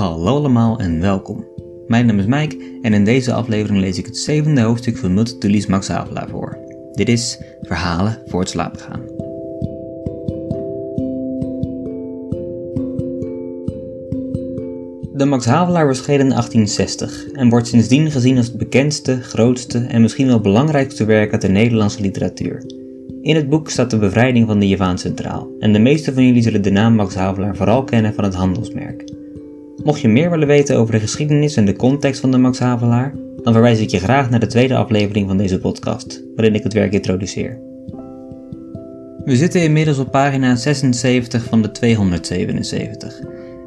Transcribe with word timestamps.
Hallo 0.00 0.36
allemaal 0.36 0.78
en 0.78 1.00
welkom. 1.00 1.44
Mijn 1.86 2.06
naam 2.06 2.18
is 2.18 2.26
Mike 2.26 2.78
en 2.82 2.92
in 2.92 3.04
deze 3.04 3.32
aflevering 3.32 3.80
lees 3.80 3.98
ik 3.98 4.06
het 4.06 4.16
zevende 4.16 4.60
hoofdstuk 4.60 4.96
van 4.96 5.14
Multitulies 5.14 5.66
Max 5.66 5.88
Havelaar 5.88 6.28
voor. 6.28 6.58
Dit 6.92 7.08
is 7.08 7.42
Verhalen 7.62 8.18
voor 8.26 8.40
het 8.40 8.48
slapen 8.48 8.80
gaan. 8.80 9.00
De 15.12 15.24
Max 15.24 15.44
Havelaar 15.44 15.86
verscheen 15.86 16.20
in 16.20 16.28
1860 16.28 17.30
en 17.32 17.48
wordt 17.48 17.66
sindsdien 17.66 18.10
gezien 18.10 18.36
als 18.36 18.46
het 18.46 18.58
bekendste, 18.58 19.22
grootste 19.22 19.78
en 19.78 20.02
misschien 20.02 20.26
wel 20.26 20.40
belangrijkste 20.40 21.04
werk 21.04 21.32
uit 21.32 21.42
de 21.42 21.48
Nederlandse 21.48 22.00
literatuur. 22.00 22.64
In 23.22 23.36
het 23.36 23.48
boek 23.48 23.70
staat 23.70 23.90
de 23.90 23.98
bevrijding 23.98 24.46
van 24.46 24.58
de 24.58 24.68
Javaan 24.68 24.98
centraal 24.98 25.50
en 25.58 25.72
de 25.72 25.78
meeste 25.78 26.12
van 26.12 26.26
jullie 26.26 26.42
zullen 26.42 26.62
de 26.62 26.70
naam 26.70 26.94
Max 26.94 27.14
Havelaar 27.14 27.56
vooral 27.56 27.84
kennen 27.84 28.14
van 28.14 28.24
het 28.24 28.34
handelsmerk. 28.34 29.18
Mocht 29.84 30.00
je 30.00 30.08
meer 30.08 30.30
willen 30.30 30.46
weten 30.46 30.76
over 30.76 30.92
de 30.92 31.00
geschiedenis 31.00 31.56
en 31.56 31.64
de 31.64 31.76
context 31.76 32.20
van 32.20 32.30
de 32.30 32.38
Max 32.38 32.58
Havelaar, 32.58 33.14
dan 33.42 33.52
verwijs 33.52 33.80
ik 33.80 33.90
je 33.90 33.98
graag 33.98 34.30
naar 34.30 34.40
de 34.40 34.46
tweede 34.46 34.76
aflevering 34.76 35.28
van 35.28 35.36
deze 35.36 35.58
podcast, 35.58 36.22
waarin 36.34 36.54
ik 36.54 36.62
het 36.62 36.72
werk 36.72 36.92
introduceer. 36.92 37.58
We 39.24 39.36
zitten 39.36 39.62
inmiddels 39.62 39.98
op 39.98 40.10
pagina 40.10 40.56
76 40.56 41.44
van 41.44 41.62
de 41.62 41.70
277. 41.70 43.20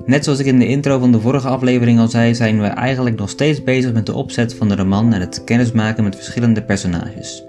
Net 0.06 0.24
zoals 0.24 0.40
ik 0.40 0.46
in 0.46 0.60
de 0.60 0.68
intro 0.68 1.00
van 1.00 1.12
de 1.12 1.20
vorige 1.20 1.48
aflevering 1.48 2.00
al 2.00 2.08
zei, 2.08 2.36
zijn 2.36 2.62
we 2.62 2.68
eigenlijk 2.68 3.18
nog 3.20 3.30
steeds 3.30 3.64
bezig 3.64 3.94
met 3.94 4.06
de 4.06 4.14
opzet 4.14 4.54
van 4.54 4.70
de 4.70 4.76
roman 4.76 5.14
en 5.14 5.22
het 5.22 5.44
kennismaken 5.44 6.04
met 6.04 6.16
verschillende 6.16 6.64
personages. 6.64 7.44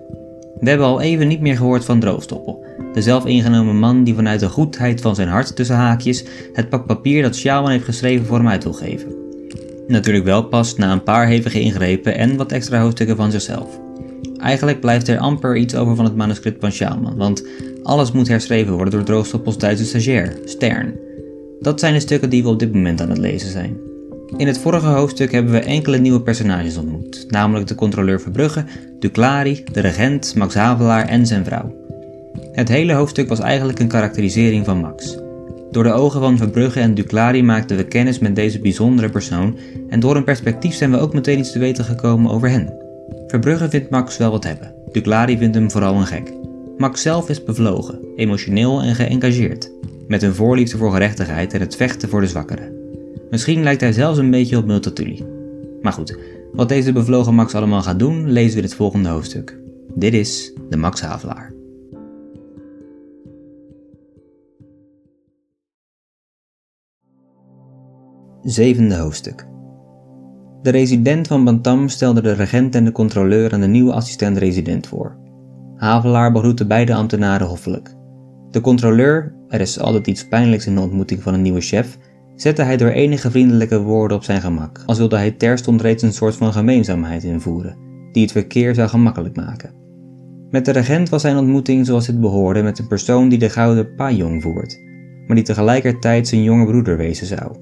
We 0.61 0.69
hebben 0.69 0.87
al 0.87 1.01
even 1.01 1.29
niet 1.29 1.41
meer 1.41 1.57
gehoord 1.57 1.85
van 1.85 2.01
Droogstoppel, 2.01 2.65
de 2.93 3.03
zelfingenomen 3.03 3.79
man 3.79 4.05
die 4.05 4.15
vanuit 4.15 4.41
de 4.41 4.49
goedheid 4.49 5.01
van 5.01 5.15
zijn 5.15 5.29
hart 5.29 5.57
tussen 5.57 5.77
haakjes 5.77 6.25
het 6.53 6.69
pak 6.69 6.87
papier 6.87 7.23
dat 7.23 7.37
Sjaalman 7.37 7.71
heeft 7.71 7.85
geschreven 7.85 8.27
voor 8.27 8.37
hem 8.37 8.49
uit 8.49 8.63
wil 8.63 8.73
geven. 8.73 9.15
Natuurlijk 9.87 10.25
wel 10.25 10.45
pas 10.45 10.77
na 10.77 10.93
een 10.93 11.03
paar 11.03 11.27
hevige 11.27 11.61
ingrepen 11.61 12.17
en 12.17 12.37
wat 12.37 12.53
extra 12.53 12.81
hoofdstukken 12.81 13.17
van 13.17 13.31
zichzelf. 13.31 13.81
Eigenlijk 14.37 14.81
blijft 14.81 15.09
er 15.09 15.19
amper 15.19 15.57
iets 15.57 15.75
over 15.75 15.97
van 15.97 16.05
het 16.05 16.17
manuscript 16.17 16.61
van 16.61 16.73
Sjaalman, 16.73 17.17
want 17.17 17.47
alles 17.83 18.13
moet 18.13 18.29
herschreven 18.29 18.73
worden 18.73 18.93
door 18.93 19.05
Droogstoppels 19.05 19.59
Duitse 19.59 19.85
stagiair, 19.85 20.37
Stern. 20.45 20.95
Dat 21.61 21.81
zijn 21.81 21.95
de 21.95 22.01
stukken 22.01 22.31
die 22.31 22.43
we 22.43 22.49
op 22.49 22.59
dit 22.59 22.73
moment 22.73 23.01
aan 23.01 23.09
het 23.09 23.19
lezen 23.19 23.51
zijn. 23.51 23.77
In 24.37 24.47
het 24.47 24.59
vorige 24.59 24.87
hoofdstuk 24.87 25.33
hebben 25.33 25.53
we 25.53 25.59
enkele 25.59 25.99
nieuwe 25.99 26.21
personages 26.21 26.77
ontmoet, 26.77 27.27
namelijk 27.29 27.67
de 27.67 27.75
controleur 27.75 28.21
Verbrugge, 28.21 28.65
Duclari, 28.99 29.65
de 29.73 29.81
regent, 29.81 30.35
Max 30.35 30.55
Havelaar 30.55 31.09
en 31.09 31.27
zijn 31.27 31.45
vrouw. 31.45 31.75
Het 32.53 32.69
hele 32.69 32.93
hoofdstuk 32.93 33.29
was 33.29 33.41
eigenlijk 33.41 33.79
een 33.79 33.89
karakterisering 33.89 34.65
van 34.65 34.81
Max. 34.81 35.19
Door 35.71 35.83
de 35.83 35.93
ogen 35.93 36.21
van 36.21 36.37
Verbrugge 36.37 36.81
en 36.81 36.95
Duclari 36.95 37.43
maakten 37.43 37.77
we 37.77 37.85
kennis 37.85 38.19
met 38.19 38.37
deze 38.37 38.61
bijzondere 38.61 39.11
persoon 39.11 39.59
en 39.89 40.01
door 40.01 40.15
hun 40.15 40.25
perspectief 40.25 40.75
zijn 40.75 40.91
we 40.91 40.99
ook 40.99 41.15
meteen 41.15 41.39
iets 41.39 41.53
te 41.53 41.59
weten 41.59 41.85
gekomen 41.85 42.31
over 42.31 42.51
hen. 42.51 42.75
Verbrugge 43.27 43.69
vindt 43.69 43.91
Max 43.91 44.17
wel 44.17 44.31
wat 44.31 44.45
hebben, 44.45 44.75
Duclari 44.93 45.39
vindt 45.39 45.55
hem 45.55 45.71
vooral 45.71 45.95
een 45.95 46.07
gek. 46.07 46.33
Max 46.77 47.03
zelf 47.03 47.29
is 47.29 47.45
bevlogen, 47.45 47.99
emotioneel 48.17 48.83
en 48.83 48.95
geëngageerd, 48.95 49.71
met 50.09 50.23
een 50.23 50.35
voorliefde 50.35 50.77
voor 50.77 50.93
gerechtigheid 50.93 51.53
en 51.53 51.61
het 51.61 51.77
vechten 51.77 52.09
voor 52.09 52.21
de 52.21 52.27
zwakkeren. 52.27 52.74
Misschien 53.31 53.63
lijkt 53.63 53.81
hij 53.81 53.93
zelfs 53.93 54.19
een 54.19 54.31
beetje 54.31 54.57
op 54.57 54.67
Multatuli. 54.67 55.25
Maar 55.83 55.93
goed, 55.93 56.19
wat 56.53 56.69
deze 56.69 56.93
bevlogen 56.93 57.35
Max 57.35 57.55
allemaal 57.55 57.83
gaat 57.83 57.99
doen, 57.99 58.31
lezen 58.31 58.51
we 58.51 58.57
in 58.57 58.63
het 58.63 58.75
volgende 58.75 59.09
hoofdstuk. 59.09 59.59
Dit 59.95 60.15
is 60.15 60.53
de 60.69 60.77
Max 60.77 61.01
Havelaar. 61.01 61.53
Zevende 68.43 68.97
hoofdstuk. 68.97 69.47
De 70.63 70.71
resident 70.71 71.27
van 71.27 71.45
Bantam 71.45 71.89
stelde 71.89 72.23
de 72.23 72.33
regent 72.33 72.75
en 72.75 72.85
de 72.85 72.93
controleur 72.93 73.53
aan 73.53 73.61
de 73.61 73.67
nieuwe 73.67 73.93
assistent-resident 73.93 74.87
voor. 74.87 75.17
Havelaar 75.77 76.33
begroette 76.33 76.67
beide 76.67 76.95
ambtenaren 76.95 77.47
hoffelijk. 77.47 77.95
De 78.51 78.61
controleur, 78.61 79.35
er 79.49 79.61
is 79.61 79.81
altijd 79.81 80.07
iets 80.07 80.29
pijnlijks 80.29 80.67
in 80.67 80.75
de 80.75 80.81
ontmoeting 80.81 81.23
van 81.23 81.35
een 81.35 81.43
nieuwe 81.43 81.61
chef, 81.61 81.99
zette 82.37 82.63
hij 82.63 82.77
door 82.77 82.89
enige 82.89 83.31
vriendelijke 83.31 83.81
woorden 83.81 84.17
op 84.17 84.25
zijn 84.25 84.41
gemak, 84.41 84.83
als 84.87 84.99
wilde 84.99 85.17
hij 85.17 85.31
terstond 85.31 85.81
reeds 85.81 86.03
een 86.03 86.13
soort 86.13 86.37
van 86.37 86.53
gemeenzaamheid 86.53 87.25
invoeren, 87.25 87.77
die 88.13 88.23
het 88.23 88.33
verkeer 88.33 88.75
zou 88.75 88.89
gemakkelijk 88.89 89.37
maken. 89.37 89.75
Met 90.51 90.65
de 90.65 90.71
regent 90.71 91.09
was 91.09 91.23
zijn 91.23 91.37
ontmoeting 91.37 91.87
zoals 91.87 92.07
het 92.07 92.21
behoorde 92.21 92.63
met 92.63 92.79
een 92.79 92.89
persoon 92.89 93.29
die 93.29 93.39
de 93.39 93.51
gouden 93.51 93.95
pajong 93.95 94.43
voert, 94.43 94.81
maar 95.27 95.37
die 95.37 95.45
tegelijkertijd 95.45 96.29
zijn 96.29 96.43
jonge 96.43 96.67
broeder 96.67 96.97
wezen 96.97 97.27
zou. 97.27 97.57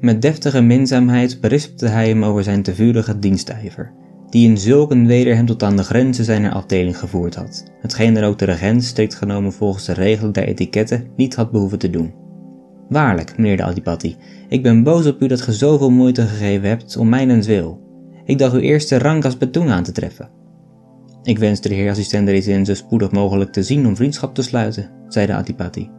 Met 0.00 0.22
deftige 0.22 0.60
minzaamheid 0.60 1.40
berispte 1.40 1.86
hij 1.86 2.08
hem 2.08 2.24
over 2.24 2.42
zijn 2.42 2.62
te 2.62 2.74
vurige 2.74 3.18
dienstijver, 3.18 3.92
die 4.30 4.48
in 4.48 4.58
zulk 4.58 4.90
een 4.90 5.06
weder 5.06 5.34
hem 5.34 5.46
tot 5.46 5.62
aan 5.62 5.76
de 5.76 5.82
grenzen 5.82 6.24
zijner 6.24 6.52
afdeling 6.52 6.98
gevoerd 6.98 7.34
had, 7.34 7.64
hetgeen 7.80 8.16
er 8.16 8.28
ook 8.28 8.38
de 8.38 8.44
regent 8.44 8.84
strikt 8.84 9.14
genomen 9.14 9.52
volgens 9.52 9.84
de 9.84 9.92
regelen 9.92 10.32
der 10.32 10.46
etiketten 10.46 11.06
niet 11.16 11.34
had 11.34 11.50
behoeven 11.50 11.78
te 11.78 11.90
doen. 11.90 12.25
Waarlijk, 12.88 13.36
meneer 13.36 13.56
de 13.56 13.62
Adipati, 13.62 14.16
ik 14.48 14.62
ben 14.62 14.82
boos 14.82 15.06
op 15.06 15.22
u 15.22 15.26
dat 15.26 15.40
ge 15.40 15.52
zoveel 15.52 15.90
moeite 15.90 16.22
gegeven 16.22 16.68
hebt 16.68 16.96
om 16.96 17.08
mijnentwil. 17.08 17.80
Ik 18.24 18.38
dacht 18.38 18.54
uw 18.54 18.60
eerste 18.60 18.98
rang 18.98 19.24
als 19.24 19.38
betoen 19.38 19.68
aan 19.68 19.82
te 19.82 19.92
treffen. 19.92 20.30
Ik 21.22 21.38
wenste 21.38 21.68
de 21.68 21.74
heer 21.74 21.90
assistent-resident 21.90 22.66
zo 22.66 22.74
spoedig 22.74 23.10
mogelijk 23.10 23.52
te 23.52 23.62
zien 23.62 23.86
om 23.86 23.96
vriendschap 23.96 24.34
te 24.34 24.42
sluiten, 24.42 24.90
zei 25.08 25.26
de 25.26 25.34
Adipati. 25.34 25.90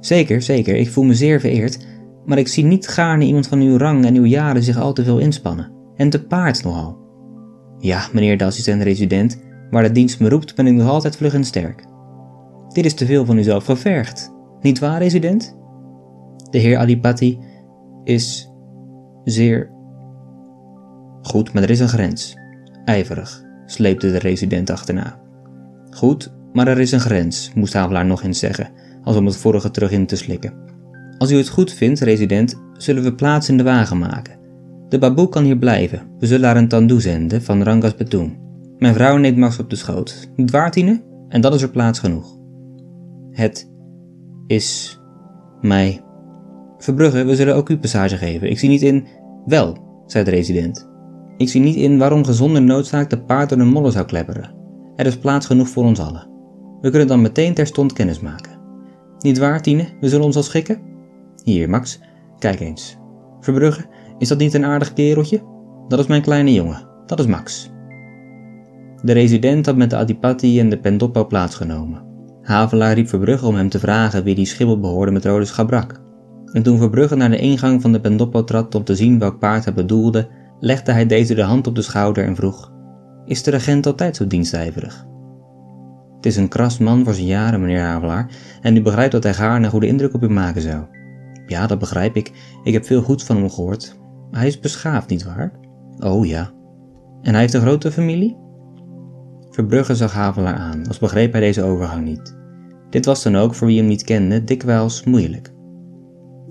Zeker, 0.00 0.42
zeker, 0.42 0.76
ik 0.76 0.90
voel 0.90 1.04
me 1.04 1.14
zeer 1.14 1.40
vereerd, 1.40 1.86
maar 2.24 2.38
ik 2.38 2.48
zie 2.48 2.64
niet 2.64 2.88
gaarne 2.88 3.24
iemand 3.24 3.46
van 3.46 3.60
uw 3.60 3.76
rang 3.76 4.04
en 4.04 4.14
uw 4.14 4.24
jaren 4.24 4.62
zich 4.62 4.78
al 4.78 4.92
te 4.92 5.04
veel 5.04 5.18
inspannen. 5.18 5.72
En 5.96 6.10
te 6.10 6.24
paard 6.24 6.64
nogal. 6.64 6.98
Ja, 7.78 8.08
meneer 8.12 8.38
de 8.38 8.44
assistent-resident, 8.44 9.42
waar 9.70 9.82
de 9.82 9.92
dienst 9.92 10.20
me 10.20 10.28
roept, 10.28 10.54
ben 10.54 10.66
ik 10.66 10.74
nog 10.74 10.88
altijd 10.88 11.16
vlug 11.16 11.34
en 11.34 11.44
sterk. 11.44 11.84
Dit 12.68 12.84
is 12.84 12.94
te 12.94 13.06
veel 13.06 13.24
van 13.24 13.38
uzelf 13.38 13.64
gevergd. 13.64 14.32
Niet 14.60 14.78
waar, 14.78 14.98
resident? 14.98 15.56
De 16.54 16.60
heer 16.60 16.76
Adipati 16.76 17.38
is 18.04 18.50
zeer 19.24 19.70
goed, 21.22 21.52
maar 21.52 21.62
er 21.62 21.70
is 21.70 21.80
een 21.80 21.88
grens. 21.88 22.36
Ijverig, 22.84 23.44
sleepte 23.66 24.10
de 24.10 24.18
resident 24.18 24.70
achterna. 24.70 25.20
Goed, 25.90 26.34
maar 26.52 26.68
er 26.68 26.80
is 26.80 26.92
een 26.92 27.00
grens, 27.00 27.52
moest 27.54 27.72
Havelaar 27.72 28.06
nog 28.06 28.22
eens 28.22 28.38
zeggen, 28.38 28.70
als 29.02 29.16
om 29.16 29.26
het 29.26 29.36
vorige 29.36 29.70
terug 29.70 29.90
in 29.90 30.06
te 30.06 30.16
slikken. 30.16 30.52
Als 31.18 31.30
u 31.30 31.36
het 31.36 31.48
goed 31.48 31.72
vindt, 31.72 32.00
resident, 32.00 32.60
zullen 32.72 33.02
we 33.02 33.14
plaats 33.14 33.48
in 33.48 33.56
de 33.56 33.62
wagen 33.62 33.98
maken. 33.98 34.38
De 34.88 34.98
baboe 34.98 35.28
kan 35.28 35.44
hier 35.44 35.58
blijven. 35.58 36.02
We 36.18 36.26
zullen 36.26 36.46
haar 36.46 36.56
een 36.56 36.68
tandoe 36.68 37.00
zenden 37.00 37.42
van 37.42 37.62
Rangas 37.62 37.94
Betoen. 37.94 38.36
Mijn 38.78 38.94
vrouw 38.94 39.16
neemt 39.16 39.36
Max 39.36 39.58
op 39.58 39.70
de 39.70 39.76
schoot. 39.76 40.30
Niet 40.36 40.50
waar, 40.50 40.70
Tine? 40.70 41.02
En 41.28 41.40
dan 41.40 41.54
is 41.54 41.62
er 41.62 41.70
plaats 41.70 41.98
genoeg. 41.98 42.38
Het 43.30 43.70
is 44.46 45.00
mij. 45.60 46.03
Verbrugge, 46.84 47.24
we 47.24 47.36
zullen 47.36 47.54
ook 47.54 47.68
u 47.68 47.78
passage 47.78 48.16
geven. 48.16 48.50
Ik 48.50 48.58
zie 48.58 48.68
niet 48.68 48.82
in. 48.82 49.06
Wel, 49.46 49.76
zei 50.06 50.24
de 50.24 50.30
resident. 50.30 50.88
Ik 51.36 51.48
zie 51.48 51.60
niet 51.60 51.76
in 51.76 51.98
waarom 51.98 52.24
gezonder 52.24 52.62
noodzaak 52.62 53.10
de 53.10 53.20
paard 53.20 53.48
door 53.48 53.58
de 53.58 53.64
mollen 53.64 53.92
zou 53.92 54.06
klepperen. 54.06 54.54
Er 54.96 55.06
is 55.06 55.18
plaats 55.18 55.46
genoeg 55.46 55.68
voor 55.68 55.84
ons 55.84 56.00
allen. 56.00 56.28
We 56.80 56.90
kunnen 56.90 57.08
dan 57.08 57.22
meteen 57.22 57.54
terstond 57.54 57.92
kennis 57.92 58.20
maken. 58.20 58.58
Niet 59.18 59.38
waar, 59.38 59.62
Tine? 59.62 59.86
We 60.00 60.08
zullen 60.08 60.24
ons 60.24 60.36
al 60.36 60.42
schikken? 60.42 60.80
Hier, 61.44 61.70
Max, 61.70 62.00
kijk 62.38 62.60
eens. 62.60 62.96
Verbrugge, 63.40 63.84
is 64.18 64.28
dat 64.28 64.38
niet 64.38 64.54
een 64.54 64.64
aardig 64.64 64.92
kereltje? 64.92 65.42
Dat 65.88 65.98
is 65.98 66.06
mijn 66.06 66.22
kleine 66.22 66.52
jongen, 66.52 66.88
dat 67.06 67.18
is 67.18 67.26
Max. 67.26 67.70
De 69.02 69.12
resident 69.12 69.66
had 69.66 69.76
met 69.76 69.90
de 69.90 69.96
Adipati 69.96 70.60
en 70.60 70.68
de 70.68 70.78
Pendoppo 70.78 71.26
plaatsgenomen. 71.26 72.02
Havelaar 72.42 72.94
riep 72.94 73.08
Verbrugge 73.08 73.46
om 73.46 73.54
hem 73.54 73.68
te 73.68 73.78
vragen 73.78 74.24
wie 74.24 74.34
die 74.34 74.46
schimmel 74.46 74.80
behoorde 74.80 75.12
met 75.12 75.24
rode 75.24 75.44
schabrak. 75.44 76.02
En 76.54 76.62
toen 76.62 76.78
Verbrugge 76.78 77.16
naar 77.16 77.30
de 77.30 77.38
ingang 77.38 77.82
van 77.82 77.92
de 77.92 78.00
Pendoppo 78.00 78.44
trad 78.44 78.74
om 78.74 78.84
te 78.84 78.96
zien 78.96 79.18
welk 79.18 79.38
paard 79.38 79.64
hij 79.64 79.74
bedoelde, 79.74 80.28
legde 80.60 80.92
hij 80.92 81.06
deze 81.06 81.34
de 81.34 81.42
hand 81.42 81.66
op 81.66 81.74
de 81.74 81.82
schouder 81.82 82.24
en 82.24 82.36
vroeg: 82.36 82.72
Is 83.24 83.42
de 83.42 83.50
regent 83.50 83.86
altijd 83.86 84.16
zo 84.16 84.26
dienstijverig? 84.26 85.06
Het 86.16 86.26
is 86.26 86.36
een 86.36 86.48
kras 86.48 86.78
man 86.78 87.04
voor 87.04 87.14
zijn 87.14 87.26
jaren, 87.26 87.60
meneer 87.60 87.80
Havelaar, 87.80 88.30
en 88.60 88.76
u 88.76 88.82
begrijpt 88.82 89.12
dat 89.12 89.22
hij 89.22 89.34
gaarne 89.34 89.64
een 89.64 89.70
goede 89.70 89.86
indruk 89.86 90.14
op 90.14 90.22
u 90.22 90.28
maken 90.28 90.62
zou. 90.62 90.84
Ja, 91.46 91.66
dat 91.66 91.78
begrijp 91.78 92.16
ik. 92.16 92.32
Ik 92.64 92.72
heb 92.72 92.84
veel 92.84 93.02
goeds 93.02 93.24
van 93.24 93.36
hem 93.36 93.50
gehoord. 93.50 93.98
Hij 94.30 94.46
is 94.46 94.60
beschaafd, 94.60 95.08
nietwaar? 95.08 95.52
Oh 95.98 96.26
ja. 96.26 96.50
En 97.22 97.32
hij 97.32 97.40
heeft 97.40 97.54
een 97.54 97.60
grote 97.60 97.92
familie? 97.92 98.36
Verbrugge 99.50 99.94
zag 99.94 100.12
Havelaar 100.12 100.54
aan, 100.54 100.86
als 100.88 100.98
begreep 100.98 101.32
hij 101.32 101.40
deze 101.40 101.62
overgang 101.62 102.04
niet. 102.04 102.36
Dit 102.90 103.04
was 103.04 103.22
dan 103.22 103.36
ook, 103.36 103.54
voor 103.54 103.66
wie 103.66 103.78
hem 103.78 103.86
niet 103.86 104.04
kende, 104.04 104.44
dikwijls 104.44 105.04
moeilijk. 105.04 105.53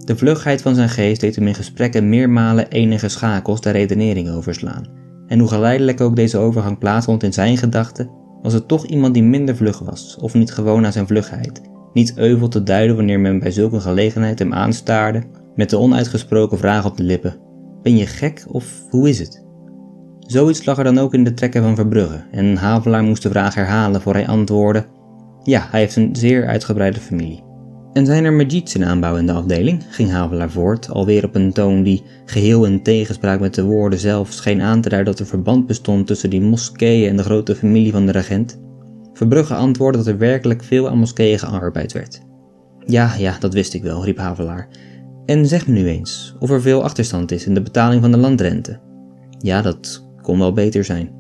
De 0.06 0.18
vlugheid 0.18 0.62
van 0.62 0.76
zijn 0.76 0.90
geest 0.90 1.22
deed 1.22 1.36
hem 1.36 1.48
in 1.48 1.56
gesprekken 1.56 2.10
meermalen 2.10 2.68
enige 2.68 3.10
schakels 3.10 3.62
der 3.62 3.72
redenering 3.72 4.30
overslaan. 4.30 4.88
En 5.28 5.40
hoe 5.40 5.48
geleidelijk 5.48 6.02
ook 6.02 6.16
deze 6.16 6.38
overgang 6.38 6.78
plaatsvond 6.78 7.24
in 7.24 7.34
zijn 7.34 7.58
gedachten, 7.58 8.10
was 8.42 8.54
het 8.54 8.68
toch 8.68 8.86
iemand 8.86 9.14
die 9.14 9.24
minder 9.24 9.56
vlug 9.56 9.80
was, 9.80 10.18
of 10.22 10.34
niet 10.34 10.52
gewoon 10.52 10.86
aan 10.86 10.92
zijn 10.92 11.08
vlugheid, 11.08 11.62
niet 11.94 12.18
euvel 12.18 12.48
te 12.48 12.64
duiden 12.64 12.96
wanneer 12.96 13.20
men 13.20 13.40
bij 13.40 13.52
zulke 13.52 13.80
gelegenheid 13.80 14.40
hem 14.40 14.54
aanstaarde, 14.54 15.24
met 15.56 15.70
de 15.70 15.78
onuitgesproken 15.78 16.58
vraag 16.58 16.86
op 16.86 16.98
de 16.98 17.04
lippen: 17.04 17.36
Ben 17.82 17.98
je 17.98 18.06
gek 18.06 18.46
of 18.48 18.66
hoe 18.90 19.10
is 19.10 19.20
het? 19.20 19.46
Zoiets 20.20 20.66
lag 20.66 20.78
er 20.78 20.84
dan 20.84 20.98
ook 20.98 21.14
in 21.14 21.24
de 21.24 21.34
trekken 21.34 21.64
van 21.64 21.76
Verbrugge, 21.76 22.24
en 22.32 22.56
Havelaar 22.56 23.04
moest 23.04 23.24
de 23.24 23.30
vraag 23.30 23.56
herhalen 23.56 24.02
voor 24.02 24.14
hij 24.14 24.28
antwoordde: 24.28 24.86
Ja, 25.44 25.68
hij 25.72 25.80
heeft 25.80 25.96
een 25.96 26.16
zeer 26.16 26.48
uitgebreide 26.48 27.00
familie. 27.00 27.44
En 27.94 28.06
zijn 28.06 28.26
er 28.26 28.34
Majits 28.34 28.76
in 28.76 28.86
aanbouw 28.86 29.16
in 29.16 29.26
de 29.26 29.32
afdeling? 29.32 29.84
ging 29.90 30.12
Havelaar 30.12 30.50
voort, 30.50 30.90
alweer 30.90 31.24
op 31.24 31.36
een 31.36 31.54
toon 31.54 31.84
die, 31.84 32.04
geheel 32.26 32.66
in 32.66 32.84
tegenspraak 32.84 33.40
met 33.40 33.56
de 33.56 33.64
woorden 33.64 34.00
zelf, 34.00 34.32
scheen 34.32 34.62
aan 34.62 34.82
te 34.82 34.90
duiden 34.90 35.12
dat 35.12 35.22
er 35.22 35.28
verband 35.28 35.68
bestond 35.68 36.08
tussen 36.08 36.30
die 36.30 36.42
moskeeën 36.42 37.10
en 37.10 37.18
de 37.18 37.24
grote 37.24 37.56
familie 37.56 37.92
van 37.92 38.06
de 38.06 38.12
regent. 38.12 38.62
Verbrugge 39.14 39.54
antwoordde 39.54 39.98
dat 39.98 40.08
er 40.08 40.18
werkelijk 40.18 40.64
veel 40.64 40.90
aan 40.90 40.98
moskeeën 40.98 41.40
gearbeid 41.40 41.92
werd. 41.92 42.22
Ja, 42.86 43.16
ja, 43.18 43.36
dat 43.40 43.54
wist 43.54 43.74
ik 43.74 43.84
wel, 43.84 44.06
riep 44.06 44.18
Havelaar. 44.18 44.68
En 45.26 45.48
zeg 45.48 45.68
me 45.68 45.74
nu 45.74 45.88
eens 45.88 46.36
of 46.40 46.50
er 46.50 46.62
veel 46.62 46.84
achterstand 46.84 47.32
is 47.32 47.46
in 47.46 47.54
de 47.54 47.62
betaling 47.62 48.02
van 48.02 48.12
de 48.12 48.18
landrente. 48.18 48.80
Ja, 49.38 49.62
dat 49.62 50.10
kon 50.22 50.40
wel 50.40 50.54
beter 50.54 50.84
zijn. 50.84 51.12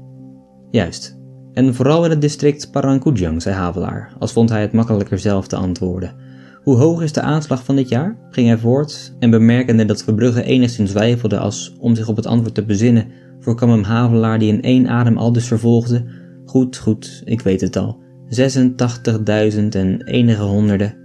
Juist. 0.71 1.21
En 1.53 1.75
vooral 1.75 2.05
in 2.05 2.09
het 2.09 2.21
district 2.21 2.71
Parangkujang, 2.71 3.41
zei 3.41 3.55
Havelaar, 3.55 4.13
als 4.19 4.31
vond 4.31 4.49
hij 4.49 4.61
het 4.61 4.73
makkelijker 4.73 5.19
zelf 5.19 5.47
te 5.47 5.55
antwoorden. 5.55 6.22
Hoe 6.63 6.75
hoog 6.75 7.01
is 7.01 7.13
de 7.13 7.21
aanslag 7.21 7.63
van 7.63 7.75
dit 7.75 7.89
jaar? 7.89 8.18
ging 8.30 8.48
hij 8.48 8.57
voort, 8.57 9.15
en 9.19 9.30
bemerkende 9.30 9.86
dat 9.86 10.04
Verbrugge 10.04 10.44
enigszins 10.44 10.92
twijfelde 10.92 11.38
als, 11.38 11.75
om 11.80 11.95
zich 11.95 12.07
op 12.07 12.15
het 12.15 12.25
antwoord 12.25 12.56
te 12.56 12.65
bezinnen, 12.65 13.07
voorkwam 13.39 13.69
hem 13.69 13.83
Havelaar 13.83 14.39
die 14.39 14.54
in 14.54 14.62
één 14.62 14.88
adem 14.88 15.18
al 15.18 15.31
dus 15.31 15.48
vervolgde, 15.48 16.06
Goed, 16.45 16.77
goed, 16.77 17.21
ik 17.25 17.42
weet 17.42 17.62
het 17.62 17.75
al. 17.75 18.01
86.000 18.30 19.68
en 19.69 20.01
enige 20.04 20.44
honderden. 20.44 20.95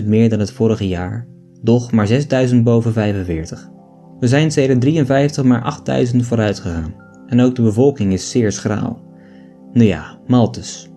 15.000 0.00 0.04
meer 0.04 0.28
dan 0.28 0.38
het 0.38 0.52
vorige 0.52 0.88
jaar. 0.88 1.26
Doch 1.62 1.92
maar 1.92 2.08
6.000 2.48 2.56
boven 2.62 2.92
45. 2.92 3.68
We 4.18 4.28
zijn 4.28 4.52
sinds 4.52 4.80
53 4.80 5.44
maar 5.44 5.80
8.000 6.12 6.16
vooruit 6.16 6.58
gegaan. 6.58 6.94
En 7.26 7.40
ook 7.40 7.54
de 7.54 7.62
bevolking 7.62 8.12
is 8.12 8.30
zeer 8.30 8.52
schraal. 8.52 9.02
Nou 9.72 9.86
ja, 9.86 10.18
Maltus. 10.26 10.88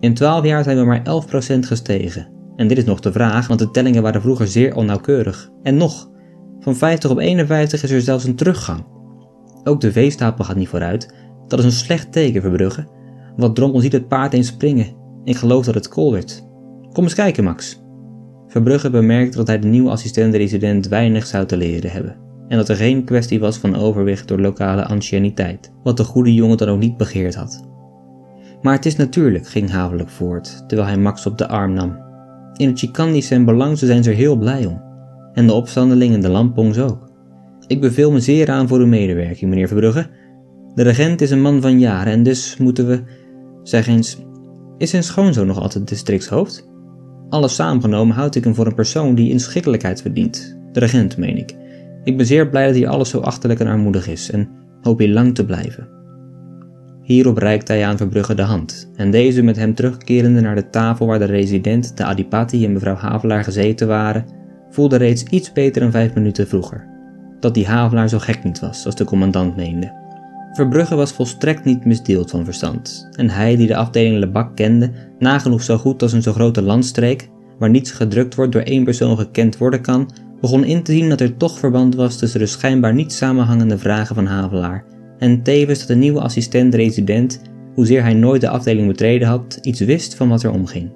In 0.00 0.14
12 0.14 0.44
jaar 0.44 0.64
zijn 0.64 0.78
we 0.78 0.84
maar 0.84 1.02
11% 1.56 1.58
gestegen. 1.58 2.28
En 2.56 2.68
dit 2.68 2.78
is 2.78 2.84
nog 2.84 3.00
de 3.00 3.12
vraag, 3.12 3.46
want 3.46 3.60
de 3.60 3.70
tellingen 3.70 4.02
waren 4.02 4.20
vroeger 4.20 4.48
zeer 4.48 4.74
onnauwkeurig. 4.74 5.50
En 5.62 5.76
nog, 5.76 6.10
van 6.60 6.76
50 6.76 7.10
op 7.10 7.18
51 7.18 7.82
is 7.82 7.90
er 7.90 8.00
zelfs 8.00 8.24
een 8.24 8.36
teruggang. 8.36 8.84
Ook 9.64 9.80
de 9.80 9.92
veestapel 9.92 10.44
gaat 10.44 10.56
niet 10.56 10.68
vooruit. 10.68 11.14
Dat 11.46 11.58
is 11.58 11.64
een 11.64 11.72
slecht 11.72 12.12
teken, 12.12 12.42
Verbrugge. 12.42 12.86
Wat 13.36 13.54
dronken 13.54 13.80
ziet 13.80 13.92
het 13.92 14.08
paard 14.08 14.32
eens 14.32 14.46
springen. 14.46 14.96
Ik 15.24 15.36
geloof 15.36 15.64
dat 15.64 15.74
het 15.74 15.88
kool 15.88 16.12
werd. 16.12 16.44
Kom 16.92 17.04
eens 17.04 17.14
kijken, 17.14 17.44
Max. 17.44 17.82
Verbrugge 18.46 18.90
bemerkte 18.90 19.36
dat 19.36 19.46
hij 19.46 19.58
de 19.58 19.68
nieuwe 19.68 19.90
assistent-resident 19.90 20.88
weinig 20.88 21.26
zou 21.26 21.46
te 21.46 21.56
leren 21.56 21.90
hebben. 21.90 22.16
En 22.48 22.56
dat 22.56 22.68
er 22.68 22.76
geen 22.76 23.04
kwestie 23.04 23.40
was 23.40 23.56
van 23.56 23.76
overwicht 23.76 24.28
door 24.28 24.40
lokale 24.40 24.84
anciëniteit, 24.84 25.72
wat 25.82 25.96
de 25.96 26.04
goede 26.04 26.34
jongen 26.34 26.56
dan 26.56 26.68
ook 26.68 26.78
niet 26.78 26.96
begeerd 26.96 27.34
had. 27.34 27.68
Maar 28.62 28.74
het 28.74 28.86
is 28.86 28.96
natuurlijk, 28.96 29.48
ging 29.48 29.70
Havelijk 29.70 30.08
voort, 30.08 30.64
terwijl 30.68 30.88
hij 30.88 30.98
Max 30.98 31.26
op 31.26 31.38
de 31.38 31.48
arm 31.48 31.72
nam. 31.72 32.11
In 32.56 32.68
het 32.68 33.24
zijn 33.24 33.44
belang, 33.44 33.78
ze 33.78 33.86
zijn 33.86 34.02
ze 34.02 34.10
er 34.10 34.16
heel 34.16 34.36
blij 34.36 34.66
om. 34.66 34.82
En 35.32 35.46
de 35.46 35.52
opstandelingen 35.52 36.14
en 36.14 36.20
de 36.20 36.28
lampongs 36.28 36.78
ook. 36.78 37.10
Ik 37.66 37.80
beveel 37.80 38.12
me 38.12 38.20
zeer 38.20 38.50
aan 38.50 38.68
voor 38.68 38.78
uw 38.78 38.86
medewerking, 38.86 39.50
meneer 39.50 39.68
Verbrugge. 39.68 40.06
De 40.74 40.82
regent 40.82 41.20
is 41.20 41.30
een 41.30 41.40
man 41.40 41.60
van 41.60 41.78
jaren 41.78 42.12
en 42.12 42.22
dus 42.22 42.56
moeten 42.56 42.86
we, 42.86 43.02
zeg 43.62 43.86
eens, 43.86 44.18
is 44.78 44.90
zijn 44.90 45.02
schoonzoon 45.02 45.46
nog 45.46 45.60
altijd 45.60 45.88
districtshoofd? 45.88 46.70
Alles 47.28 47.54
samengenomen 47.54 48.14
houd 48.14 48.34
ik 48.34 48.44
hem 48.44 48.54
voor 48.54 48.66
een 48.66 48.74
persoon 48.74 49.14
die 49.14 49.30
inschikkelijkheid 49.30 50.02
verdient. 50.02 50.58
De 50.72 50.80
regent, 50.80 51.16
meen 51.16 51.36
ik. 51.36 51.56
Ik 52.04 52.16
ben 52.16 52.26
zeer 52.26 52.48
blij 52.48 52.66
dat 52.66 52.74
hij 52.74 52.88
alles 52.88 53.10
zo 53.10 53.18
achterlijk 53.18 53.60
en 53.60 53.66
armoedig 53.66 54.08
is 54.08 54.30
en 54.30 54.48
hoop 54.80 54.98
hier 54.98 55.08
lang 55.08 55.34
te 55.34 55.44
blijven. 55.44 55.88
Hierop 57.02 57.38
reikte 57.38 57.72
hij 57.72 57.86
aan 57.86 57.96
Verbrugge 57.96 58.34
de 58.34 58.42
hand, 58.42 58.90
en 58.96 59.10
deze 59.10 59.42
met 59.42 59.56
hem 59.56 59.74
terugkerende 59.74 60.40
naar 60.40 60.54
de 60.54 60.70
tafel 60.70 61.06
waar 61.06 61.18
de 61.18 61.24
resident, 61.24 61.96
de 61.96 62.04
Adipati 62.04 62.64
en 62.64 62.72
mevrouw 62.72 62.94
Havelaar 62.94 63.44
gezeten 63.44 63.86
waren, 63.86 64.24
voelde 64.70 64.96
reeds 64.96 65.22
iets 65.22 65.52
beter 65.52 65.82
dan 65.82 65.90
vijf 65.90 66.14
minuten 66.14 66.48
vroeger. 66.48 66.86
Dat 67.40 67.54
die 67.54 67.66
Havelaar 67.66 68.08
zo 68.08 68.18
gek 68.18 68.44
niet 68.44 68.60
was, 68.60 68.86
als 68.86 68.94
de 68.94 69.04
commandant 69.04 69.56
meende. 69.56 70.00
Verbrugge 70.52 70.94
was 70.94 71.12
volstrekt 71.12 71.64
niet 71.64 71.84
misdeeld 71.84 72.30
van 72.30 72.44
verstand, 72.44 73.08
en 73.12 73.30
hij 73.30 73.56
die 73.56 73.66
de 73.66 73.76
afdeling 73.76 74.18
Lebak 74.18 74.56
kende, 74.56 74.90
nagenoeg 75.18 75.62
zo 75.62 75.78
goed 75.78 76.02
als 76.02 76.12
een 76.12 76.22
zo 76.22 76.32
grote 76.32 76.62
landstreek, 76.62 77.28
waar 77.58 77.70
niets 77.70 77.90
gedrukt 77.90 78.34
wordt 78.34 78.52
door 78.52 78.62
één 78.62 78.84
persoon 78.84 79.16
gekend 79.16 79.58
worden 79.58 79.80
kan, 79.80 80.10
begon 80.40 80.64
in 80.64 80.82
te 80.82 80.92
zien 80.92 81.08
dat 81.08 81.20
er 81.20 81.36
toch 81.36 81.58
verband 81.58 81.94
was 81.94 82.18
tussen 82.18 82.40
de 82.40 82.46
schijnbaar 82.46 82.94
niet 82.94 83.12
samenhangende 83.12 83.78
vragen 83.78 84.14
van 84.14 84.26
Havelaar 84.26 84.84
en 85.22 85.42
tevens 85.42 85.78
dat 85.78 85.88
de 85.88 85.94
nieuwe 85.94 86.20
assistent-resident, 86.20 87.40
hoezeer 87.74 88.02
hij 88.02 88.14
nooit 88.14 88.40
de 88.40 88.48
afdeling 88.48 88.86
betreden 88.86 89.28
had, 89.28 89.58
iets 89.62 89.80
wist 89.80 90.14
van 90.14 90.28
wat 90.28 90.42
er 90.42 90.50
omging. 90.50 90.90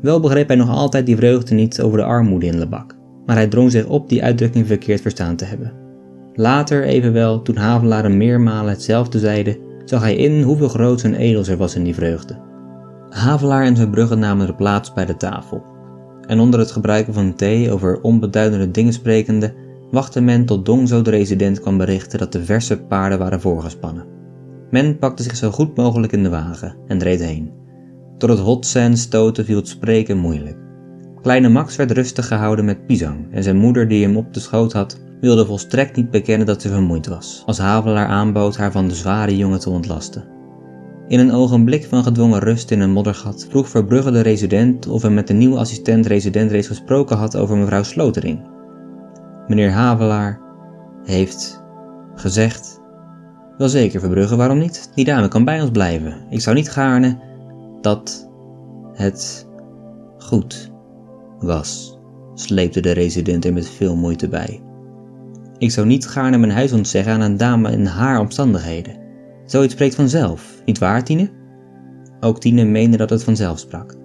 Wel 0.00 0.20
begreep 0.20 0.48
hij 0.48 0.56
nog 0.56 0.70
altijd 0.70 1.06
die 1.06 1.16
vreugde 1.16 1.54
niet 1.54 1.80
over 1.80 1.98
de 1.98 2.04
armoede 2.04 2.46
in 2.46 2.58
Lebak, 2.58 2.96
maar 3.26 3.36
hij 3.36 3.46
drong 3.46 3.70
zich 3.70 3.86
op 3.86 4.08
die 4.08 4.22
uitdrukking 4.22 4.66
verkeerd 4.66 5.00
verstaan 5.00 5.36
te 5.36 5.44
hebben. 5.44 5.72
Later 6.34 6.84
evenwel, 6.84 7.42
toen 7.42 7.56
Havelaar 7.56 8.02
hem 8.02 8.16
meermalen 8.16 8.70
hetzelfde 8.70 9.18
zeide, 9.18 9.58
zag 9.84 10.00
hij 10.00 10.16
in 10.16 10.42
hoeveel 10.42 10.68
groots 10.68 11.02
en 11.02 11.14
edels 11.14 11.48
er 11.48 11.56
was 11.56 11.74
in 11.74 11.84
die 11.84 11.94
vreugde. 11.94 12.38
Havelaar 13.08 13.64
en 13.64 13.76
zijn 13.76 13.90
bruggen 13.90 14.18
namen 14.18 14.46
de 14.46 14.54
plaats 14.54 14.92
bij 14.92 15.06
de 15.06 15.16
tafel. 15.16 15.62
En 16.26 16.40
onder 16.40 16.60
het 16.60 16.70
gebruiken 16.70 17.14
van 17.14 17.34
thee 17.34 17.72
over 17.72 18.00
onbeduidende 18.00 18.70
dingen 18.70 18.92
sprekende, 18.92 19.54
wachtte 19.90 20.20
men 20.20 20.44
tot 20.44 20.66
Dongzo 20.66 21.02
de 21.02 21.10
resident 21.10 21.60
kwam 21.60 21.76
berichten 21.78 22.18
dat 22.18 22.32
de 22.32 22.44
verse 22.44 22.82
paarden 22.82 23.18
waren 23.18 23.40
voorgespannen. 23.40 24.04
Men 24.70 24.98
pakte 24.98 25.22
zich 25.22 25.36
zo 25.36 25.50
goed 25.50 25.76
mogelijk 25.76 26.12
in 26.12 26.22
de 26.22 26.28
wagen 26.28 26.76
en 26.86 27.02
reed 27.02 27.20
heen. 27.20 27.50
Door 28.18 28.28
het 28.28 28.38
hotsen 28.38 28.96
stoten 28.96 29.44
viel 29.44 29.56
het 29.56 29.68
spreken 29.68 30.18
moeilijk. 30.18 30.56
Kleine 31.22 31.48
Max 31.48 31.76
werd 31.76 31.90
rustig 31.90 32.26
gehouden 32.26 32.64
met 32.64 32.86
pisang 32.86 33.26
en 33.30 33.42
zijn 33.42 33.56
moeder 33.56 33.88
die 33.88 34.04
hem 34.04 34.16
op 34.16 34.34
de 34.34 34.40
schoot 34.40 34.72
had, 34.72 35.00
wilde 35.20 35.46
volstrekt 35.46 35.96
niet 35.96 36.10
bekennen 36.10 36.46
dat 36.46 36.62
ze 36.62 36.68
vermoeid 36.68 37.06
was, 37.06 37.42
als 37.46 37.58
Havelaar 37.58 38.06
aanbood 38.06 38.56
haar 38.56 38.72
van 38.72 38.88
de 38.88 38.94
zware 38.94 39.36
jongen 39.36 39.60
te 39.60 39.70
ontlasten. 39.70 40.24
In 41.08 41.18
een 41.18 41.32
ogenblik 41.32 41.84
van 41.84 42.02
gedwongen 42.02 42.40
rust 42.40 42.70
in 42.70 42.80
een 42.80 42.90
moddergat 42.90 43.46
vroeg 43.50 43.68
Verbrugge 43.68 44.10
de 44.10 44.20
resident 44.20 44.88
of 44.88 45.02
hij 45.02 45.10
met 45.10 45.26
de 45.26 45.34
nieuwe 45.34 45.58
assistent-resident 45.58 46.50
reeds 46.50 46.66
gesproken 46.66 47.16
had 47.16 47.36
over 47.36 47.56
mevrouw 47.56 47.82
Slotering, 47.82 48.40
Meneer 49.48 49.70
Havelaar 49.70 50.40
heeft 51.04 51.64
gezegd: 52.14 52.80
Wel 53.58 53.68
zeker, 53.68 54.00
Verbrugge, 54.00 54.36
waarom 54.36 54.58
niet? 54.58 54.90
Die 54.94 55.04
dame 55.04 55.28
kan 55.28 55.44
bij 55.44 55.60
ons 55.60 55.70
blijven. 55.70 56.14
Ik 56.30 56.40
zou 56.40 56.56
niet 56.56 56.70
gaarne 56.70 57.18
dat 57.80 58.30
het 58.92 59.48
goed 60.18 60.72
was, 61.38 61.98
sleepte 62.34 62.80
de 62.80 62.90
resident 62.90 63.44
er 63.44 63.52
met 63.52 63.68
veel 63.68 63.96
moeite 63.96 64.28
bij. 64.28 64.62
Ik 65.58 65.70
zou 65.70 65.86
niet 65.86 66.06
gaarne 66.06 66.38
mijn 66.38 66.52
huis 66.52 66.72
ontzeggen 66.72 67.12
aan 67.12 67.20
een 67.20 67.36
dame 67.36 67.72
in 67.72 67.86
haar 67.86 68.20
omstandigheden. 68.20 68.96
Zoiets 69.44 69.72
spreekt 69.72 69.94
vanzelf, 69.94 70.62
niet 70.64 70.78
waar, 70.78 71.04
Tine? 71.04 71.30
Ook 72.20 72.40
Tine 72.40 72.64
meende 72.64 72.96
dat 72.96 73.10
het 73.10 73.24
vanzelf 73.24 73.58
sprak. 73.58 73.96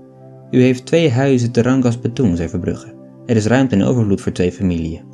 U 0.52 0.62
heeft 0.62 0.86
twee 0.86 1.12
huizen 1.12 1.52
te 1.52 1.62
Rangas 1.62 2.00
Betoen, 2.00 2.36
zei 2.36 2.50
Verbrugge. 2.50 2.94
Er 3.26 3.36
is 3.36 3.46
ruimte 3.46 3.76
en 3.76 3.84
overvloed 3.84 4.22
voor 4.22 4.32
twee 4.32 4.52
familieën. 4.52 5.13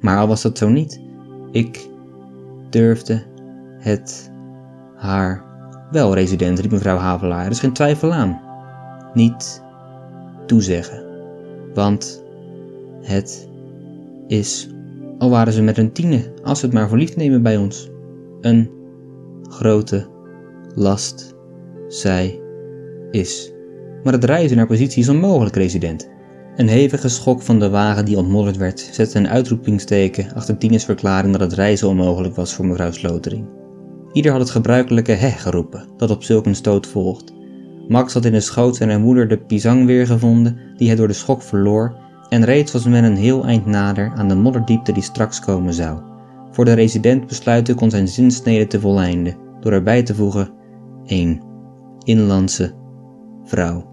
Maar 0.00 0.18
al 0.18 0.28
was 0.28 0.42
dat 0.42 0.58
zo 0.58 0.68
niet, 0.68 1.00
ik 1.50 1.88
durfde 2.70 3.22
het 3.78 4.32
haar 4.96 5.44
wel, 5.90 6.14
resident, 6.14 6.58
riep 6.58 6.70
mevrouw 6.70 6.96
Havelaar, 6.96 7.44
er 7.44 7.50
is 7.50 7.60
geen 7.60 7.72
twijfel 7.72 8.12
aan. 8.12 8.40
Niet 9.14 9.62
toezeggen, 10.46 11.04
want 11.74 12.24
het 13.02 13.48
is, 14.26 14.68
al 15.18 15.30
waren 15.30 15.52
ze 15.52 15.62
met 15.62 15.78
een 15.78 15.92
tiende, 15.92 16.32
als 16.42 16.58
ze 16.58 16.64
het 16.64 16.74
maar 16.74 16.88
voor 16.88 16.98
lief 16.98 17.16
nemen 17.16 17.42
bij 17.42 17.56
ons, 17.56 17.90
een 18.40 18.70
grote 19.42 20.06
last, 20.74 21.34
zij 21.88 22.40
is. 23.10 23.52
Maar 24.02 24.12
het 24.12 24.24
reizen 24.24 24.56
naar 24.56 24.66
positie 24.66 25.02
is 25.02 25.08
onmogelijk, 25.08 25.56
resident. 25.56 26.08
Een 26.56 26.68
hevige 26.68 27.08
schok 27.08 27.42
van 27.42 27.58
de 27.58 27.70
wagen 27.70 28.04
die 28.04 28.16
ontmodderd 28.16 28.56
werd 28.56 28.88
zette 28.92 29.18
een 29.18 29.28
uitroepingsteken 29.28 30.34
achter 30.34 30.58
Tines 30.58 30.84
verklaring 30.84 31.32
dat 31.32 31.40
het 31.40 31.52
reizen 31.52 31.88
onmogelijk 31.88 32.34
was 32.34 32.54
voor 32.54 32.66
mevrouw 32.66 32.90
Slotering. 32.90 33.44
Ieder 34.12 34.30
had 34.30 34.40
het 34.40 34.50
gebruikelijke 34.50 35.12
he 35.12 35.30
geroepen, 35.30 35.88
dat 35.96 36.10
op 36.10 36.22
zulk 36.22 36.46
een 36.46 36.54
stoot 36.54 36.86
volgt. 36.86 37.32
Max 37.88 38.12
had 38.12 38.24
in 38.24 38.32
de 38.32 38.40
schoot 38.40 38.76
zijn 38.76 39.00
moeder 39.00 39.28
de 39.28 39.38
pisang 39.38 39.86
weer 39.86 40.06
gevonden, 40.06 40.58
die 40.76 40.86
hij 40.86 40.96
door 40.96 41.08
de 41.08 41.12
schok 41.12 41.42
verloor, 41.42 41.94
en 42.28 42.44
reeds 42.44 42.72
was 42.72 42.84
men 42.84 43.04
een 43.04 43.16
heel 43.16 43.44
eind 43.44 43.66
nader 43.66 44.12
aan 44.16 44.28
de 44.28 44.34
modderdiepte 44.34 44.92
die 44.92 45.02
straks 45.02 45.40
komen 45.40 45.74
zou. 45.74 45.98
Voor 46.50 46.64
de 46.64 46.72
resident 46.72 47.26
besluiten 47.26 47.74
kon 47.74 47.90
zijn 47.90 48.08
zinsnede 48.08 48.66
te 48.66 48.80
voleinden, 48.80 49.36
door 49.60 49.72
erbij 49.72 50.02
te 50.02 50.14
voegen: 50.14 50.50
1. 51.06 51.40
Inlandse 52.04 52.72
vrouw. 53.44 53.89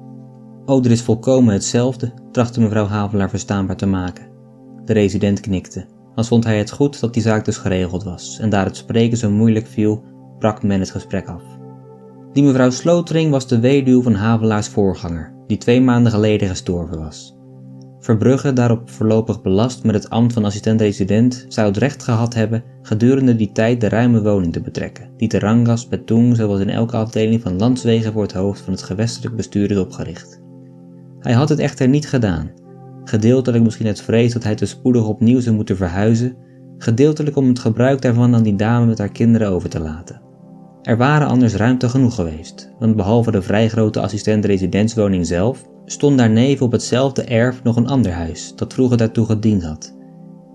Oh, 0.67 0.85
er 0.85 0.91
is 0.91 1.01
volkomen 1.01 1.53
hetzelfde, 1.53 2.11
trachtte 2.31 2.61
mevrouw 2.61 2.85
Havelaar 2.85 3.29
verstaanbaar 3.29 3.75
te 3.75 3.85
maken. 3.85 4.25
De 4.85 4.93
resident 4.93 5.39
knikte, 5.39 5.85
als 6.15 6.27
vond 6.27 6.43
hij 6.43 6.57
het 6.57 6.71
goed 6.71 6.99
dat 6.99 7.13
die 7.13 7.21
zaak 7.21 7.45
dus 7.45 7.57
geregeld 7.57 8.03
was, 8.03 8.39
en 8.39 8.49
daar 8.49 8.65
het 8.65 8.77
spreken 8.77 9.17
zo 9.17 9.29
moeilijk 9.29 9.67
viel, 9.67 10.03
brak 10.39 10.63
men 10.63 10.79
het 10.79 10.91
gesprek 10.91 11.27
af. 11.27 11.41
Die 12.33 12.43
mevrouw 12.43 12.69
Slotering 12.69 13.31
was 13.31 13.47
de 13.47 13.59
weduw 13.59 14.01
van 14.01 14.13
Havelaars 14.13 14.67
voorganger, 14.67 15.33
die 15.47 15.57
twee 15.57 15.81
maanden 15.81 16.11
geleden 16.11 16.47
gestorven 16.47 16.99
was. 16.99 17.35
Verbrugge, 17.99 18.53
daarop 18.53 18.89
voorlopig 18.89 19.41
belast 19.41 19.83
met 19.83 19.95
het 19.95 20.09
ambt 20.09 20.33
van 20.33 20.45
assistent-resident, 20.45 21.45
zou 21.47 21.67
het 21.67 21.77
recht 21.77 22.03
gehad 22.03 22.33
hebben 22.33 22.63
gedurende 22.81 23.35
die 23.35 23.51
tijd 23.51 23.81
de 23.81 23.89
ruime 23.89 24.21
woning 24.21 24.53
te 24.53 24.61
betrekken, 24.61 25.09
die 25.17 25.27
te 25.27 25.39
Rangas, 25.39 25.87
Betung, 25.87 26.35
zoals 26.35 26.59
in 26.59 26.69
elke 26.69 26.97
afdeling 26.97 27.41
van 27.41 27.57
landswegen 27.57 28.13
voor 28.13 28.21
het 28.21 28.33
hoofd 28.33 28.61
van 28.61 28.73
het 28.73 28.83
gewestelijk 28.83 29.35
bestuur 29.35 29.71
is 29.71 29.77
opgericht. 29.77 30.45
Hij 31.27 31.35
had 31.35 31.49
het 31.49 31.59
echter 31.59 31.87
niet 31.87 32.09
gedaan, 32.09 32.51
gedeeltelijk 33.03 33.63
misschien 33.63 33.87
uit 33.87 34.01
vrees 34.01 34.33
dat 34.33 34.43
hij 34.43 34.55
te 34.55 34.65
spoedig 34.65 35.07
opnieuw 35.07 35.39
zou 35.39 35.55
moeten 35.55 35.77
verhuizen, 35.77 36.35
gedeeltelijk 36.77 37.35
om 37.35 37.47
het 37.47 37.59
gebruik 37.59 38.01
daarvan 38.01 38.35
aan 38.35 38.43
die 38.43 38.55
dame 38.55 38.85
met 38.85 38.97
haar 38.97 39.11
kinderen 39.11 39.49
over 39.49 39.69
te 39.69 39.79
laten. 39.79 40.21
Er 40.81 40.97
waren 40.97 41.27
anders 41.27 41.53
ruimte 41.55 41.89
genoeg 41.89 42.15
geweest, 42.15 42.71
want 42.79 42.95
behalve 42.95 43.31
de 43.31 43.41
vrij 43.41 43.67
grote 43.69 43.99
assistent-residentswoning 43.99 45.25
zelf, 45.25 45.65
stond 45.85 46.17
daarneven 46.17 46.65
op 46.65 46.71
hetzelfde 46.71 47.23
erf 47.23 47.63
nog 47.63 47.75
een 47.75 47.87
ander 47.87 48.11
huis 48.11 48.53
dat 48.55 48.73
vroeger 48.73 48.97
daartoe 48.97 49.25
gediend 49.25 49.63
had, 49.63 49.95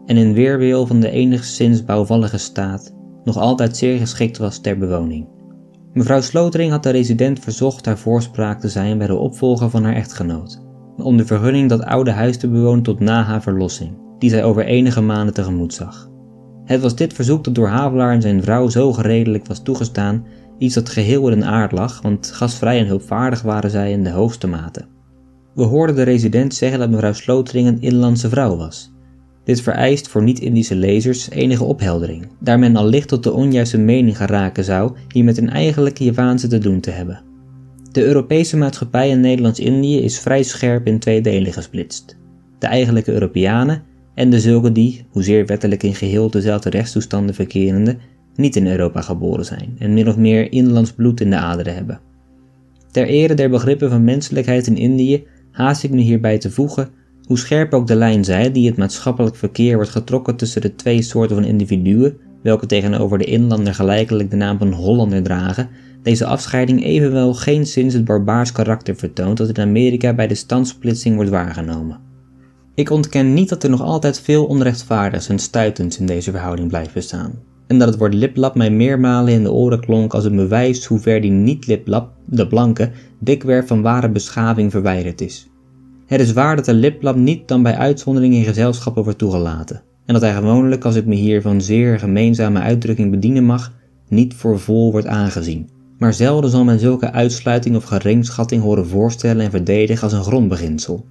en 0.07 0.17
in 0.17 0.33
weerwil 0.33 0.87
van 0.87 1.01
de 1.01 1.11
enigszins 1.11 1.85
bouwvallige 1.85 2.39
staat 2.39 2.95
nog 3.25 3.37
altijd 3.37 3.77
zeer 3.77 3.99
geschikt 3.99 4.39
was 4.39 4.59
ter 4.59 4.79
bewoning. 4.79 5.27
Mevrouw 5.93 6.21
Slotering 6.21 6.71
had 6.71 6.83
de 6.83 6.91
resident 6.91 7.39
verzocht 7.39 7.87
haar 7.87 7.99
voorspraak 7.99 8.61
te 8.61 8.69
zijn 8.69 8.99
bij 8.99 9.07
de 9.07 9.17
opvolger 9.17 9.71
van 9.71 9.85
haar 9.85 9.95
echtgenoot, 9.95 10.63
om 10.97 11.17
de 11.17 11.27
vergunning 11.27 11.69
dat 11.69 11.85
oude 11.85 12.11
huis 12.11 12.37
te 12.37 12.49
bewonen 12.49 12.83
tot 12.83 13.01
na 13.01 13.23
haar 13.23 13.43
verlossing, 13.43 13.99
die 14.19 14.31
zij 14.31 14.45
over 14.45 14.65
enige 14.65 15.01
maanden 15.01 15.35
tegemoet 15.35 15.75
zag. 15.75 16.11
Het 16.65 16.81
was 16.81 16.97
dit 16.97 17.13
verzoek 17.13 17.45
dat 17.45 17.55
door 17.55 17.69
Havelaar 17.69 18.13
en 18.13 18.23
zijn 18.23 18.43
vrouw 18.43 18.69
zo 18.69 18.93
geredelijk 18.93 19.47
was 19.47 19.63
toegestaan, 19.63 20.25
iets 20.59 20.75
dat 20.75 20.89
geheel 20.89 21.29
in 21.29 21.45
aard 21.45 21.73
lag, 21.73 22.03
want 22.03 22.31
gastvrij 22.31 22.79
en 22.79 22.87
hulpvaardig 22.87 23.43
waren 23.43 23.71
zij 23.71 23.93
in 23.93 24.05
de 24.05 24.11
hoogste 24.11 24.47
mate. 24.47 24.85
We 25.55 25.63
hoorden 25.63 25.97
de 25.97 26.03
resident 26.03 26.55
zeggen 26.55 26.79
dat 26.79 26.91
mevrouw 26.91 27.13
Slotering 27.13 27.69
een 27.69 27.81
inlandse 27.81 28.29
vrouw 28.29 28.57
was. 28.57 28.92
Dit 29.45 29.61
vereist 29.61 30.09
voor 30.09 30.23
niet-Indische 30.23 30.77
lezers 30.77 31.31
enige 31.31 31.65
opheldering, 31.65 32.29
daar 32.39 32.59
men 32.59 32.77
al 32.77 32.87
licht 32.87 33.09
tot 33.09 33.23
de 33.23 33.33
onjuiste 33.33 33.79
mening 33.79 34.17
geraken 34.17 34.65
zou 34.65 34.93
hier 35.09 35.25
met 35.25 35.39
een 35.39 35.51
eigenlijke 35.51 36.05
Javaanse 36.05 36.47
te 36.47 36.59
doen 36.59 36.81
te 36.81 36.91
hebben. 36.91 37.23
De 37.93 38.05
Europese 38.05 38.57
maatschappij 38.57 39.09
in 39.09 39.21
Nederlands-Indië 39.21 39.99
is 40.01 40.19
vrij 40.19 40.43
scherp 40.43 40.87
in 40.87 40.99
twee 40.99 41.21
delen 41.21 41.53
gesplitst. 41.53 42.17
De 42.59 42.67
eigenlijke 42.67 43.13
Europeanen 43.13 43.83
en 44.15 44.31
de 44.31 44.41
zulke 44.41 44.73
die, 44.73 45.05
hoezeer 45.11 45.47
wettelijk 45.47 45.83
in 45.83 45.95
geheel 45.95 46.31
dezelfde 46.31 46.71
rechtstoestanden 46.71 47.35
verkerende, 47.35 47.97
niet 48.35 48.57
in 48.57 48.67
Europa 48.67 49.01
geboren 49.01 49.45
zijn 49.45 49.77
en 49.79 49.95
min 49.95 50.09
of 50.09 50.17
meer 50.17 50.53
inlands 50.53 50.93
bloed 50.93 51.21
in 51.21 51.31
de 51.31 51.37
aderen 51.37 51.75
hebben. 51.75 52.01
Ter 52.91 53.07
ere 53.07 53.35
der 53.35 53.51
begrippen 53.51 53.91
van 53.91 54.05
menselijkheid 54.05 54.67
in 54.67 54.77
Indië 54.77 55.27
haast 55.51 55.83
ik 55.83 55.91
me 55.91 56.01
hierbij 56.01 56.39
te 56.39 56.51
voegen 56.51 56.89
hoe 57.27 57.39
scherp 57.39 57.75
ook 57.75 57.87
de 57.87 57.97
lijn 57.97 58.25
zij 58.25 58.53
die 58.53 58.67
het 58.67 58.77
maatschappelijk 58.77 59.37
verkeer 59.37 59.75
wordt 59.75 59.91
getrokken 59.91 60.37
tussen 60.37 60.61
de 60.61 60.75
twee 60.75 61.03
soorten 61.03 61.37
van 61.37 61.45
individuen, 61.45 62.17
welke 62.43 62.67
tegenover 62.67 63.19
de 63.19 63.25
inlander 63.25 63.75
gelijkelijk 63.75 64.31
de 64.31 64.37
naam 64.37 64.59
van 64.59 64.73
Hollander 64.73 65.23
dragen, 65.23 65.69
deze 66.03 66.27
afscheiding 66.27 66.85
evenwel 66.85 67.35
geen 67.35 67.67
sinds 67.67 67.95
het 67.95 68.05
barbaars 68.05 68.53
karakter 68.53 68.97
vertoont 68.97 69.37
dat 69.37 69.49
in 69.49 69.63
Amerika 69.63 70.15
bij 70.15 70.27
de 70.27 70.35
standsplitsing 70.35 71.15
wordt 71.15 71.31
waargenomen. 71.31 72.01
Ik 72.75 72.91
ontken 72.91 73.35
niet 73.35 73.49
dat 73.49 73.63
er 73.63 73.71
nog 73.71 73.83
altijd 73.83 74.21
veel 74.21 74.45
onrechtvaardigs 74.45 75.29
en 75.29 75.39
stuitends 75.39 75.99
in 75.99 76.07
deze 76.07 76.31
verhouding 76.31 76.69
blijft 76.69 76.95
bestaan, 76.95 77.33
en 77.67 77.79
dat 77.79 77.89
het 77.89 77.99
woord 77.99 78.15
liplap 78.15 78.55
mij 78.55 78.71
meermalen 78.71 79.33
in 79.33 79.43
de 79.43 79.53
oren 79.53 79.81
klonk 79.81 80.15
als 80.15 80.25
een 80.25 80.37
bewijs 80.37 80.85
hoe 80.85 80.99
ver 80.99 81.21
die 81.21 81.31
niet-liplap, 81.31 82.13
de 82.25 82.47
blanke, 82.47 82.91
dikwerf 83.19 83.67
van 83.67 83.83
ware 83.83 84.09
beschaving 84.09 84.71
verwijderd 84.71 85.21
is. 85.21 85.52
Het 86.13 86.21
is 86.21 86.33
waar 86.33 86.57
dat 86.57 86.65
de 86.65 86.75
liplap 86.75 87.17
niet 87.17 87.49
dan 87.49 87.63
bij 87.63 87.77
uitzondering 87.77 88.35
in 88.35 88.45
gezelschappen 88.45 89.03
wordt 89.03 89.19
toegelaten, 89.19 89.83
en 90.07 90.13
dat 90.13 90.23
hij 90.23 90.35
gewoonlijk, 90.35 90.85
als 90.85 90.95
ik 90.95 91.07
me 91.07 91.15
hier 91.15 91.43
van 91.43 91.61
zeer 91.61 91.99
gemeenzame 91.99 92.61
uitdrukking 92.61 93.11
bedienen 93.11 93.45
mag, 93.45 93.73
niet 94.09 94.35
voor 94.35 94.61
vol 94.61 94.91
wordt 94.91 95.07
aangezien. 95.07 95.69
Maar 95.99 96.15
zelden 96.15 96.51
zal 96.51 96.65
men 96.65 96.79
zulke 96.79 97.13
uitsluiting 97.13 97.77
of 97.77 97.85
geringschatting 97.85 98.63
horen 98.63 98.87
voorstellen 98.87 99.45
en 99.45 99.51
verdedigen 99.51 100.03
als 100.03 100.13
een 100.13 100.25
grondbeginsel. 100.25 101.07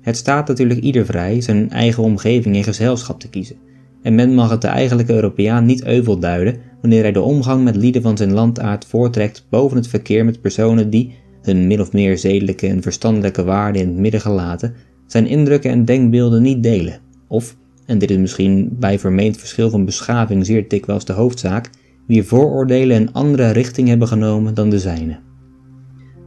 Het 0.00 0.16
staat 0.16 0.48
natuurlijk 0.48 0.80
ieder 0.80 1.06
vrij 1.06 1.40
zijn 1.40 1.70
eigen 1.70 2.02
omgeving 2.02 2.56
en 2.56 2.64
gezelschap 2.64 3.20
te 3.20 3.28
kiezen, 3.28 3.56
en 4.02 4.14
men 4.14 4.34
mag 4.34 4.50
het 4.50 4.60
de 4.60 4.68
eigenlijke 4.68 5.14
Europeaan 5.14 5.64
niet 5.64 5.84
euvel 5.84 6.18
duiden 6.18 6.56
wanneer 6.80 7.02
hij 7.02 7.12
de 7.12 7.20
omgang 7.20 7.64
met 7.64 7.76
lieden 7.76 8.02
van 8.02 8.16
zijn 8.16 8.32
landaard 8.32 8.84
voortrekt 8.84 9.46
boven 9.48 9.76
het 9.76 9.88
verkeer 9.88 10.24
met 10.24 10.40
personen 10.40 10.90
die, 10.90 11.14
hun 11.42 11.66
min 11.66 11.80
of 11.80 11.92
meer 11.92 12.18
zedelijke 12.18 12.66
en 12.66 12.82
verstandelijke 12.82 13.44
waarden 13.44 13.82
in 13.82 13.88
het 13.88 13.96
midden 13.96 14.20
gelaten, 14.20 14.74
zijn 15.06 15.26
indrukken 15.26 15.70
en 15.70 15.84
denkbeelden 15.84 16.42
niet 16.42 16.62
delen, 16.62 17.00
of, 17.28 17.56
en 17.86 17.98
dit 17.98 18.10
is 18.10 18.16
misschien 18.16 18.76
bij 18.78 18.98
vermeend 18.98 19.36
verschil 19.36 19.70
van 19.70 19.84
beschaving 19.84 20.46
zeer 20.46 20.68
dikwijls 20.68 21.04
de 21.04 21.12
hoofdzaak, 21.12 21.70
wier 22.06 22.24
vooroordelen 22.24 22.96
een 22.96 23.12
andere 23.12 23.50
richting 23.50 23.88
hebben 23.88 24.08
genomen 24.08 24.54
dan 24.54 24.70
de 24.70 24.78
zijne. 24.78 25.18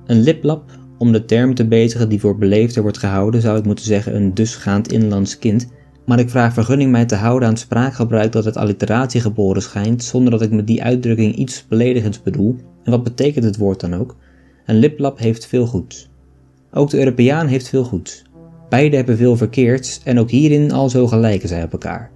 Een 0.06 0.22
liplap, 0.22 0.64
om 0.98 1.12
de 1.12 1.26
term 1.26 1.54
te 1.54 1.68
bezigen 1.68 2.10
die 2.10 2.20
voor 2.20 2.38
beleefder 2.38 2.82
wordt 2.82 2.98
gehouden, 2.98 3.42
zou 3.42 3.58
ik 3.58 3.66
moeten 3.66 3.86
zeggen 3.86 4.16
een 4.16 4.34
dusgaand 4.34 4.92
inlands 4.92 5.40
kind, 5.40 5.68
maar 6.06 6.20
ik 6.20 6.30
vraag 6.30 6.54
vergunning 6.54 6.92
mij 6.92 7.06
te 7.06 7.16
houden 7.16 7.48
aan 7.48 7.58
spraakgebruik 7.58 8.32
dat 8.32 8.46
uit 8.46 8.58
alliteratie 8.58 9.22
geboren 9.22 9.62
schijnt, 9.62 10.04
zonder 10.04 10.32
dat 10.32 10.42
ik 10.42 10.52
met 10.52 10.68
die 10.68 10.84
uitdrukking 10.84 11.36
iets 11.36 11.66
beledigends 11.68 12.22
bedoel, 12.22 12.56
en 12.84 12.92
wat 12.92 13.04
betekent 13.04 13.46
het 13.46 13.58
woord 13.58 13.80
dan 13.80 13.94
ook? 13.94 14.16
Een 14.66 14.80
liplap 14.80 15.20
heeft 15.20 15.46
veel 15.46 15.66
goeds. 15.66 16.10
Ook 16.74 16.90
de 16.90 16.98
Europeaan 16.98 17.48
heeft 17.48 17.70
veel 17.70 17.84
goeds. 17.84 18.24
Beide 18.70 18.96
hebben 18.96 19.18
veel 19.18 19.38
verkeerds 19.38 20.02
en 20.04 20.20
ook 20.20 20.30
hierin 20.30 20.72
al 20.72 20.90
zo 20.90 21.08
gelijken 21.08 21.50
zij 21.50 21.64
op 21.64 21.72
elkaar. 21.72 22.12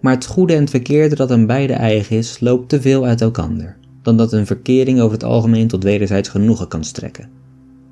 Maar 0.00 0.14
het 0.14 0.26
goede 0.26 0.54
en 0.54 0.60
het 0.60 0.70
verkeerde 0.70 1.14
dat 1.14 1.30
aan 1.30 1.46
beide 1.46 1.72
eigen 1.72 2.16
is, 2.16 2.40
loopt 2.40 2.68
te 2.68 2.80
veel 2.80 3.04
uit 3.04 3.20
elkander, 3.20 3.76
dan 4.02 4.16
dat 4.16 4.32
een 4.32 4.46
verkering 4.46 5.00
over 5.00 5.12
het 5.12 5.24
algemeen 5.24 5.68
tot 5.68 5.82
wederzijds 5.82 6.28
genoegen 6.28 6.68
kan 6.68 6.84
strekken. 6.84 7.28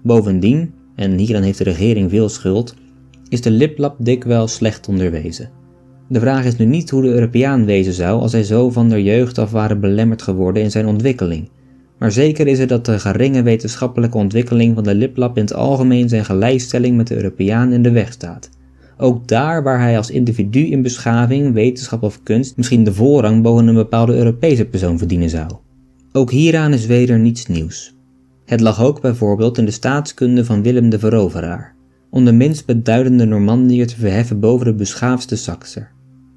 Bovendien, 0.02 0.72
en 0.94 1.18
hieraan 1.18 1.42
heeft 1.42 1.58
de 1.58 1.64
regering 1.64 2.10
veel 2.10 2.28
schuld, 2.28 2.74
is 3.28 3.40
de 3.40 3.50
liplap 3.50 3.96
dikwijls 3.98 4.54
slecht 4.54 4.88
onderwezen. 4.88 5.50
De 6.08 6.20
vraag 6.20 6.44
is 6.44 6.56
nu 6.56 6.64
niet 6.64 6.90
hoe 6.90 7.02
de 7.02 7.08
Europeaan 7.08 7.64
wezen 7.64 7.92
zou 7.92 8.20
als 8.20 8.32
hij 8.32 8.42
zo 8.44 8.70
van 8.70 8.88
der 8.88 9.00
jeugd 9.00 9.38
af 9.38 9.50
waren 9.50 9.80
belemmerd 9.80 10.22
geworden 10.22 10.62
in 10.62 10.70
zijn 10.70 10.86
ontwikkeling, 10.86 11.48
maar 11.98 12.12
zeker 12.12 12.46
is 12.46 12.58
het 12.58 12.68
dat 12.68 12.84
de 12.84 12.98
geringe 12.98 13.42
wetenschappelijke 13.42 14.16
ontwikkeling 14.16 14.74
van 14.74 14.84
de 14.84 14.94
liplap 14.94 15.36
in 15.36 15.42
het 15.42 15.54
algemeen 15.54 16.08
zijn 16.08 16.24
gelijkstelling 16.24 16.96
met 16.96 17.06
de 17.06 17.16
Europeaan 17.16 17.72
in 17.72 17.82
de 17.82 17.90
weg 17.90 18.12
staat. 18.12 18.50
Ook 18.96 19.28
daar 19.28 19.62
waar 19.62 19.80
hij 19.80 19.96
als 19.96 20.10
individu 20.10 20.60
in 20.60 20.82
beschaving, 20.82 21.52
wetenschap 21.52 22.02
of 22.02 22.22
kunst 22.22 22.56
misschien 22.56 22.84
de 22.84 22.94
voorrang 22.94 23.42
boven 23.42 23.66
een 23.66 23.74
bepaalde 23.74 24.14
Europese 24.14 24.64
persoon 24.64 24.98
verdienen 24.98 25.30
zou. 25.30 25.50
Ook 26.12 26.30
hieraan 26.30 26.72
is 26.72 26.86
weder 26.86 27.18
niets 27.18 27.46
nieuws. 27.46 27.96
Het 28.44 28.60
lag 28.60 28.82
ook 28.82 29.00
bijvoorbeeld 29.00 29.58
in 29.58 29.64
de 29.64 29.70
staatskunde 29.70 30.44
van 30.44 30.62
Willem 30.62 30.88
de 30.90 30.98
Veroveraar, 30.98 31.74
om 32.10 32.24
de 32.24 32.32
minst 32.32 32.66
beduidende 32.66 33.24
Normandier 33.24 33.86
te 33.86 33.96
verheffen 33.96 34.40
boven 34.40 34.66
de 34.66 34.74
beschaafdste 34.74 35.36
Sakser. 35.36 35.90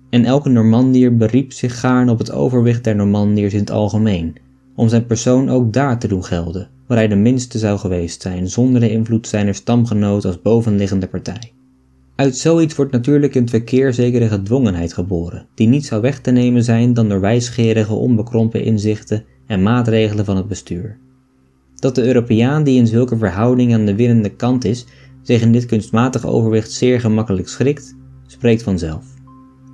En 0.09 0.25
elke 0.25 0.49
Normandier 0.49 1.17
beriep 1.17 1.51
zich 1.51 1.79
gaarn 1.79 2.09
op 2.09 2.17
het 2.17 2.31
overwicht 2.31 2.83
der 2.83 2.95
Normandiers 2.95 3.53
in 3.53 3.59
het 3.59 3.71
algemeen, 3.71 4.35
om 4.75 4.89
zijn 4.89 5.05
persoon 5.05 5.49
ook 5.49 5.73
daar 5.73 5.99
te 5.99 6.07
doen 6.07 6.25
gelden, 6.25 6.69
waar 6.87 6.97
hij 6.97 7.07
de 7.07 7.15
minste 7.15 7.57
zou 7.57 7.79
geweest 7.79 8.21
zijn, 8.21 8.49
zonder 8.49 8.81
de 8.81 8.91
invloed 8.91 9.27
zijner 9.27 9.55
stamgenoot 9.55 10.25
als 10.25 10.41
bovenliggende 10.41 11.07
partij. 11.07 11.51
Uit 12.15 12.37
zoiets 12.37 12.75
wordt 12.75 12.91
natuurlijk 12.91 13.35
in 13.35 13.41
het 13.41 13.49
verkeer 13.49 13.93
zekere 13.93 14.27
gedwongenheid 14.27 14.93
geboren, 14.93 15.45
die 15.55 15.67
niet 15.67 15.85
zou 15.85 16.01
weg 16.01 16.19
te 16.19 16.31
nemen 16.31 16.63
zijn 16.63 16.93
dan 16.93 17.09
door 17.09 17.19
wijsgerige, 17.19 17.93
onbekrompen 17.93 18.63
inzichten 18.63 19.23
en 19.47 19.63
maatregelen 19.63 20.25
van 20.25 20.37
het 20.37 20.47
bestuur. 20.47 20.97
Dat 21.75 21.95
de 21.95 22.03
Europeaan 22.05 22.63
die 22.63 22.77
in 22.77 22.87
zulke 22.87 23.17
verhouding 23.17 23.73
aan 23.73 23.85
de 23.85 23.95
winnende 23.95 24.29
kant 24.29 24.65
is, 24.65 24.85
zich 25.21 25.41
in 25.41 25.51
dit 25.51 25.65
kunstmatig 25.65 26.25
overwicht 26.25 26.71
zeer 26.71 26.99
gemakkelijk 26.99 27.47
schrikt, 27.47 27.95
spreekt 28.27 28.63
vanzelf. 28.63 29.05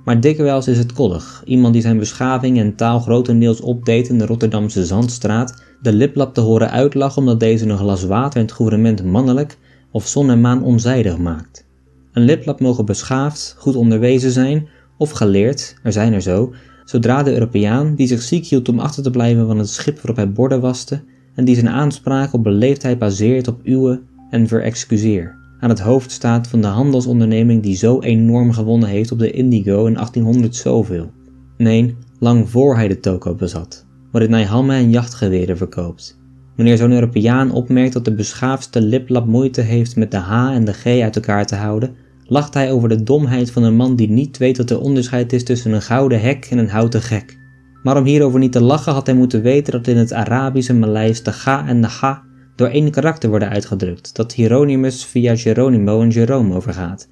Maar 0.08 0.20
dikwijls 0.20 0.68
is 0.68 0.78
het 0.78 0.92
koddig, 0.92 1.42
iemand 1.44 1.72
die 1.72 1.82
zijn 1.82 1.98
beschaving 1.98 2.58
en 2.58 2.74
taal 2.74 3.00
grotendeels 3.00 3.60
opdeed 3.60 4.08
in 4.08 4.18
de 4.18 4.26
Rotterdamse 4.26 4.84
Zandstraat, 4.84 5.62
de 5.82 5.92
liplap 5.92 6.34
te 6.34 6.40
horen 6.40 6.70
uitlachen 6.70 7.18
omdat 7.18 7.40
deze 7.40 7.68
een 7.68 7.78
glas 7.78 8.04
water 8.04 8.40
in 8.40 8.46
het 8.46 8.54
gouvernement 8.54 9.04
mannelijk 9.04 9.58
of 9.90 10.06
zon 10.06 10.30
en 10.30 10.40
maan 10.40 10.62
onzijdig 10.62 11.18
maakt. 11.18 11.66
Een 12.12 12.22
liplap 12.22 12.60
mogen 12.60 12.84
beschaafd, 12.84 13.54
goed 13.58 13.76
onderwezen 13.76 14.30
zijn 14.30 14.68
of 14.98 15.10
geleerd, 15.10 15.76
er 15.82 15.92
zijn 15.92 16.12
er 16.12 16.22
zo, 16.22 16.52
zodra 16.84 17.22
de 17.22 17.32
Europeaan, 17.32 17.94
die 17.94 18.06
zich 18.06 18.22
ziek 18.22 18.46
hield 18.46 18.68
om 18.68 18.78
achter 18.78 19.02
te 19.02 19.10
blijven 19.10 19.46
van 19.46 19.58
het 19.58 19.68
schip 19.68 19.96
waarop 19.96 20.16
hij 20.16 20.32
borden 20.32 20.60
waste, 20.60 21.02
en 21.34 21.44
die 21.44 21.54
zijn 21.54 21.68
aanspraak 21.68 22.32
op 22.32 22.42
beleefdheid 22.42 22.98
baseert 22.98 23.48
op 23.48 23.60
uwe 23.64 24.00
en 24.30 24.46
verexcuseer, 24.46 25.37
aan 25.60 25.68
het 25.68 25.80
hoofd 25.80 26.10
staat 26.10 26.48
van 26.48 26.60
de 26.60 26.66
handelsonderneming 26.66 27.62
die 27.62 27.76
zo 27.76 28.00
enorm 28.00 28.52
gewonnen 28.52 28.88
heeft 28.88 29.12
op 29.12 29.18
de 29.18 29.30
Indigo 29.30 29.86
in 29.86 29.94
1800 29.94 30.56
zoveel. 30.56 31.10
Nee, 31.56 31.96
lang 32.18 32.50
voor 32.50 32.74
hij 32.74 32.88
de 32.88 33.00
toko 33.00 33.34
bezat, 33.34 33.86
waarin 34.12 34.32
hij 34.32 34.44
hammen 34.44 34.76
en 34.76 34.90
jachtgeweren 34.90 35.56
verkoopt. 35.56 36.18
Wanneer 36.56 36.76
zo'n 36.76 36.92
Europeaan 36.92 37.52
opmerkt 37.52 37.92
dat 37.92 38.04
de 38.04 38.14
beschaafdste 38.14 38.80
liplap 38.80 39.26
moeite 39.26 39.60
heeft 39.60 39.96
met 39.96 40.10
de 40.10 40.16
H 40.16 40.52
en 40.52 40.64
de 40.64 40.72
G 40.72 40.84
uit 40.86 41.16
elkaar 41.16 41.46
te 41.46 41.54
houden, 41.54 41.94
lacht 42.26 42.54
hij 42.54 42.72
over 42.72 42.88
de 42.88 43.02
domheid 43.02 43.50
van 43.50 43.62
een 43.62 43.76
man 43.76 43.96
die 43.96 44.10
niet 44.10 44.38
weet 44.38 44.56
dat 44.56 44.70
er 44.70 44.80
onderscheid 44.80 45.32
is 45.32 45.44
tussen 45.44 45.72
een 45.72 45.82
gouden 45.82 46.20
hek 46.20 46.46
en 46.50 46.58
een 46.58 46.68
houten 46.68 47.02
gek. 47.02 47.38
Maar 47.82 47.96
om 47.96 48.04
hierover 48.04 48.38
niet 48.38 48.52
te 48.52 48.62
lachen 48.62 48.92
had 48.92 49.06
hij 49.06 49.14
moeten 49.14 49.42
weten 49.42 49.72
dat 49.72 49.86
in 49.86 49.96
het 49.96 50.12
Arabische 50.12 50.74
Maleis 50.74 51.22
de 51.22 51.32
ga 51.32 51.66
en 51.66 51.80
de 51.80 51.88
ga 51.88 52.22
door 52.58 52.68
één 52.68 52.90
karakter 52.90 53.28
worden 53.28 53.48
uitgedrukt, 53.48 54.16
dat 54.16 54.32
Hieronymus 54.32 55.04
via 55.04 55.36
Geronimo 55.36 56.00
en 56.00 56.08
Jerome 56.08 56.54
overgaat. 56.54 57.08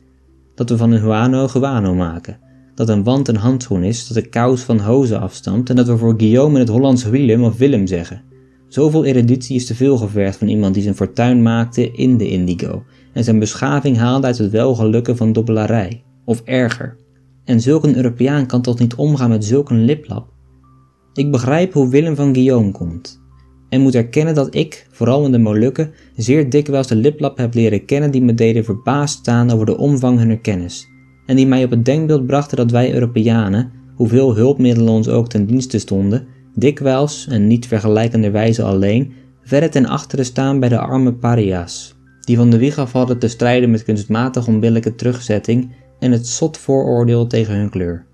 Dat 0.55 0.71
we 0.71 0.77
van 0.77 0.91
een 0.93 1.01
huano 1.01 1.49
guano 1.49 1.95
maken, 1.95 2.39
dat 2.75 2.89
een 2.89 3.03
wand 3.03 3.29
een 3.29 3.37
handschoen 3.37 3.83
is, 3.83 4.09
dat 4.09 4.23
de 4.23 4.29
kous 4.29 4.63
van 4.63 4.79
hozen 4.79 5.21
afstamt 5.21 5.71
en 5.71 5.77
dat 5.77 5.87
we 5.87 5.97
voor 5.97 6.15
Guillaume 6.17 6.55
in 6.55 6.61
het 6.61 6.69
Hollands 6.69 7.05
Willem 7.05 7.45
of 7.45 7.59
Willem 7.59 7.87
zeggen. 7.87 8.23
Zoveel 8.69 9.05
eruditie 9.05 9.57
is 9.57 9.67
te 9.67 9.75
veel 9.75 9.97
gevergd 9.97 10.37
van 10.37 10.49
iemand 10.49 10.75
die 10.75 10.83
zijn 10.83 10.95
fortuin 10.95 11.43
maakte 11.43 11.91
in 11.91 12.17
de 12.17 12.29
indigo 12.29 12.85
en 13.13 13.25
zijn 13.25 13.39
beschaving 13.39 13.97
haalde 13.97 14.27
uit 14.27 14.39
het 14.39 14.51
welgelukken 14.51 15.17
van 15.17 15.33
dobbelarij, 15.33 16.05
of 16.25 16.41
erger. 16.45 16.97
En 17.45 17.61
zulk 17.61 17.85
een 17.85 17.97
Europeaan 17.97 18.47
kan 18.47 18.63
toch 18.63 18.79
niet 18.79 18.95
omgaan 18.95 19.31
met 19.31 19.45
zulk 19.45 19.71
een 19.71 19.85
liplap? 19.85 20.33
Ik 21.15 21.31
begrijp 21.31 21.73
hoe 21.73 21.89
Willem 21.89 22.17
van 22.17 22.35
Guillaume 22.35 22.71
komt, 22.71 23.25
en 23.69 23.81
moet 23.81 23.95
erkennen 23.95 24.35
dat 24.35 24.55
ik, 24.55 24.87
vooral 24.91 25.25
in 25.25 25.33
de 25.33 25.39
Molukken, 25.39 25.91
zeer 26.17 26.51
dikwijls 26.51 26.87
de 26.87 26.97
liplap 26.97 27.39
heb 27.39 27.55
leren 27.55 27.85
kennen 27.85 28.11
die 28.11 28.23
me 28.23 28.35
deden 28.35 28.65
verbaasd 28.65 29.19
staan 29.19 29.51
over 29.51 29.67
de 29.67 29.77
omvang 29.77 30.19
hunner 30.19 30.39
kennis, 30.39 30.89
en 31.27 31.37
die 31.37 31.47
mij 31.47 31.65
op 31.65 31.71
het 31.71 31.85
denkbeeld 31.85 32.27
brachten 32.27 32.57
dat 32.57 32.71
wij 32.71 32.95
Europeanen, 32.95 33.71
hoeveel 33.95 34.35
hulpmiddelen 34.35 34.93
ons 34.93 35.09
ook 35.09 35.29
ten 35.29 35.47
dienste 35.47 35.79
stonden, 35.79 36.27
dikwijls, 36.55 37.27
en 37.29 37.47
niet 37.47 37.67
vergelijkenderwijze 37.67 38.63
alleen, 38.63 39.13
verre 39.43 39.69
ten 39.69 39.87
achteren 39.87 40.25
staan 40.25 40.61
bij 40.61 40.69
de 40.69 40.79
arme 40.79 41.13
paria's, 41.13 41.95
die 42.21 42.37
van 42.37 42.51
de 42.51 42.59
wieg 42.59 42.79
af 42.79 42.93
hadden 42.93 43.19
te 43.19 43.29
strijden 43.29 43.71
met 43.71 43.85
kunstmatig 43.85 44.47
onbillijke 44.47 44.95
terugzetting 44.95 45.73
en 45.99 46.13
het 46.13 46.27
zot 46.27 46.59
vooroordeel 46.59 47.27
tegen 47.27 47.55
hun 47.55 47.71
kleur. 47.71 48.07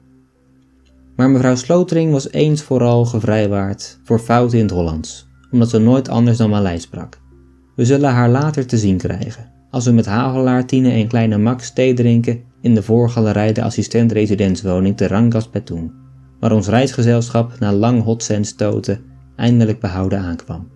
Maar 1.17 1.31
mevrouw 1.31 1.55
Slotering 1.55 2.13
was 2.13 2.33
eens 2.33 2.63
vooral 2.63 3.05
gevrijwaard 3.05 4.01
voor 4.05 4.19
fouten 4.19 4.59
in 4.59 4.65
het 4.65 4.75
Hollands, 4.75 5.29
omdat 5.53 5.71
ze 5.71 5.79
nooit 5.79 6.09
anders 6.09 6.39
dan 6.39 6.51
Maleis 6.51 6.83
sprak. 6.83 7.21
We 7.77 7.85
zullen 7.85 8.11
haar 8.11 8.31
later 8.31 8.67
te 8.67 8.79
zien 8.79 8.97
krijgen, 8.97 9.51
als 9.71 9.85
we 9.85 9.93
met 9.93 10.07
Havelaar, 10.07 10.67
Tine 10.67 10.91
en 10.91 11.09
kleine 11.09 11.39
Max 11.39 11.73
thee 11.73 11.95
drinken 11.95 12.41
in 12.61 12.75
de 12.75 12.83
voorgalerij 12.83 13.53
de 13.53 13.63
assistent-residentswoning 13.63 14.97
te 14.97 15.07
Rangas 15.07 15.49
Petoen, 15.49 15.93
waar 16.41 16.53
ons 16.53 16.69
reisgezelschap 16.69 17.59
na 17.59 17.73
lang 17.73 18.03
hotsen 18.03 18.45
stoten 18.45 19.01
eindelijk 19.37 19.81
behouden 19.81 20.19
aankwam. 20.19 20.69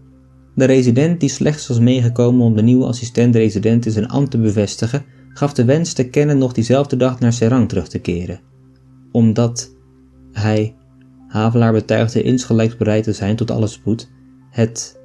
De 0.54 0.64
resident 0.64 1.20
die 1.20 1.28
slechts 1.28 1.66
was 1.66 1.78
meegekomen 1.78 2.46
om 2.46 2.56
de 2.56 2.62
nieuwe 2.62 2.86
assistent-resident 2.86 3.86
in 3.86 3.92
zijn 3.92 4.08
ambt 4.08 4.30
te 4.30 4.38
bevestigen, 4.38 5.04
gaf 5.28 5.52
de 5.52 5.64
wens 5.64 5.92
te 5.92 6.08
kennen 6.08 6.38
nog 6.38 6.52
diezelfde 6.52 6.96
dag 6.96 7.20
naar 7.20 7.32
Serang 7.32 7.68
terug 7.68 7.88
te 7.88 7.98
keren. 7.98 8.40
Omdat 9.12 9.74
hij, 10.32 10.74
Havelaar 11.28 11.72
betuigde 11.72 12.22
insgelijks 12.22 12.76
bereid 12.76 13.04
te 13.04 13.12
zijn 13.12 13.36
tot 13.36 13.50
alle 13.50 13.66
spoed, 13.66 14.10
het 14.56 14.98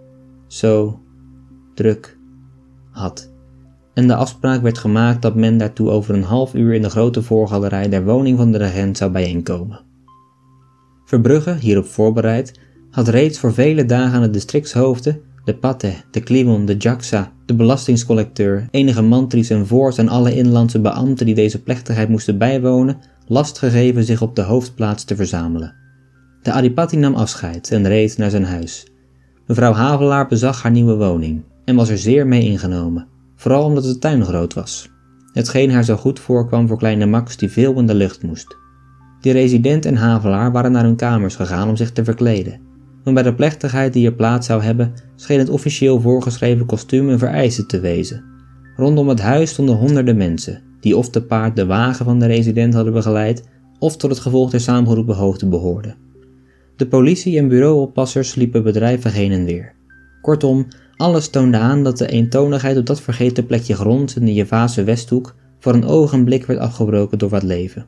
zo 0.48 1.00
druk 1.74 2.18
had. 2.92 3.32
En 3.94 4.08
de 4.08 4.16
afspraak 4.16 4.62
werd 4.62 4.78
gemaakt 4.78 5.22
dat 5.22 5.36
men 5.36 5.58
daartoe 5.58 5.90
over 5.90 6.16
een 6.16 6.24
half 6.24 6.54
uur 6.54 6.74
in 6.74 6.82
de 6.82 6.90
grote 6.90 7.22
voorgalerij 7.22 7.90
der 7.90 8.04
woning 8.04 8.38
van 8.38 8.52
de 8.52 8.58
regent 8.58 8.98
zou 8.98 9.12
bijeenkomen. 9.12 9.80
Verbrugge, 11.06 11.54
hierop 11.54 11.86
voorbereid, 11.86 12.60
had 12.90 13.08
reeds 13.08 13.40
voor 13.40 13.54
vele 13.54 13.86
dagen 13.86 14.14
aan 14.14 14.22
de 14.22 14.30
districtshoofden, 14.30 15.22
de 15.46 15.56
patte, 15.56 15.94
de 16.12 16.22
klimon, 16.22 16.66
de 16.66 16.76
jaksa, 16.78 17.32
de 17.46 17.56
belastingscollecteur, 17.56 18.68
enige 18.70 19.02
mantries 19.02 19.50
en 19.50 19.68
voors 19.68 19.98
en 19.98 20.10
alle 20.10 20.36
inlandse 20.36 20.82
beambten 20.82 21.26
die 21.26 21.36
deze 21.36 21.64
plechtigheid 21.64 22.10
moesten 22.10 22.38
bijwonen, 22.38 22.98
last 23.28 23.58
gegeven 23.58 24.04
zich 24.04 24.22
op 24.22 24.36
de 24.36 24.42
hoofdplaats 24.42 25.04
te 25.04 25.16
verzamelen. 25.16 25.76
De 26.42 26.52
adipati 26.52 26.98
nam 26.98 27.16
afscheid 27.16 27.72
en 27.72 27.88
reed 27.88 28.18
naar 28.18 28.30
zijn 28.30 28.46
huis. 28.46 28.91
Mevrouw 29.52 29.74
Havelaar 29.74 30.28
bezag 30.28 30.62
haar 30.62 30.72
nieuwe 30.72 30.96
woning 30.96 31.44
en 31.66 31.76
was 31.76 31.90
er 31.90 31.98
zeer 31.98 32.28
mee 32.28 32.42
ingenomen, 32.42 33.08
vooral 33.36 33.64
omdat 33.64 33.84
de 33.84 33.98
tuin 33.98 34.26
groot 34.26 34.54
was. 34.54 34.90
Hetgeen 35.34 35.72
haar 35.72 35.84
zo 35.84 35.96
goed 35.96 36.20
voorkwam 36.20 36.68
voor 36.68 36.78
kleine 36.78 37.06
Max 37.06 37.38
die 37.38 37.52
veel 37.52 37.74
in 37.74 37.86
de 37.86 37.94
lucht 37.94 38.24
moest. 38.24 38.58
De 39.22 39.32
resident 39.32 39.86
en 39.86 39.96
Havelaar 39.96 40.52
waren 40.52 40.72
naar 40.72 40.84
hun 40.84 40.96
kamers 40.96 41.36
gegaan 41.36 41.70
om 41.70 41.76
zich 41.76 41.92
te 41.92 42.04
verkleden. 42.04 42.60
Maar 43.04 43.14
bij 43.14 43.24
de 43.24 43.36
plechtigheid 43.36 43.94
die 43.94 44.06
er 44.06 44.14
plaats 44.14 44.48
zou 44.48 44.62
hebben, 44.62 44.94
scheen 45.16 45.40
het 45.40 45.50
officieel 45.50 46.02
voorgeschreven 46.02 46.66
kostuum 46.66 47.10
een 47.10 47.20
vereiste 47.20 47.66
te 47.66 47.80
wezen. 47.80 48.24
Rondom 48.76 49.10
het 49.10 49.22
huis 49.22 49.50
stonden 49.50 49.76
honderden 49.76 50.18
mensen, 50.18 50.62
die 50.80 50.98
of 50.98 51.10
te 51.10 51.24
paard 51.24 51.56
de 51.56 51.66
wagen 51.66 52.06
van 52.06 52.20
de 52.20 52.26
resident 52.26 52.74
hadden 52.74 52.94
begeleid, 52.94 53.48
of 53.80 53.98
tot 53.98 54.10
het 54.10 54.20
gevolg 54.20 54.50
der 54.50 54.60
samengeroepen 54.60 55.16
hoogte 55.16 55.48
behoorden. 55.48 55.96
De 56.82 56.88
politie 56.88 57.38
en 57.38 57.48
bureauoppassers 57.48 58.36
liepen 58.36 58.64
bedrijven 58.64 59.12
heen 59.12 59.32
en 59.32 59.46
weer. 59.46 59.74
Kortom, 60.22 60.68
alles 60.96 61.30
toonde 61.30 61.58
aan 61.58 61.84
dat 61.84 61.98
de 61.98 62.08
eentonigheid 62.08 62.78
op 62.78 62.86
dat 62.86 63.02
vergeten 63.02 63.46
plekje 63.46 63.76
grond 63.76 64.16
in 64.16 64.26
de 64.26 64.34
Javase 64.34 64.84
Westhoek 64.84 65.36
voor 65.60 65.74
een 65.74 65.86
ogenblik 65.86 66.46
werd 66.46 66.60
afgebroken 66.60 67.18
door 67.18 67.30
wat 67.30 67.44
leven. 67.44 67.86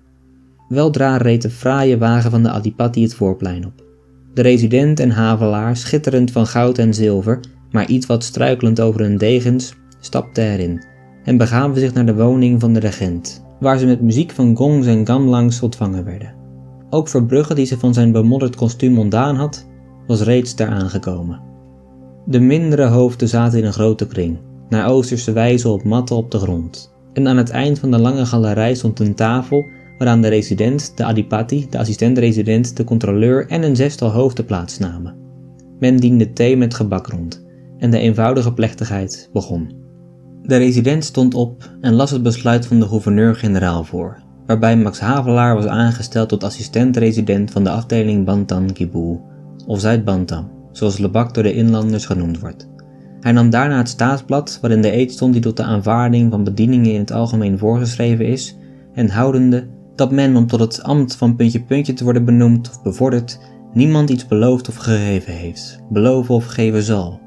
Weldra 0.68 1.18
reed 1.18 1.42
de 1.42 1.50
fraaie 1.50 1.98
wagen 1.98 2.32
van 2.32 2.44
de 2.44 2.50
Adipati 2.50 3.04
het 3.04 3.14
voorplein 3.14 3.66
op. 3.66 3.84
De 4.34 4.42
resident 4.42 5.00
en 5.00 5.12
havelaar, 5.12 5.78
schitterend 5.78 6.32
van 6.32 6.48
goud 6.48 6.78
en 6.78 6.94
zilver, 6.94 7.40
maar 7.72 7.88
iets 7.88 8.06
wat 8.06 8.24
struikelend 8.24 8.82
over 8.82 9.02
hun 9.02 9.18
degens, 9.18 9.74
stapten 10.00 10.44
erin 10.44 10.84
en 11.24 11.38
begaven 11.38 11.80
zich 11.80 11.94
naar 11.94 12.06
de 12.06 12.16
woning 12.16 12.60
van 12.60 12.74
de 12.74 12.80
regent, 12.80 13.46
waar 13.60 13.78
ze 13.78 13.86
met 13.86 14.02
muziek 14.02 14.32
van 14.32 14.56
gongs 14.56 14.88
en 14.88 15.06
gamlangs 15.06 15.62
ontvangen 15.62 16.06
werden. 16.06 16.43
Ook 16.94 17.08
Verbrugge, 17.08 17.54
die 17.54 17.66
ze 17.66 17.80
van 17.80 17.94
zijn 17.94 18.12
bemodderd 18.12 18.56
kostuum 18.56 19.00
ontdaan 19.00 19.36
had, 19.36 19.68
was 20.08 20.22
reeds 20.22 20.56
daar 20.56 20.70
aangekomen. 20.70 21.42
De 22.26 22.40
mindere 22.40 22.86
hoofden 22.86 23.28
zaten 23.28 23.60
in 23.60 23.66
een 23.66 23.74
grote 23.74 24.08
kring, 24.08 24.40
naar 24.70 24.90
oosterse 24.90 25.32
wijze 25.32 25.70
op 25.70 25.84
matten 25.84 26.16
op 26.16 26.32
de 26.32 26.38
grond. 26.38 26.94
En 27.14 27.28
aan 27.28 27.38
het 27.38 27.50
eind 27.50 27.80
van 27.80 27.92
de 27.92 28.00
lange 28.00 28.26
galerij 28.26 28.74
stond 28.74 29.00
een 29.00 29.16
tafel 29.16 29.66
waaraan 29.98 30.22
de 30.22 30.28
resident, 30.28 30.98
de 30.98 31.04
adipati, 31.04 31.68
de 31.70 31.78
assistent-resident, 31.78 32.78
de 32.78 32.84
controleur 32.84 33.48
en 33.48 33.64
een 33.64 33.76
zestal 33.76 34.10
hoofden 34.10 34.46
plaatsnamen. 34.46 35.16
Men 35.80 35.98
diende 35.98 36.34
thee 36.34 36.58
met 36.58 36.74
gebak 36.74 37.08
rond 37.08 37.46
en 37.78 37.92
de 37.92 38.00
eenvoudige 38.00 38.54
plechtigheid 38.54 39.30
begon. 39.32 39.72
De 40.42 40.58
resident 40.58 41.04
stond 41.04 41.34
op 41.34 41.70
en 41.82 41.94
las 41.94 42.12
het 42.12 42.24
besluit 42.24 42.66
van 42.66 42.80
de 42.80 42.88
gouverneur-generaal 42.88 43.84
voor, 43.84 44.23
waarbij 44.46 44.78
Max 44.78 45.00
Havelaar 45.00 45.56
was 45.56 45.66
aangesteld 45.66 46.30
tot 46.30 46.44
assistent-resident 46.44 47.52
van 47.52 47.64
de 47.64 47.70
afdeling 47.70 48.26
Bantan 48.26 48.74
Kiboel, 48.74 49.22
of 49.68 49.80
Zuid-Bantam, 49.80 50.52
zoals 50.72 50.98
Lebak 50.98 51.34
door 51.34 51.44
de 51.44 51.54
inlanders 51.54 52.06
genoemd 52.06 52.40
wordt. 52.40 52.70
Hij 53.20 53.32
nam 53.32 53.50
daarna 53.50 53.78
het 53.78 53.90
staatsblad 53.90 54.58
waarin 54.62 54.82
de 54.82 54.92
eed 54.92 55.12
stond 55.12 55.34
die 55.34 55.42
tot 55.42 55.58
de 55.58 55.64
aanvaarding 55.64 56.32
van 56.32 56.44
bedieningen 56.44 56.92
in 56.92 57.00
het 57.00 57.12
algemeen 57.12 57.58
voorgeschreven 57.58 58.26
is, 58.26 58.58
en 58.94 59.10
houdende 59.10 59.68
dat 59.96 60.12
men 60.12 60.36
om 60.36 60.48
tot 60.48 60.60
het 60.60 60.84
ambt 60.84 61.16
van 61.16 61.36
puntje 61.36 61.62
puntje 61.62 61.94
te 61.94 62.04
worden 62.04 62.26
benoemd 62.26 62.70
of 62.70 62.82
bevorderd, 62.82 63.40
niemand 63.74 64.10
iets 64.10 64.28
beloofd 64.28 64.70
of 64.70 64.76
gegeven 64.76 65.34
heeft, 65.34 65.80
beloven 65.90 66.36
of 66.36 66.46
geven 66.46 66.84
zal, 66.84 67.20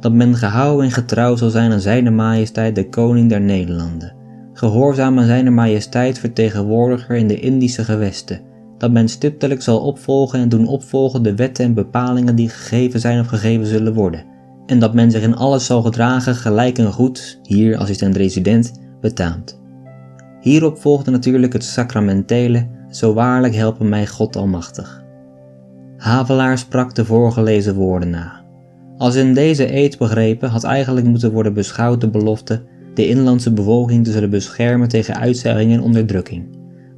dat 0.00 0.12
men 0.12 0.34
gehouden 0.34 0.84
en 0.84 0.92
getrouw 0.92 1.36
zal 1.36 1.50
zijn 1.50 1.72
aan 1.72 1.80
zijne 1.80 2.10
majesteit 2.10 2.74
de 2.74 2.88
koning 2.88 3.28
der 3.28 3.40
Nederlanden, 3.40 4.14
gehoorzaam 4.54 5.18
aan 5.18 5.26
zijne 5.26 5.50
majesteit 5.50 6.18
vertegenwoordiger 6.18 7.16
in 7.16 7.26
de 7.26 7.40
Indische 7.40 7.84
gewesten, 7.84 8.40
dat 8.78 8.90
men 8.90 9.08
stiptelijk 9.08 9.62
zal 9.62 9.80
opvolgen 9.80 10.38
en 10.38 10.48
doen 10.48 10.66
opvolgen 10.66 11.22
de 11.22 11.34
wetten 11.34 11.64
en 11.64 11.74
bepalingen 11.74 12.36
die 12.36 12.48
gegeven 12.48 13.00
zijn 13.00 13.20
of 13.20 13.26
gegeven 13.26 13.66
zullen 13.66 13.94
worden, 13.94 14.24
en 14.66 14.78
dat 14.78 14.94
men 14.94 15.10
zich 15.10 15.22
in 15.22 15.36
alles 15.36 15.66
zal 15.66 15.82
gedragen 15.82 16.34
gelijk 16.34 16.78
en 16.78 16.92
goed, 16.92 17.40
hier 17.42 17.76
assistent-resident, 17.76 18.72
betaamt. 19.00 19.60
Hierop 20.40 20.78
volgde 20.78 21.10
natuurlijk 21.10 21.52
het 21.52 21.64
sacramentele, 21.64 22.66
zo 22.90 23.14
waarlijk 23.14 23.54
helpen 23.54 23.88
mij 23.88 24.06
God 24.06 24.36
Almachtig. 24.36 25.02
Havelaar 25.96 26.58
sprak 26.58 26.94
de 26.94 27.04
voorgelezen 27.04 27.74
woorden 27.74 28.10
na. 28.10 28.42
Als 28.98 29.14
in 29.14 29.34
deze 29.34 29.74
eed 29.74 29.98
begrepen 29.98 30.50
had 30.50 30.64
eigenlijk 30.64 31.06
moeten 31.06 31.32
worden 31.32 31.54
beschouwd 31.54 32.00
de 32.00 32.08
belofte 32.08 32.62
de 32.94 33.08
inlandse 33.08 33.52
bevolking 33.52 34.04
te 34.04 34.12
zullen 34.12 34.30
beschermen 34.30 34.88
tegen 34.88 35.16
uitzeggingen 35.16 35.78
en 35.78 35.84
onderdrukking. 35.84 36.44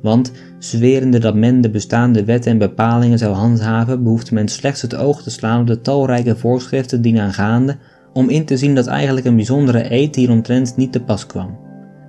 Want, 0.02 0.32
zwerende 0.58 1.18
dat 1.18 1.34
men 1.34 1.60
de 1.60 1.70
bestaande 1.70 2.24
wetten 2.24 2.50
en 2.50 2.58
bepalingen 2.58 3.18
zou 3.18 3.34
handhaven, 3.34 4.02
behoefde 4.02 4.34
men 4.34 4.48
slechts 4.48 4.82
het 4.82 4.94
oog 4.94 5.22
te 5.22 5.30
slaan 5.30 5.60
op 5.60 5.66
de 5.66 5.80
talrijke 5.80 6.36
voorschriften 6.36 7.02
dienaangaande 7.02 7.76
om 8.12 8.28
in 8.28 8.44
te 8.44 8.56
zien 8.56 8.74
dat 8.74 8.86
eigenlijk 8.86 9.26
een 9.26 9.36
bijzondere 9.36 9.92
eed 9.92 10.16
hieromtrent 10.16 10.76
niet 10.76 10.92
te 10.92 11.00
pas 11.00 11.26
kwam. 11.26 11.58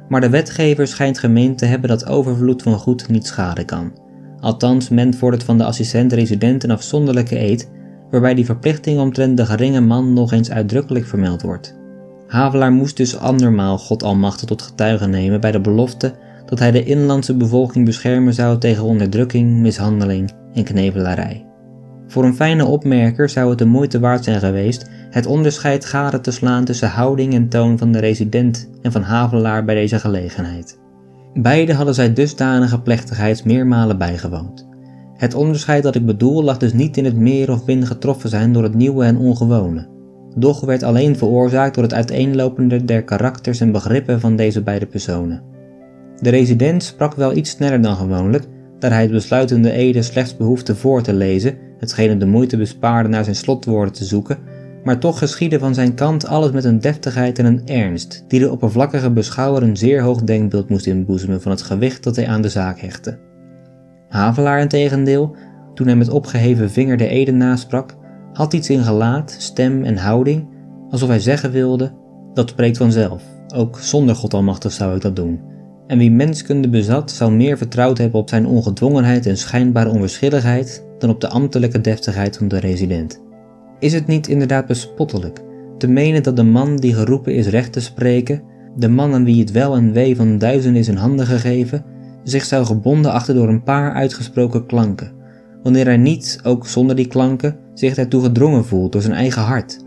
Maar 0.09 0.21
de 0.21 0.29
wetgever 0.29 0.87
schijnt 0.87 1.19
gemeend 1.19 1.57
te 1.57 1.65
hebben 1.65 1.89
dat 1.89 2.07
overvloed 2.07 2.61
van 2.61 2.73
goed 2.73 3.09
niet 3.09 3.27
schaden 3.27 3.65
kan. 3.65 3.91
Althans, 4.39 4.89
men 4.89 5.13
vordert 5.13 5.43
van 5.43 5.57
de 5.57 5.63
assistent-resident 5.63 6.63
een 6.63 6.71
afzonderlijke 6.71 7.39
eed, 7.39 7.69
waarbij 8.11 8.33
die 8.33 8.45
verplichting 8.45 8.99
omtrent 8.99 9.37
de 9.37 9.45
geringe 9.45 9.81
man 9.81 10.13
nog 10.13 10.31
eens 10.31 10.51
uitdrukkelijk 10.51 11.05
vermeld 11.05 11.41
wordt. 11.41 11.75
Havelaar 12.27 12.71
moest 12.71 12.97
dus 12.97 13.17
andermaal 13.17 13.77
God 13.77 14.03
Almachtig 14.03 14.47
tot 14.47 14.61
getuige 14.61 15.07
nemen 15.07 15.41
bij 15.41 15.51
de 15.51 15.61
belofte 15.61 16.13
dat 16.45 16.59
hij 16.59 16.71
de 16.71 16.83
inlandse 16.83 17.35
bevolking 17.35 17.85
beschermen 17.85 18.33
zou 18.33 18.57
tegen 18.57 18.83
onderdrukking, 18.83 19.57
mishandeling 19.57 20.31
en 20.53 20.63
knevelarij. 20.63 21.45
Voor 22.07 22.23
een 22.23 22.35
fijne 22.35 22.65
opmerker 22.65 23.29
zou 23.29 23.49
het 23.49 23.57
de 23.57 23.65
moeite 23.65 23.99
waard 23.99 24.23
zijn 24.23 24.39
geweest 24.39 24.89
het 25.09 25.25
onderscheid 25.25 25.85
gade 25.85 26.21
te 26.21 26.31
slaan 26.31 26.65
tussen 26.65 26.89
houding 26.89 27.33
en 27.33 27.49
toon 27.49 27.77
van 27.77 27.91
de 27.91 27.99
resident 27.99 28.69
en 28.81 28.91
van 28.91 29.01
Havelaar 29.01 29.65
bij 29.65 29.75
deze 29.75 29.99
gelegenheid. 29.99 30.79
Beide 31.33 31.73
hadden 31.73 31.95
zij 31.95 32.13
dusdanige 32.13 32.81
plechtigheid 32.81 33.45
meermalen 33.45 33.97
bijgewoond. 33.97 34.67
Het 35.13 35.33
onderscheid 35.33 35.83
dat 35.83 35.95
ik 35.95 36.05
bedoel 36.05 36.43
lag 36.43 36.57
dus 36.57 36.73
niet 36.73 36.97
in 36.97 37.05
het 37.05 37.15
meer 37.15 37.51
of 37.51 37.65
min 37.65 37.85
getroffen 37.85 38.29
zijn 38.29 38.53
door 38.53 38.63
het 38.63 38.75
nieuwe 38.75 39.05
en 39.05 39.17
ongewone, 39.17 39.87
doch 40.37 40.61
werd 40.61 40.83
alleen 40.83 41.17
veroorzaakt 41.17 41.75
door 41.75 41.83
het 41.83 41.93
uiteenlopende 41.93 42.85
der 42.85 43.03
karakters 43.03 43.59
en 43.59 43.71
begrippen 43.71 44.19
van 44.19 44.35
deze 44.35 44.61
beide 44.61 44.85
personen. 44.85 45.41
De 46.19 46.29
resident 46.29 46.83
sprak 46.83 47.13
wel 47.13 47.35
iets 47.35 47.49
sneller 47.49 47.81
dan 47.81 47.95
gewoonlijk, 47.95 48.45
daar 48.79 48.91
hij 48.91 49.01
het 49.01 49.11
besluitende 49.11 49.71
ede 49.71 50.01
slechts 50.01 50.37
behoefde 50.37 50.75
voor 50.75 51.01
te 51.01 51.13
lezen, 51.13 51.57
hetgeen 51.79 52.09
hem 52.09 52.19
de 52.19 52.25
moeite 52.25 52.57
bespaarde 52.57 53.09
naar 53.09 53.23
zijn 53.23 53.35
slotwoorden 53.35 53.93
te 53.93 54.05
zoeken, 54.05 54.37
maar 54.83 54.99
toch 54.99 55.17
geschiedde 55.17 55.59
van 55.59 55.73
zijn 55.73 55.93
kant 55.93 56.27
alles 56.27 56.51
met 56.51 56.63
een 56.63 56.79
deftigheid 56.79 57.39
en 57.39 57.45
een 57.45 57.61
ernst, 57.65 58.23
die 58.27 58.39
de 58.39 58.51
oppervlakkige 58.51 59.11
beschouwer 59.11 59.63
een 59.63 59.77
zeer 59.77 60.01
hoog 60.01 60.21
denkbeeld 60.21 60.69
moest 60.69 60.85
inboezemen 60.85 61.41
van 61.41 61.51
het 61.51 61.61
gewicht 61.61 62.03
dat 62.03 62.15
hij 62.15 62.27
aan 62.27 62.41
de 62.41 62.49
zaak 62.49 62.79
hechtte. 62.79 63.17
Havelaar 64.09 64.59
in 64.59 64.67
tegendeel, 64.67 65.35
toen 65.73 65.87
hij 65.87 65.95
met 65.95 66.09
opgeheven 66.09 66.71
vinger 66.71 66.97
de 66.97 67.07
ede 67.07 67.31
nasprak, 67.31 67.95
had 68.37 68.53
iets 68.53 68.69
in 68.69 68.83
gelaat, 68.83 69.35
stem 69.37 69.83
en 69.83 69.97
houding, 69.97 70.47
alsof 70.89 71.09
hij 71.09 71.19
zeggen 71.19 71.51
wilde: 71.51 71.91
dat 72.33 72.49
spreekt 72.49 72.77
vanzelf, 72.77 73.23
ook 73.55 73.79
zonder 73.79 74.15
God 74.15 74.33
Almachtig 74.33 74.71
zou 74.71 74.95
ik 74.95 75.01
dat 75.01 75.15
doen. 75.15 75.39
En 75.87 75.97
wie 75.97 76.11
menskunde 76.11 76.69
bezat, 76.69 77.11
zou 77.11 77.31
meer 77.31 77.57
vertrouwd 77.57 77.97
hebben 77.97 78.19
op 78.19 78.29
zijn 78.29 78.45
ongedwongenheid 78.45 79.25
en 79.25 79.37
schijnbare 79.37 79.89
onverschilligheid 79.89 80.85
dan 80.99 81.09
op 81.09 81.21
de 81.21 81.29
ambtelijke 81.29 81.81
deftigheid 81.81 82.37
van 82.37 82.47
de 82.47 82.59
resident. 82.59 83.21
Is 83.79 83.93
het 83.93 84.07
niet 84.07 84.27
inderdaad 84.27 84.65
bespottelijk 84.65 85.43
te 85.77 85.87
menen 85.87 86.23
dat 86.23 86.35
de 86.35 86.43
man 86.43 86.75
die 86.75 86.93
geroepen 86.93 87.35
is 87.35 87.47
recht 87.47 87.73
te 87.73 87.81
spreken, 87.81 88.41
de 88.75 88.89
man 88.89 89.13
aan 89.13 89.23
wie 89.23 89.39
het 89.39 89.51
wel 89.51 89.75
en 89.75 89.91
wee 89.91 90.15
van 90.15 90.37
duizenden 90.37 90.81
is 90.81 90.87
in 90.87 90.95
handen 90.95 91.25
gegeven, 91.25 91.85
zich 92.23 92.43
zou 92.43 92.65
gebonden 92.65 93.11
achter 93.11 93.35
door 93.35 93.49
een 93.49 93.63
paar 93.63 93.93
uitgesproken 93.93 94.65
klanken, 94.65 95.11
wanneer 95.63 95.85
hij 95.85 95.97
niet, 95.97 96.39
ook 96.43 96.67
zonder 96.67 96.95
die 96.95 97.07
klanken, 97.07 97.65
zich 97.79 97.95
daartoe 97.95 98.23
gedrongen 98.23 98.65
voelt 98.65 98.91
door 98.91 99.01
zijn 99.01 99.13
eigen 99.13 99.41
hart. 99.41 99.85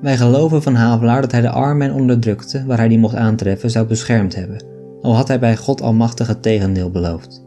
Wij 0.00 0.16
geloven 0.16 0.62
van 0.62 0.74
Havelaar 0.74 1.20
dat 1.20 1.32
hij 1.32 1.40
de 1.40 1.50
armen 1.50 1.88
en 1.88 1.94
onderdrukte, 1.94 2.64
waar 2.66 2.78
hij 2.78 2.88
die 2.88 2.98
mocht 2.98 3.14
aantreffen, 3.14 3.70
zou 3.70 3.86
beschermd 3.86 4.34
hebben, 4.34 4.64
al 5.00 5.14
had 5.14 5.28
hij 5.28 5.38
bij 5.38 5.56
God 5.56 5.82
Almachtig 5.82 6.26
het 6.26 6.42
tegendeel 6.42 6.90
beloofd. 6.90 7.44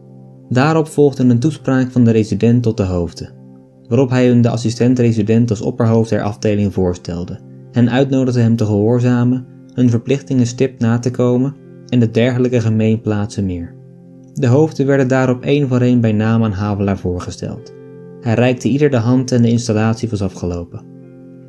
Daarop 0.49 0.87
volgde 0.87 1.23
een 1.23 1.39
toespraak 1.39 1.91
van 1.91 2.03
de 2.03 2.11
resident 2.11 2.63
tot 2.63 2.77
de 2.77 2.83
hoofden, 2.83 3.29
waarop 3.87 4.09
hij 4.09 4.27
hun 4.27 4.41
de 4.41 4.49
assistent-resident 4.49 5.49
als 5.49 5.61
opperhoofd 5.61 6.09
der 6.09 6.23
afdeling 6.23 6.73
voorstelde, 6.73 7.39
en 7.71 7.89
uitnodigde 7.89 8.41
hem 8.41 8.55
te 8.55 8.65
gehoorzamen, 8.65 9.45
hun 9.73 9.89
verplichtingen 9.89 10.47
stipt 10.47 10.79
na 10.79 10.99
te 10.99 11.11
komen 11.11 11.55
en 11.87 11.99
de 11.99 12.11
dergelijke 12.11 12.61
gemeenplaatsen 12.61 13.45
meer. 13.45 13.75
De 14.33 14.47
hoofden 14.47 14.85
werden 14.85 15.07
daarop 15.07 15.43
één 15.43 15.67
voor 15.67 15.81
één 15.81 16.01
bij 16.01 16.11
naam 16.11 16.43
aan 16.43 16.51
Havelaar 16.51 16.97
voorgesteld. 16.97 17.73
Hij 18.25 18.33
reikte 18.33 18.67
ieder 18.67 18.89
de 18.89 18.97
hand 18.97 19.31
en 19.31 19.41
de 19.41 19.49
installatie 19.49 20.09
was 20.09 20.21
afgelopen. 20.21 20.81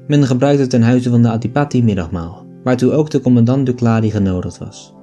Men 0.06 0.26
gebruikte 0.26 0.66
ten 0.66 0.82
huize 0.82 1.10
van 1.10 1.22
de 1.22 1.28
Adipati 1.28 1.82
middagmaal, 1.82 2.46
waartoe 2.62 2.92
ook 2.92 3.10
de 3.10 3.20
commandant 3.20 3.66
Duclari 3.66 4.10
genodigd 4.10 4.58
was. 4.58 4.94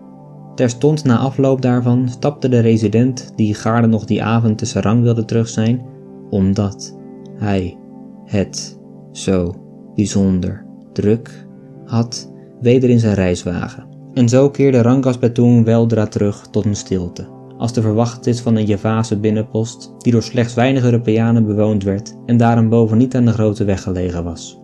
Terstond 0.56 1.04
na 1.04 1.18
afloop 1.18 1.62
daarvan 1.62 2.10
stapte 2.10 2.50
de 2.50 2.60
resident, 2.60 3.34
die 3.36 3.54
gaarne 3.54 3.88
nog 3.88 4.06
die 4.06 4.24
avond 4.24 4.58
te 4.58 4.66
Sarang 4.66 5.02
wilde 5.02 5.26
terug 5.26 5.50
zijn, 5.50 5.86
omdat 6.30 6.98
hij 7.38 7.78
het 8.26 8.80
zo 9.12 9.56
bijzonder 9.96 10.66
druk 10.92 11.48
had, 11.86 12.32
weder 12.62 12.90
in 12.90 13.00
zijn 13.00 13.14
reiswagen. 13.14 13.86
En 14.14 14.30
zo 14.30 14.50
keerde 14.50 14.82
Rangkas 14.82 15.20
Betoeng 15.20 15.66
weldra 15.66 16.08
terug 16.08 16.48
tot 16.52 16.66
een 16.66 16.76
stilte 16.76 17.33
als 17.64 17.72
te 17.72 17.82
verwachten 17.82 18.32
is 18.32 18.40
van 18.40 18.56
een 18.56 18.66
Javase 18.66 19.20
binnenpost 19.20 19.94
die 19.98 20.12
door 20.12 20.24
slechts 20.24 20.54
weinig 20.54 20.84
Europeanen 20.84 21.46
bewoond 21.46 21.84
werd 21.84 22.16
en 22.26 22.38
daarboven 22.38 22.98
niet 22.98 23.16
aan 23.16 23.26
de 23.26 23.32
grote 23.32 23.64
weg 23.64 23.82
gelegen 23.82 24.24
was. 24.24 24.60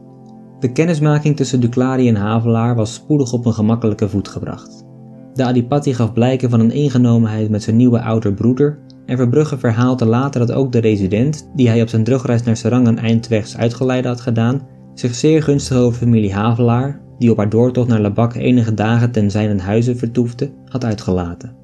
De 0.60 0.72
kennismaking 0.72 1.36
tussen 1.36 1.60
Duclari 1.60 2.08
en 2.08 2.16
Havelaar 2.16 2.76
was 2.76 2.94
spoedig 2.94 3.34
op 3.34 3.46
een 3.46 3.54
gemakkelijke 3.54 4.10
voet 4.10 4.28
gebracht. 4.28 4.86
De 5.34 5.44
Adipati 5.44 5.94
gaf 5.94 6.14
blijken 6.14 6.50
van 6.50 6.60
een 6.60 6.72
ingenomenheid 6.72 7.50
met 7.50 7.64
zijn 7.64 7.76
nieuwe 7.76 8.02
ouder 8.02 8.34
broeder 8.34 8.80
en 9.06 9.18
Verbrugge 9.18 9.58
verhaalde 9.58 10.06
later 10.06 10.40
dat 10.40 10.56
ook 10.56 10.72
de 10.72 10.80
resident, 10.80 11.50
die 11.56 11.68
hij 11.68 11.82
op 11.82 11.90
zijn 11.90 12.04
terugreis 12.04 12.44
naar 12.44 12.58
Sarangan 12.58 12.98
eindwegs 12.98 13.58
uitgeleide 13.58 14.08
had 14.08 14.22
gedaan, 14.22 14.68
zich 14.94 15.16
zeer 15.16 15.44
gunstig 15.44 15.78
over 15.78 16.00
familie 16.00 16.34
Havelaar, 16.34 17.02
die 17.18 17.32
op 17.32 17.38
haar 17.38 17.50
doortocht 17.50 17.88
naar 17.88 18.02
Labak 18.02 18.36
enige 18.36 18.74
dagen 18.74 19.12
ten 19.12 19.32
zijnen 19.32 19.60
huize 19.60 19.96
vertoefde, 19.96 20.52
had 20.66 20.86
uitgelaten. 20.86 21.59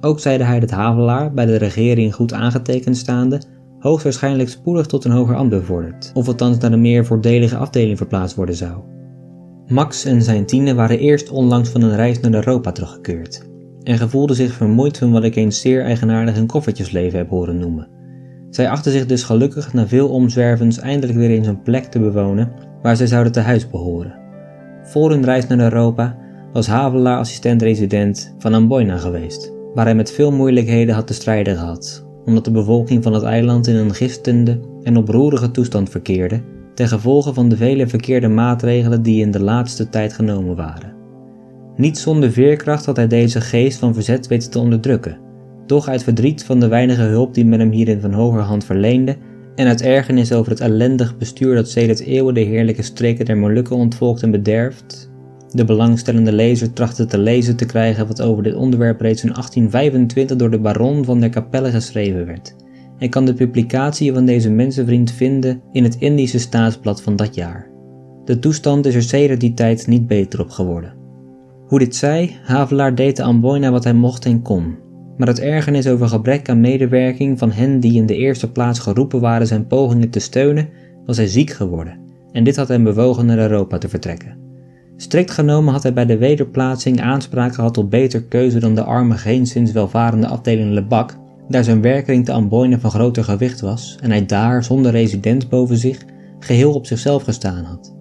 Ook 0.00 0.20
zeide 0.20 0.44
hij 0.44 0.60
dat 0.60 0.70
Havelaar, 0.70 1.32
bij 1.32 1.46
de 1.46 1.56
regering 1.56 2.14
goed 2.14 2.32
aangetekend 2.32 2.96
staande, 2.96 3.40
hoogstwaarschijnlijk 3.78 4.48
spoedig 4.48 4.86
tot 4.86 5.04
een 5.04 5.10
hoger 5.10 5.36
ambt 5.36 5.50
bevorderd, 5.50 6.10
of 6.14 6.28
althans 6.28 6.58
naar 6.58 6.72
een 6.72 6.80
meer 6.80 7.06
voordelige 7.06 7.56
afdeling 7.56 7.96
verplaatst 7.96 8.36
worden 8.36 8.54
zou. 8.54 8.80
Max 9.66 10.04
en 10.04 10.22
zijn 10.22 10.46
tienen 10.46 10.76
waren 10.76 10.98
eerst 10.98 11.30
onlangs 11.30 11.68
van 11.68 11.82
een 11.82 11.96
reis 11.96 12.20
naar 12.20 12.34
Europa 12.34 12.72
teruggekeerd 12.72 13.48
en 13.82 13.98
gevoelden 13.98 14.36
zich 14.36 14.52
vermoeid 14.52 14.98
van 14.98 15.12
wat 15.12 15.24
ik 15.24 15.36
eens 15.36 15.60
zeer 15.60 15.84
eigenaardig 15.84 16.36
een 16.36 16.46
koffertjesleven 16.46 17.18
heb 17.18 17.28
horen 17.28 17.58
noemen. 17.58 17.88
Zij 18.50 18.70
achten 18.70 18.92
zich 18.92 19.06
dus 19.06 19.22
gelukkig 19.22 19.72
na 19.72 19.86
veel 19.86 20.08
omzwervens 20.08 20.78
eindelijk 20.78 21.18
weer 21.18 21.30
eens 21.30 21.46
een 21.46 21.62
plek 21.62 21.84
te 21.84 21.98
bewonen 21.98 22.52
waar 22.82 22.96
zij 22.96 23.06
zouden 23.06 23.32
te 23.32 23.40
huis 23.40 23.70
behoren. 23.70 24.18
Voor 24.82 25.10
hun 25.10 25.24
reis 25.24 25.46
naar 25.46 25.60
Europa 25.60 26.16
was 26.52 26.66
Havelaar 26.66 27.18
assistent-resident 27.18 28.34
van 28.38 28.54
Amboina 28.54 28.96
geweest 28.96 29.58
waar 29.74 29.84
hij 29.84 29.94
met 29.94 30.12
veel 30.12 30.32
moeilijkheden 30.32 30.94
had 30.94 31.06
te 31.06 31.14
strijden 31.14 31.56
gehad, 31.56 32.06
omdat 32.24 32.44
de 32.44 32.50
bevolking 32.50 33.02
van 33.02 33.12
het 33.12 33.22
eiland 33.22 33.66
in 33.66 33.74
een 33.74 33.94
gistende 33.94 34.60
en 34.82 34.96
oproerige 34.96 35.50
toestand 35.50 35.90
verkeerde, 35.90 36.40
ten 36.74 36.88
gevolge 36.88 37.34
van 37.34 37.48
de 37.48 37.56
vele 37.56 37.86
verkeerde 37.86 38.28
maatregelen 38.28 39.02
die 39.02 39.20
in 39.20 39.30
de 39.30 39.42
laatste 39.42 39.88
tijd 39.88 40.12
genomen 40.12 40.56
waren. 40.56 40.94
Niet 41.76 41.98
zonder 41.98 42.32
veerkracht 42.32 42.86
had 42.86 42.96
hij 42.96 43.06
deze 43.06 43.40
geest 43.40 43.78
van 43.78 43.94
verzet 43.94 44.26
weten 44.26 44.50
te 44.50 44.58
onderdrukken, 44.58 45.18
doch 45.66 45.88
uit 45.88 46.02
verdriet 46.02 46.44
van 46.44 46.60
de 46.60 46.68
weinige 46.68 47.02
hulp 47.02 47.34
die 47.34 47.44
men 47.44 47.60
hem 47.60 47.70
hierin 47.70 48.00
van 48.00 48.12
hogerhand 48.12 48.64
verleende 48.64 49.16
en 49.54 49.66
uit 49.66 49.82
ergernis 49.82 50.32
over 50.32 50.50
het 50.50 50.60
ellendig 50.60 51.16
bestuur 51.16 51.54
dat 51.54 51.68
sedert 51.68 52.00
eeuwen 52.00 52.34
de 52.34 52.40
heerlijke 52.40 52.82
streken 52.82 53.24
der 53.24 53.36
Molukken 53.36 53.76
ontvolkt 53.76 54.22
en 54.22 54.30
bederft, 54.30 55.09
de 55.50 55.64
belangstellende 55.64 56.32
lezer 56.32 56.72
trachtte 56.72 57.06
te 57.06 57.18
lezen 57.18 57.56
te 57.56 57.64
krijgen 57.64 58.06
wat 58.06 58.22
over 58.22 58.42
dit 58.42 58.54
onderwerp 58.54 59.00
reeds 59.00 59.22
in 59.22 59.32
1825 59.32 60.36
door 60.36 60.50
de 60.50 60.60
baron 60.60 61.04
van 61.04 61.20
der 61.20 61.30
Capelle 61.30 61.70
geschreven 61.70 62.26
werd. 62.26 62.56
En 62.98 63.10
kan 63.10 63.24
de 63.24 63.34
publicatie 63.34 64.12
van 64.12 64.24
deze 64.24 64.50
mensenvriend 64.50 65.12
vinden 65.12 65.60
in 65.72 65.84
het 65.84 65.96
Indische 65.98 66.38
staatsblad 66.38 67.02
van 67.02 67.16
dat 67.16 67.34
jaar. 67.34 67.70
De 68.24 68.38
toestand 68.38 68.86
is 68.86 68.94
er 68.94 69.02
sedert 69.02 69.40
die 69.40 69.54
tijd 69.54 69.86
niet 69.86 70.06
beter 70.06 70.40
op 70.40 70.50
geworden. 70.50 70.94
Hoe 71.66 71.78
dit 71.78 71.96
zij, 71.96 72.36
Havelaar 72.42 72.94
deed 72.94 73.16
de 73.16 73.22
Amboina 73.22 73.70
wat 73.70 73.84
hij 73.84 73.94
mocht 73.94 74.24
en 74.24 74.42
kon. 74.42 74.78
Maar 75.16 75.28
het 75.28 75.40
ergernis 75.40 75.86
over 75.86 76.08
gebrek 76.08 76.48
aan 76.48 76.60
medewerking 76.60 77.38
van 77.38 77.52
hen 77.52 77.80
die 77.80 77.94
in 77.94 78.06
de 78.06 78.16
eerste 78.16 78.52
plaats 78.52 78.78
geroepen 78.78 79.20
waren 79.20 79.46
zijn 79.46 79.66
pogingen 79.66 80.10
te 80.10 80.20
steunen, 80.20 80.68
was 81.06 81.16
hij 81.16 81.26
ziek 81.26 81.50
geworden 81.50 82.08
en 82.32 82.44
dit 82.44 82.56
had 82.56 82.68
hem 82.68 82.84
bewogen 82.84 83.26
naar 83.26 83.38
Europa 83.38 83.78
te 83.78 83.88
vertrekken. 83.88 84.49
Strikt 85.00 85.30
genomen 85.30 85.72
had 85.72 85.82
hij 85.82 85.92
bij 85.92 86.06
de 86.06 86.18
wederplaatsing 86.18 87.00
aanspraak 87.00 87.54
gehad 87.54 87.74
tot 87.74 87.90
beter 87.90 88.22
keuze 88.22 88.58
dan 88.58 88.74
de 88.74 88.82
arme 88.82 89.16
geenszins 89.16 89.72
welvarende 89.72 90.26
afdeling 90.26 90.72
Lebak, 90.72 91.16
daar 91.48 91.64
zijn 91.64 91.80
werkering 91.80 92.24
te 92.24 92.32
Amboina 92.32 92.78
van 92.78 92.90
groter 92.90 93.24
gewicht 93.24 93.60
was 93.60 93.98
en 94.02 94.10
hij 94.10 94.26
daar, 94.26 94.64
zonder 94.64 94.92
resident 94.92 95.48
boven 95.48 95.76
zich, 95.76 96.04
geheel 96.38 96.74
op 96.74 96.86
zichzelf 96.86 97.22
gestaan 97.22 97.64
had. 97.64 97.94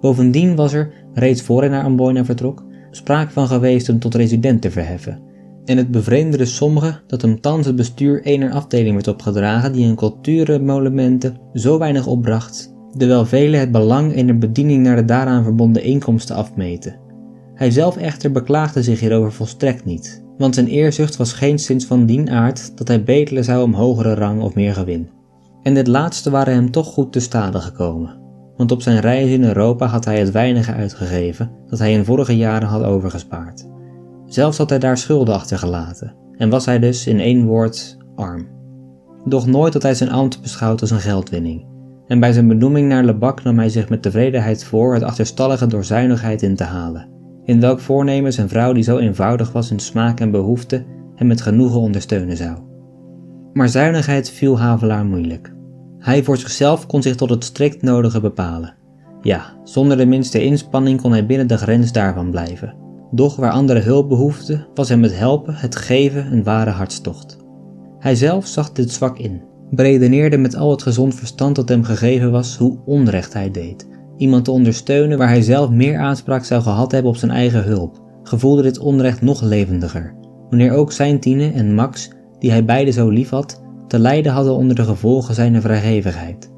Bovendien 0.00 0.54
was 0.54 0.72
er, 0.72 0.92
reeds 1.14 1.42
voor 1.42 1.60
hij 1.60 1.68
naar 1.68 1.84
Amboina 1.84 2.24
vertrok, 2.24 2.64
sprake 2.90 3.32
van 3.32 3.46
geweest 3.46 3.86
hem 3.86 3.98
tot 3.98 4.14
resident 4.14 4.62
te 4.62 4.70
verheffen. 4.70 5.20
En 5.64 5.76
het 5.76 5.90
bevreemdde 5.90 6.44
sommigen 6.44 7.00
dat 7.06 7.22
hem 7.22 7.40
thans 7.40 7.66
het 7.66 7.76
bestuur 7.76 8.22
ener 8.22 8.52
afdeling 8.52 8.94
werd 8.94 9.08
opgedragen 9.08 9.72
die 9.72 9.86
in 9.86 9.94
cultuurmonumenten 9.94 11.36
zo 11.54 11.78
weinig 11.78 12.06
opbracht, 12.06 12.75
terwijl 12.96 13.26
velen 13.26 13.60
het 13.60 13.72
belang 13.72 14.14
in 14.14 14.26
de 14.26 14.34
bediening 14.34 14.82
naar 14.82 14.96
de 14.96 15.04
daaraan 15.04 15.42
verbonden 15.42 15.82
inkomsten 15.82 16.36
afmeten. 16.36 16.96
Hij 17.54 17.70
zelf 17.70 17.96
echter 17.96 18.32
beklaagde 18.32 18.82
zich 18.82 19.00
hierover 19.00 19.32
volstrekt 19.32 19.84
niet, 19.84 20.24
want 20.38 20.54
zijn 20.54 20.66
eerzucht 20.66 21.16
was 21.16 21.32
geen 21.32 21.58
sinds 21.58 21.84
van 21.84 22.06
dien 22.06 22.30
aard 22.30 22.78
dat 22.78 22.88
hij 22.88 23.04
betelen 23.04 23.44
zou 23.44 23.62
om 23.62 23.74
hogere 23.74 24.14
rang 24.14 24.42
of 24.42 24.54
meer 24.54 24.74
gewin. 24.74 25.08
En 25.62 25.74
dit 25.74 25.86
laatste 25.86 26.30
waren 26.30 26.54
hem 26.54 26.70
toch 26.70 26.86
goed 26.86 27.12
te 27.12 27.20
stade 27.20 27.60
gekomen, 27.60 28.18
want 28.56 28.72
op 28.72 28.82
zijn 28.82 29.00
reis 29.00 29.30
in 29.30 29.44
Europa 29.44 29.86
had 29.86 30.04
hij 30.04 30.18
het 30.18 30.30
weinige 30.30 30.72
uitgegeven 30.72 31.50
dat 31.66 31.78
hij 31.78 31.92
in 31.92 32.04
vorige 32.04 32.36
jaren 32.36 32.68
had 32.68 32.82
overgespaard. 32.82 33.66
Zelfs 34.26 34.58
had 34.58 34.70
hij 34.70 34.78
daar 34.78 34.98
schulden 34.98 35.34
achtergelaten 35.34 36.14
en 36.36 36.50
was 36.50 36.64
hij 36.64 36.78
dus 36.78 37.06
in 37.06 37.20
één 37.20 37.44
woord 37.44 37.96
arm. 38.14 38.46
Doch 39.24 39.46
nooit 39.46 39.72
had 39.72 39.82
hij 39.82 39.94
zijn 39.94 40.10
ambt 40.10 40.42
beschouwd 40.42 40.80
als 40.80 40.90
een 40.90 41.00
geldwinning, 41.00 41.64
en 42.06 42.20
bij 42.20 42.32
zijn 42.32 42.48
benoeming 42.48 42.88
naar 42.88 43.04
Lebak 43.04 43.42
nam 43.42 43.58
hij 43.58 43.68
zich 43.68 43.88
met 43.88 44.02
tevredenheid 44.02 44.64
voor 44.64 44.94
het 44.94 45.02
achterstallige 45.02 45.66
door 45.66 45.84
zuinigheid 45.84 46.42
in 46.42 46.56
te 46.56 46.64
halen, 46.64 47.08
in 47.44 47.60
welk 47.60 47.80
voornemen 47.80 48.32
zijn 48.32 48.48
vrouw 48.48 48.72
die 48.72 48.82
zo 48.82 48.98
eenvoudig 48.98 49.52
was 49.52 49.70
in 49.70 49.78
smaak 49.78 50.20
en 50.20 50.30
behoefte 50.30 50.84
hem 51.14 51.26
met 51.26 51.40
genoegen 51.40 51.80
ondersteunen 51.80 52.36
zou. 52.36 52.58
Maar 53.52 53.68
zuinigheid 53.68 54.30
viel 54.30 54.58
Havelaar 54.58 55.04
moeilijk. 55.04 55.54
Hij 55.98 56.22
voor 56.22 56.36
zichzelf 56.36 56.86
kon 56.86 57.02
zich 57.02 57.16
tot 57.16 57.30
het 57.30 57.44
strikt 57.44 57.82
nodige 57.82 58.20
bepalen. 58.20 58.74
Ja, 59.20 59.52
zonder 59.64 59.96
de 59.96 60.06
minste 60.06 60.44
inspanning 60.44 61.00
kon 61.00 61.10
hij 61.10 61.26
binnen 61.26 61.46
de 61.46 61.56
grens 61.56 61.92
daarvan 61.92 62.30
blijven. 62.30 62.74
Doch 63.10 63.36
waar 63.36 63.50
anderen 63.50 63.82
hulp 63.82 64.08
behoefden, 64.08 64.66
was 64.74 64.88
hem 64.88 65.02
het 65.02 65.18
helpen, 65.18 65.54
het 65.54 65.76
geven 65.76 66.32
een 66.32 66.42
ware 66.42 66.70
hartstocht. 66.70 67.36
Hij 67.98 68.14
zelf 68.14 68.46
zag 68.46 68.72
dit 68.72 68.90
zwak 68.90 69.18
in, 69.18 69.42
beredeneerde 69.70 70.36
met 70.36 70.56
al 70.56 70.70
het 70.70 70.82
gezond 70.82 71.14
verstand 71.14 71.56
dat 71.56 71.68
hem 71.68 71.84
gegeven 71.84 72.30
was 72.30 72.56
hoe 72.56 72.78
onrecht 72.84 73.32
hij 73.32 73.50
deed. 73.50 73.88
Iemand 74.16 74.44
te 74.44 74.50
ondersteunen 74.50 75.18
waar 75.18 75.28
hij 75.28 75.42
zelf 75.42 75.70
meer 75.70 75.98
aanspraak 75.98 76.44
zou 76.44 76.62
gehad 76.62 76.92
hebben 76.92 77.10
op 77.10 77.16
zijn 77.16 77.30
eigen 77.30 77.64
hulp, 77.64 78.02
gevoelde 78.22 78.62
dit 78.62 78.78
onrecht 78.78 79.22
nog 79.22 79.42
levendiger, 79.42 80.14
wanneer 80.48 80.72
ook 80.72 80.92
zijn 80.92 81.20
Tine 81.20 81.52
en 81.52 81.74
Max, 81.74 82.10
die 82.38 82.50
hij 82.50 82.64
beide 82.64 82.90
zo 82.90 83.08
lief 83.08 83.30
had, 83.30 83.62
te 83.88 83.98
lijden 83.98 84.32
hadden 84.32 84.54
onder 84.54 84.76
de 84.76 84.84
gevolgen 84.84 85.34
zijner 85.34 85.60
vrijgevigheid. 85.60 86.50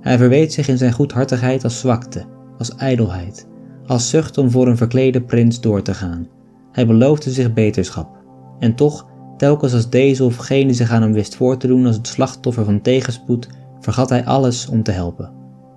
Hij 0.00 0.18
verweet 0.18 0.52
zich 0.52 0.68
in 0.68 0.78
zijn 0.78 0.92
goedhartigheid 0.92 1.64
als 1.64 1.80
zwakte, 1.80 2.24
als 2.58 2.74
ijdelheid, 2.74 3.48
als 3.86 4.10
zucht 4.10 4.38
om 4.38 4.50
voor 4.50 4.66
een 4.66 4.76
verklede 4.76 5.22
prins 5.22 5.60
door 5.60 5.82
te 5.82 5.94
gaan. 5.94 6.28
Hij 6.72 6.86
beloofde 6.86 7.30
zich 7.30 7.52
beterschap. 7.52 8.20
En 8.58 8.74
toch, 8.74 9.06
telkens 9.42 9.72
als 9.72 9.90
deze 9.90 10.24
of 10.24 10.36
gene 10.36 10.72
zich 10.72 10.90
aan 10.90 11.02
hem 11.02 11.12
wist 11.12 11.36
voor 11.36 11.56
te 11.56 11.66
doen 11.66 11.86
als 11.86 11.96
het 11.96 12.06
slachtoffer 12.06 12.64
van 12.64 12.80
tegenspoed, 12.80 13.48
vergat 13.80 14.10
hij 14.10 14.24
alles 14.24 14.68
om 14.68 14.82
te 14.82 14.90
helpen. 14.90 15.30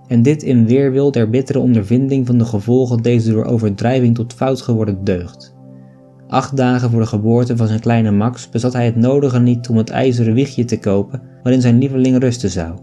En 0.08 0.22
dit 0.22 0.44
in 0.44 0.66
weerwil 0.66 1.12
der 1.12 1.30
bittere 1.30 1.60
ondervinding 1.60 2.26
van 2.26 2.38
de 2.38 2.46
gevolgen 2.46 3.02
deze 3.02 3.32
door 3.32 3.46
overdrijving 3.46 4.16
tot 4.16 4.34
fout 4.34 4.62
geworden 4.62 5.04
deugd. 5.04 5.56
Acht 6.28 6.58
dagen 6.58 6.90
voor 6.90 7.00
de 7.00 7.06
geboorte 7.06 7.58
van 7.58 7.68
zijn 7.68 7.80
kleine 7.80 8.12
Max 8.12 8.50
bezat 8.50 8.74
hij 8.74 8.86
het 8.86 8.96
nodige 8.96 9.40
niet 9.40 9.70
om 9.70 9.78
het 9.78 9.90
ijzeren 9.90 10.34
wiegje 10.34 10.66
te 10.66 10.80
kopen 10.80 11.22
waarin 11.44 11.62
zijn 11.62 11.78
lieveling 11.78 12.20
rusten 12.20 12.50
zou. 12.50 12.78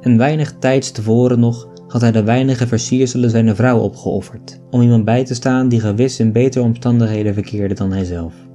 En 0.00 0.16
weinig 0.16 0.54
tijds 0.58 0.90
tevoren 0.90 1.40
nog 1.40 1.68
had 1.88 2.00
hij 2.00 2.12
de 2.12 2.22
weinige 2.22 2.66
versierselen 2.66 3.30
zijn 3.30 3.56
vrouw 3.56 3.78
opgeofferd, 3.78 4.60
om 4.70 4.80
iemand 4.80 5.04
bij 5.04 5.24
te 5.24 5.34
staan 5.34 5.68
die 5.68 5.80
gewis 5.80 6.20
in 6.20 6.32
betere 6.32 6.64
omstandigheden 6.64 7.34
verkeerde 7.34 7.74
dan 7.74 7.92
hijzelf. 7.92 8.49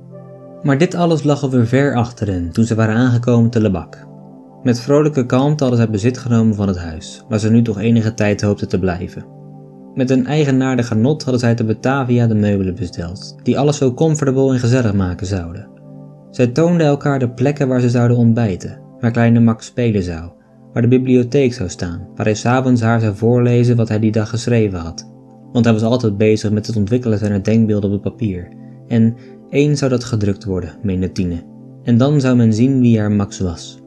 Maar 0.65 0.77
dit 0.77 0.95
alles 0.95 1.23
lag 1.23 1.43
alweer 1.43 1.67
ver 1.67 1.95
achter 1.95 2.27
hen 2.27 2.51
toen 2.51 2.63
ze 2.63 2.75
waren 2.75 2.95
aangekomen 2.95 3.49
te 3.49 3.61
Lebak. 3.61 4.07
Met 4.63 4.79
vrolijke 4.79 5.25
kalmte 5.25 5.63
hadden 5.63 5.81
zij 5.81 5.91
bezit 5.91 6.17
genomen 6.17 6.55
van 6.55 6.67
het 6.67 6.77
huis, 6.77 7.23
waar 7.29 7.39
ze 7.39 7.51
nu 7.51 7.61
toch 7.61 7.79
enige 7.79 8.13
tijd 8.13 8.41
hoopten 8.41 8.69
te 8.69 8.79
blijven. 8.79 9.25
Met 9.93 10.09
een 10.09 10.25
eigenaardig 10.25 10.87
genot 10.87 11.23
hadden 11.23 11.41
zij 11.41 11.55
te 11.55 11.63
Batavia 11.63 12.27
de 12.27 12.35
meubelen 12.35 12.75
besteld, 12.75 13.35
die 13.43 13.59
alles 13.59 13.77
zo 13.77 13.93
comfortabel 13.93 14.53
en 14.53 14.59
gezellig 14.59 14.93
maken 14.93 15.27
zouden. 15.27 15.67
Zij 16.29 16.47
toonden 16.47 16.87
elkaar 16.87 17.19
de 17.19 17.29
plekken 17.29 17.67
waar 17.67 17.81
ze 17.81 17.89
zouden 17.89 18.17
ontbijten, 18.17 18.79
waar 18.99 19.11
kleine 19.11 19.39
Max 19.39 19.65
spelen 19.65 20.03
zou, 20.03 20.31
waar 20.73 20.81
de 20.81 20.87
bibliotheek 20.87 21.53
zou 21.53 21.69
staan, 21.69 22.07
waar 22.15 22.25
hij 22.25 22.35
s'avonds 22.35 22.81
haar 22.81 22.99
zou 22.99 23.15
voorlezen 23.15 23.75
wat 23.75 23.89
hij 23.89 23.99
die 23.99 24.11
dag 24.11 24.29
geschreven 24.29 24.79
had. 24.79 25.11
Want 25.51 25.65
hij 25.65 25.73
was 25.73 25.83
altijd 25.83 26.17
bezig 26.17 26.51
met 26.51 26.67
het 26.67 26.75
ontwikkelen 26.75 27.17
zijner 27.17 27.43
denkbeelden 27.43 27.89
op 27.91 28.03
het 28.03 28.11
papier. 28.11 28.63
En 28.87 29.15
één 29.49 29.77
zou 29.77 29.91
dat 29.91 30.03
gedrukt 30.03 30.43
worden, 30.43 30.77
meende 30.81 31.11
Tine. 31.11 31.43
En 31.83 31.97
dan 31.97 32.21
zou 32.21 32.35
men 32.35 32.53
zien 32.53 32.79
wie 32.79 32.99
haar 32.99 33.11
Max 33.11 33.39
was. 33.39 33.79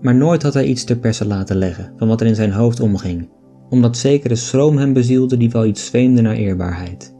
Maar 0.00 0.14
nooit 0.14 0.42
had 0.42 0.54
hij 0.54 0.64
iets 0.64 0.84
ter 0.84 0.96
perse 0.96 1.26
laten 1.26 1.56
leggen 1.56 1.92
van 1.96 2.08
wat 2.08 2.20
er 2.20 2.26
in 2.26 2.34
zijn 2.34 2.52
hoofd 2.52 2.80
omging, 2.80 3.28
omdat 3.68 3.96
zekere 3.96 4.34
schroom 4.34 4.76
hem 4.76 4.92
bezielde 4.92 5.36
die 5.36 5.50
wel 5.50 5.66
iets 5.66 5.86
zweemde 5.86 6.20
naar 6.20 6.36
eerbaarheid. 6.36 7.14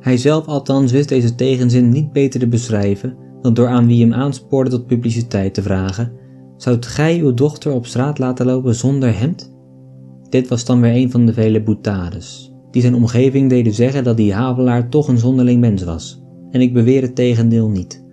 Hij 0.00 0.16
zelf 0.16 0.46
althans 0.46 0.92
wist 0.92 1.08
deze 1.08 1.34
tegenzin 1.34 1.88
niet 1.88 2.12
beter 2.12 2.40
te 2.40 2.48
beschrijven 2.48 3.16
dan 3.40 3.54
door 3.54 3.68
aan 3.68 3.86
wie 3.86 4.02
hem 4.02 4.12
aanspoorde 4.12 4.70
tot 4.70 4.86
publiciteit 4.86 5.54
te 5.54 5.62
vragen 5.62 6.12
Zoudt 6.58 6.86
gij 6.86 7.18
uw 7.18 7.34
dochter 7.34 7.72
op 7.72 7.86
straat 7.86 8.18
laten 8.18 8.46
lopen 8.46 8.74
zonder 8.74 9.18
hemd? 9.18 9.56
Dit 10.28 10.48
was 10.48 10.64
dan 10.64 10.80
weer 10.80 10.94
een 10.94 11.10
van 11.10 11.26
de 11.26 11.32
vele 11.32 11.62
boutades, 11.62 12.52
die 12.70 12.82
zijn 12.82 12.94
omgeving 12.94 13.48
deden 13.48 13.74
zeggen 13.74 14.04
dat 14.04 14.16
die 14.16 14.34
havelaar 14.34 14.88
toch 14.88 15.08
een 15.08 15.18
zonderling 15.18 15.60
mens 15.60 15.84
was, 15.84 16.22
en 16.50 16.60
ik 16.60 16.72
beweer 16.72 17.02
het 17.02 17.14
tegendeel 17.14 17.68
niet. 17.68 18.04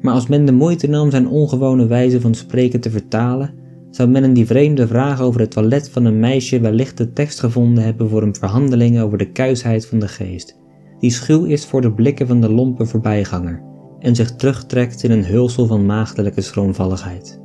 Maar 0.00 0.14
als 0.14 0.26
men 0.26 0.44
de 0.44 0.52
moeite 0.52 0.86
nam 0.86 1.10
zijn 1.10 1.28
ongewone 1.28 1.86
wijze 1.86 2.20
van 2.20 2.34
spreken 2.34 2.80
te 2.80 2.90
vertalen, 2.90 3.54
zou 3.90 4.08
men 4.08 4.24
in 4.24 4.32
die 4.32 4.46
vreemde 4.46 4.86
vraag 4.86 5.20
over 5.20 5.40
het 5.40 5.50
toilet 5.50 5.90
van 5.90 6.04
een 6.04 6.20
meisje 6.20 6.60
wellicht 6.60 6.96
de 6.96 7.12
tekst 7.12 7.40
gevonden 7.40 7.84
hebben 7.84 8.08
voor 8.08 8.22
een 8.22 8.34
verhandeling 8.34 9.00
over 9.00 9.18
de 9.18 9.32
kuisheid 9.32 9.86
van 9.86 9.98
de 9.98 10.08
geest, 10.08 10.58
die 10.98 11.10
schuw 11.10 11.44
is 11.44 11.66
voor 11.66 11.80
de 11.80 11.92
blikken 11.92 12.26
van 12.26 12.40
de 12.40 12.52
lompe 12.52 12.86
voorbijganger 12.86 13.62
en 13.98 14.14
zich 14.14 14.36
terugtrekt 14.36 15.02
in 15.02 15.10
een 15.10 15.24
hulsel 15.24 15.66
van 15.66 15.86
maagdelijke 15.86 16.40
schroomvalligheid. 16.40 17.40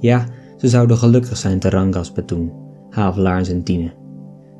Ja, 0.00 0.26
ze 0.56 0.68
zouden 0.68 0.96
gelukkig 0.96 1.36
zijn 1.36 1.58
te 1.58 1.70
Rangaspetoen, 1.70 2.52
havelaars 2.90 3.48
en 3.48 3.62
tienen. 3.62 3.92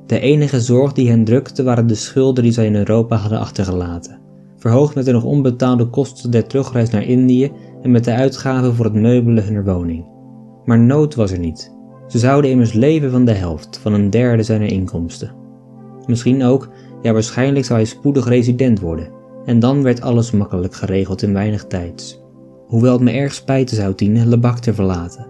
De 0.07 0.21
enige 0.21 0.61
zorg 0.61 0.93
die 0.93 1.09
hen 1.09 1.25
drukte 1.25 1.63
waren 1.63 1.87
de 1.87 1.95
schulden 1.95 2.43
die 2.43 2.53
zij 2.53 2.67
in 2.67 2.75
Europa 2.75 3.17
hadden 3.17 3.39
achtergelaten, 3.39 4.21
verhoogd 4.59 4.95
met 4.95 5.05
de 5.05 5.13
nog 5.13 5.25
onbetaalde 5.25 5.87
kosten 5.87 6.31
der 6.31 6.47
terugreis 6.47 6.91
naar 6.91 7.05
Indië 7.05 7.53
en 7.83 7.91
met 7.91 8.05
de 8.05 8.13
uitgaven 8.13 8.75
voor 8.75 8.85
het 8.85 8.95
meubelen 8.95 9.45
hunner 9.45 9.65
woning. 9.65 10.05
Maar 10.65 10.79
nood 10.79 11.15
was 11.15 11.31
er 11.31 11.39
niet. 11.39 11.77
Ze 12.07 12.19
zouden 12.19 12.51
immers 12.51 12.73
leven 12.73 13.11
van 13.11 13.25
de 13.25 13.33
helft, 13.33 13.79
van 13.83 13.93
een 13.93 14.11
derde 14.11 14.43
zijner 14.43 14.73
inkomsten. 14.73 15.35
Misschien 16.07 16.43
ook, 16.43 16.69
ja 17.03 17.13
waarschijnlijk 17.13 17.65
zou 17.65 17.79
hij 17.79 17.89
spoedig 17.89 18.29
resident 18.29 18.81
worden, 18.81 19.11
en 19.45 19.59
dan 19.59 19.83
werd 19.83 20.01
alles 20.01 20.31
makkelijk 20.31 20.75
geregeld 20.75 21.23
in 21.23 21.33
weinig 21.33 21.65
tijds. 21.65 22.23
Hoewel 22.67 22.93
het 22.93 23.03
me 23.03 23.11
erg 23.11 23.35
spijten 23.35 23.77
zou 23.77 23.95
dienen 23.95 24.29
Lebak 24.29 24.59
te 24.59 24.75
verlaten, 24.75 25.27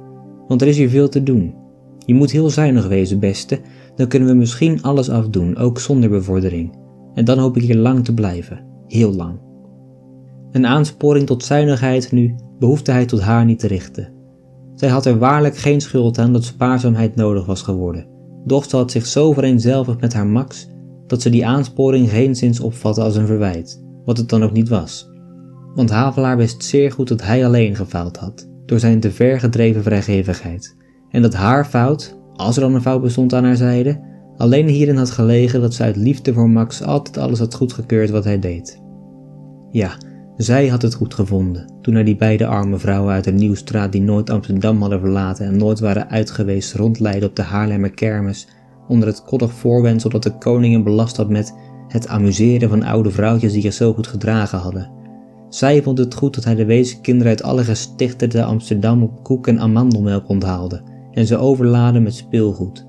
want 0.48 0.62
er 0.62 0.68
is 0.68 0.76
hier 0.76 0.88
veel 0.88 1.08
te 1.08 1.22
doen. 1.22 1.54
Je 2.06 2.14
moet 2.14 2.30
heel 2.30 2.50
zuinig 2.50 2.88
wezen, 2.88 3.18
beste, 3.18 3.60
dan 3.96 4.08
kunnen 4.08 4.28
we 4.28 4.34
misschien 4.34 4.82
alles 4.82 5.10
afdoen, 5.10 5.56
ook 5.56 5.78
zonder 5.78 6.10
bevordering. 6.10 6.76
En 7.14 7.24
dan 7.24 7.38
hoop 7.38 7.56
ik 7.56 7.62
hier 7.62 7.76
lang 7.76 8.04
te 8.04 8.14
blijven, 8.14 8.66
heel 8.88 9.14
lang. 9.14 9.38
Een 10.52 10.66
aansporing 10.66 11.26
tot 11.26 11.44
zuinigheid 11.44 12.12
nu 12.12 12.34
behoefde 12.58 12.92
hij 12.92 13.06
tot 13.06 13.20
haar 13.20 13.44
niet 13.44 13.58
te 13.58 13.66
richten. 13.66 14.12
Zij 14.74 14.88
had 14.88 15.06
er 15.06 15.18
waarlijk 15.18 15.56
geen 15.56 15.80
schuld 15.80 16.18
aan 16.18 16.32
dat 16.32 16.44
spaarzaamheid 16.44 17.16
nodig 17.16 17.46
was 17.46 17.62
geworden, 17.62 18.06
doch 18.44 18.64
ze 18.68 18.76
had 18.76 18.90
zich 18.90 19.06
zo 19.06 19.32
vereenzelvigd 19.32 20.00
met 20.00 20.12
haar 20.12 20.26
Max 20.26 20.68
dat 21.06 21.22
ze 21.22 21.30
die 21.30 21.46
aansporing 21.46 22.10
geenszins 22.10 22.60
opvatte 22.60 23.00
als 23.00 23.16
een 23.16 23.26
verwijt, 23.26 23.84
wat 24.04 24.16
het 24.16 24.28
dan 24.28 24.42
ook 24.42 24.52
niet 24.52 24.68
was 24.68 25.16
want 25.78 25.90
Havelaar 25.90 26.36
wist 26.36 26.64
zeer 26.64 26.92
goed 26.92 27.08
dat 27.08 27.22
hij 27.22 27.46
alleen 27.46 27.76
gefaald 27.76 28.16
had, 28.16 28.48
door 28.66 28.78
zijn 28.78 29.00
te 29.00 29.10
ver 29.10 29.40
gedreven 29.40 29.82
vrijgevigheid, 29.82 30.76
en 31.10 31.22
dat 31.22 31.34
haar 31.34 31.64
fout, 31.64 32.18
als 32.34 32.56
er 32.56 32.62
dan 32.62 32.74
een 32.74 32.82
fout 32.82 33.02
bestond 33.02 33.34
aan 33.34 33.44
haar 33.44 33.56
zijde, 33.56 34.00
alleen 34.38 34.68
hierin 34.68 34.96
had 34.96 35.10
gelegen 35.10 35.60
dat 35.60 35.74
ze 35.74 35.82
uit 35.82 35.96
liefde 35.96 36.32
voor 36.32 36.50
Max 36.50 36.82
altijd 36.82 37.18
alles 37.18 37.38
had 37.38 37.54
goedgekeurd 37.54 38.10
wat 38.10 38.24
hij 38.24 38.38
deed. 38.38 38.80
Ja, 39.70 39.96
zij 40.36 40.68
had 40.68 40.82
het 40.82 40.94
goed 40.94 41.14
gevonden, 41.14 41.72
toen 41.82 41.94
hij 41.94 42.04
die 42.04 42.16
beide 42.16 42.46
arme 42.46 42.78
vrouwen 42.78 43.12
uit 43.12 43.24
de 43.24 43.32
Nieuwstraat 43.32 43.92
die 43.92 44.02
nooit 44.02 44.30
Amsterdam 44.30 44.80
hadden 44.80 45.00
verlaten 45.00 45.46
en 45.46 45.56
nooit 45.56 45.80
waren 45.80 46.08
uitgeweest 46.08 46.74
rondleidde 46.74 47.26
op 47.26 47.36
de 47.36 47.42
Haarlemmer 47.42 47.90
kermis, 47.90 48.48
onder 48.88 49.08
het 49.08 49.24
koddig 49.24 49.52
voorwendsel 49.52 50.10
dat 50.10 50.22
de 50.22 50.38
koning 50.38 50.84
belast 50.84 51.16
had 51.16 51.28
met 51.28 51.54
het 51.88 52.08
amuseren 52.08 52.68
van 52.68 52.82
oude 52.82 53.10
vrouwtjes 53.10 53.52
die 53.52 53.62
zich 53.62 53.72
zo 53.72 53.92
goed 53.92 54.06
gedragen 54.06 54.58
hadden. 54.58 54.90
Zij 55.48 55.82
vond 55.82 55.98
het 55.98 56.14
goed 56.14 56.34
dat 56.34 56.44
hij 56.44 56.54
de 56.54 56.64
weeskinderen 56.64 57.28
uit 57.28 57.42
alle 57.42 57.64
gestichten 57.64 58.28
te 58.28 58.44
Amsterdam 58.44 59.02
op 59.02 59.24
koek 59.24 59.46
en 59.46 59.60
amandelmelk 59.60 60.28
onthaalde 60.28 60.82
en 61.12 61.26
ze 61.26 61.36
overladen 61.36 62.02
met 62.02 62.14
speelgoed. 62.14 62.87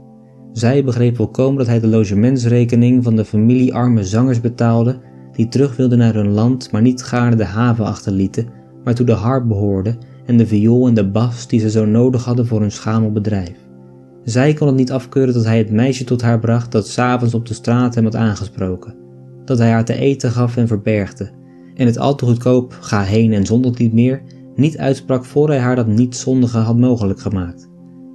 Zij 0.54 0.84
begreep 0.84 1.16
volkomen 1.16 1.58
dat 1.58 1.68
hij 1.68 1.80
de 1.80 1.88
logementsrekening 1.88 3.04
van 3.04 3.16
de 3.16 3.26
familie 3.26 3.74
arme 3.74 4.04
zangers 4.04 4.42
betaalde 4.42 5.00
die 5.32 5.48
terug 5.48 5.76
wilden 5.76 5.98
naar 5.98 6.14
hun 6.14 6.32
land, 6.32 6.72
maar 6.72 6.82
niet 6.82 7.04
gaarne 7.04 7.36
de 7.36 7.46
haven 7.46 7.86
achterlieten, 7.86 8.48
waartoe 8.84 9.06
de 9.06 9.12
harp 9.12 9.48
behoorde 9.48 9.98
en 10.26 10.38
de 10.38 10.48
viool 10.48 10.88
en 10.88 10.94
de 10.94 11.10
bas 11.10 11.48
die 11.48 11.60
ze 11.60 11.70
zo 11.70 11.86
nodig 11.86 12.26
hadden 12.26 12.48
voor 12.48 12.62
hun 12.62 12.72
schamel 12.72 13.12
bedrijf. 13.12 13.58
Zij 14.24 14.54
kon 14.54 14.68
het 14.68 14.76
niet 14.76 14.92
afkeuren 14.92 15.34
dat 15.34 15.46
hij 15.46 15.58
het 15.58 15.72
meisje 15.72 16.04
tot 16.04 16.22
haar 16.22 16.40
bracht 16.40 16.72
dat 16.72 16.88
s'avonds 16.88 17.34
op 17.34 17.46
de 17.46 17.54
straat 17.54 17.96
hem 17.96 18.04
had 18.04 18.16
aangesproken, 18.16 18.96
dat 19.46 19.58
hij 19.58 19.70
haar 19.70 19.86
te 19.86 19.94
eten 19.94 20.32
gaf 20.32 20.58
en 20.58 20.68
verbergde, 20.68 21.30
en 21.76 21.86
het 21.86 21.98
al 21.98 22.16
te 22.16 22.26
goedkoop 22.26 22.78
ga 22.80 23.02
heen 23.02 23.34
en 23.34 23.46
zondert 23.46 23.78
niet 23.78 23.94
meer 23.94 24.22
niet 24.56 24.78
uitsprak 24.78 25.26
voor 25.26 25.48
hij 25.48 25.60
haar 25.60 25.76
dat 25.76 25.88
niet 25.88 26.16
zondige 26.16 26.58
had 26.58 26.78
mogelijk 26.78 27.20
gemaakt. 27.20 27.69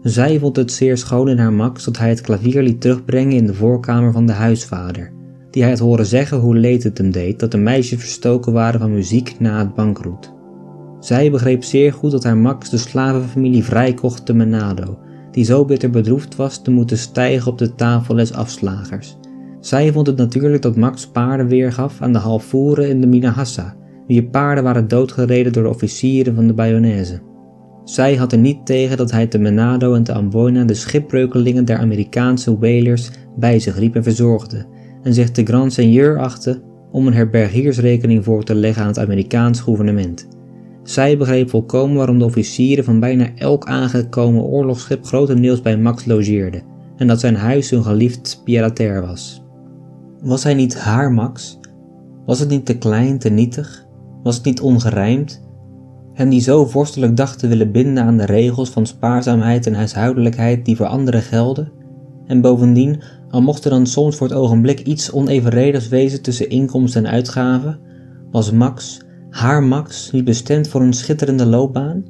Zij 0.05 0.39
vond 0.39 0.57
het 0.57 0.73
zeer 0.73 0.97
schoon 0.97 1.29
in 1.29 1.39
haar 1.39 1.53
max 1.53 1.85
dat 1.85 1.99
hij 1.99 2.09
het 2.09 2.21
klavier 2.21 2.63
liet 2.63 2.81
terugbrengen 2.81 3.37
in 3.37 3.47
de 3.47 3.55
voorkamer 3.55 4.13
van 4.13 4.27
de 4.27 4.33
huisvader, 4.33 5.13
die 5.51 5.63
hij 5.63 5.71
had 5.71 5.81
horen 5.81 6.07
zeggen 6.07 6.39
hoe 6.39 6.57
leed 6.57 6.83
het 6.83 6.99
hem 6.99 7.11
deed 7.11 7.41
dat 7.41 7.51
de 7.51 7.59
meisjes 7.59 7.99
verstoken 7.99 8.53
waren 8.53 8.81
van 8.81 8.93
muziek 8.93 9.37
na 9.39 9.59
het 9.59 9.75
bankroet. 9.75 10.33
Zij 11.01 11.31
begreep 11.31 11.63
zeer 11.63 11.93
goed 11.93 12.11
dat 12.11 12.25
haar 12.25 12.37
Max 12.37 12.71
de 12.71 12.77
slavenfamilie 12.77 13.65
vrijkocht 13.65 14.27
te 14.27 14.35
Menado, 14.35 14.99
die 15.31 15.45
zo 15.45 15.65
bitter 15.65 15.91
bedroefd 15.91 16.37
was 16.37 16.63
te 16.63 16.71
moeten 16.71 16.99
stijgen 16.99 17.53
op 17.53 17.59
de 17.59 17.75
tafel 17.75 18.15
des 18.15 18.33
afslagers. 18.33 19.17
Zij 19.61 19.93
vond 19.93 20.07
het 20.07 20.17
natuurlijk 20.17 20.63
dat 20.63 20.77
Max 20.77 21.07
paarden 21.07 21.49
weergaf 21.49 22.01
aan 22.01 22.13
de 22.13 22.19
halfvoeren 22.19 22.89
in 22.89 23.01
de 23.01 23.07
Minahassa, 23.07 23.77
wier 24.07 24.25
paarden 24.25 24.65
waren 24.65 24.89
doodgereden 24.89 25.53
door 25.53 25.63
de 25.63 25.69
officieren 25.69 26.35
van 26.35 26.47
de 26.47 26.55
Bayonese. 26.55 27.33
Zij 27.85 28.17
had 28.17 28.33
er 28.33 28.39
niet 28.39 28.67
tegen 28.67 28.97
dat 28.97 29.11
hij 29.11 29.27
te 29.27 29.39
Menado 29.39 29.95
en 29.95 30.03
te 30.03 30.13
Amboina 30.13 30.65
de 30.65 30.75
schipbreukelingen 30.75 31.65
der 31.65 31.79
Amerikaanse 31.79 32.59
whalers 32.59 33.11
bij 33.37 33.59
zich 33.59 33.79
riep 33.79 33.95
en 33.95 34.03
verzorgde, 34.03 34.65
en 35.03 35.15
zich 35.15 35.31
te 35.31 35.45
grand 35.45 35.73
seigneur 35.73 36.19
achtte 36.19 36.63
om 36.93 37.07
een 37.07 37.15
herbergiersrekening 37.15 38.25
voor 38.25 38.45
te 38.45 38.55
leggen 38.55 38.83
aan 38.83 38.89
het 38.89 38.99
Amerikaans 38.99 39.61
gouvernement. 39.61 40.29
Zij 40.83 41.19
begreep 41.19 41.51
volkomen 41.51 41.97
waarom 41.97 42.19
de 42.19 42.25
officieren 42.25 42.85
van 42.85 43.01
bijna 43.01 43.29
elk 43.37 43.65
aangekomen 43.65 44.43
oorlogsschip 44.43 45.05
grotendeels 45.05 45.63
bij 45.63 45.79
Max 45.79 46.05
logeerden 46.05 46.63
en 46.97 47.07
dat 47.07 47.21
zijn 47.21 47.37
huis 47.37 47.71
een 47.71 47.85
geliefd 47.85 48.41
pied 48.45 48.79
was. 49.01 49.43
Was 50.23 50.43
hij 50.43 50.55
niet 50.55 50.79
haar 50.79 51.13
Max? 51.13 51.59
Was 52.27 52.39
het 52.39 52.49
niet 52.49 52.67
te 52.67 52.79
klein, 52.79 53.19
te 53.19 53.31
nietig? 53.31 53.87
Was 54.23 54.37
het 54.37 54.45
niet 54.45 54.61
ongerijmd? 54.61 55.44
Hem 56.15 56.29
die 56.29 56.41
zo 56.41 56.67
vorstelijk 56.67 57.17
dacht 57.17 57.39
te 57.39 57.47
willen 57.47 57.73
binden 57.73 58.05
aan 58.05 58.17
de 58.17 58.27
regels 58.27 58.71
van 58.71 58.87
spaarzaamheid 58.87 59.67
en 59.67 59.75
huishoudelijkheid 59.75 60.65
die 60.65 60.77
voor 60.77 60.87
anderen 60.87 61.23
gelden? 61.23 61.73
En 62.27 62.41
bovendien, 62.41 63.03
al 63.31 63.43
mocht 63.43 63.65
er 63.65 63.71
dan 63.71 63.87
soms 63.87 64.17
voor 64.17 64.29
het 64.29 64.37
ogenblik 64.37 64.81
iets 64.81 65.13
onevenredigs 65.13 65.89
wezen 65.89 66.23
tussen 66.23 66.49
inkomsten 66.49 67.05
en 67.05 67.13
uitgaven, 67.13 67.79
was 68.31 68.53
Max, 68.53 69.01
haar 69.31 69.63
Max, 69.63 70.11
niet 70.11 70.25
bestemd 70.25 70.69
voor 70.69 70.81
een 70.81 70.93
schitterende 70.93 71.47
loopbaan? 71.47 72.05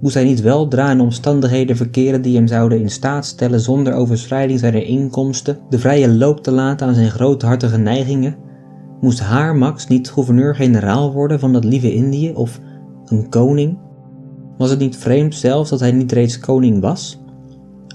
Moest 0.00 0.14
hij 0.14 0.24
niet 0.24 0.40
weldra 0.40 0.90
in 0.90 1.00
omstandigheden 1.00 1.76
verkeren 1.76 2.22
die 2.22 2.36
hem 2.36 2.46
zouden 2.46 2.80
in 2.80 2.90
staat 2.90 3.26
stellen 3.26 3.60
zonder 3.60 3.92
overschrijding 3.92 4.58
zijner 4.58 4.84
inkomsten 4.84 5.58
de 5.68 5.78
vrije 5.78 6.08
loop 6.08 6.42
te 6.42 6.50
laten 6.50 6.86
aan 6.86 6.94
zijn 6.94 7.10
groothartige 7.10 7.78
neigingen? 7.78 8.36
Moest 9.00 9.20
haar 9.20 9.56
Max 9.56 9.86
niet 9.86 10.10
gouverneur-generaal 10.10 11.12
worden 11.12 11.40
van 11.40 11.52
dat 11.52 11.64
lieve 11.64 11.94
Indië 11.94 12.32
of 12.32 12.60
een 13.10 13.28
koning? 13.28 13.78
Was 14.58 14.70
het 14.70 14.78
niet 14.78 14.96
vreemd 14.96 15.34
zelfs 15.34 15.70
dat 15.70 15.80
hij 15.80 15.92
niet 15.92 16.12
reeds 16.12 16.38
koning 16.38 16.80
was? 16.80 17.20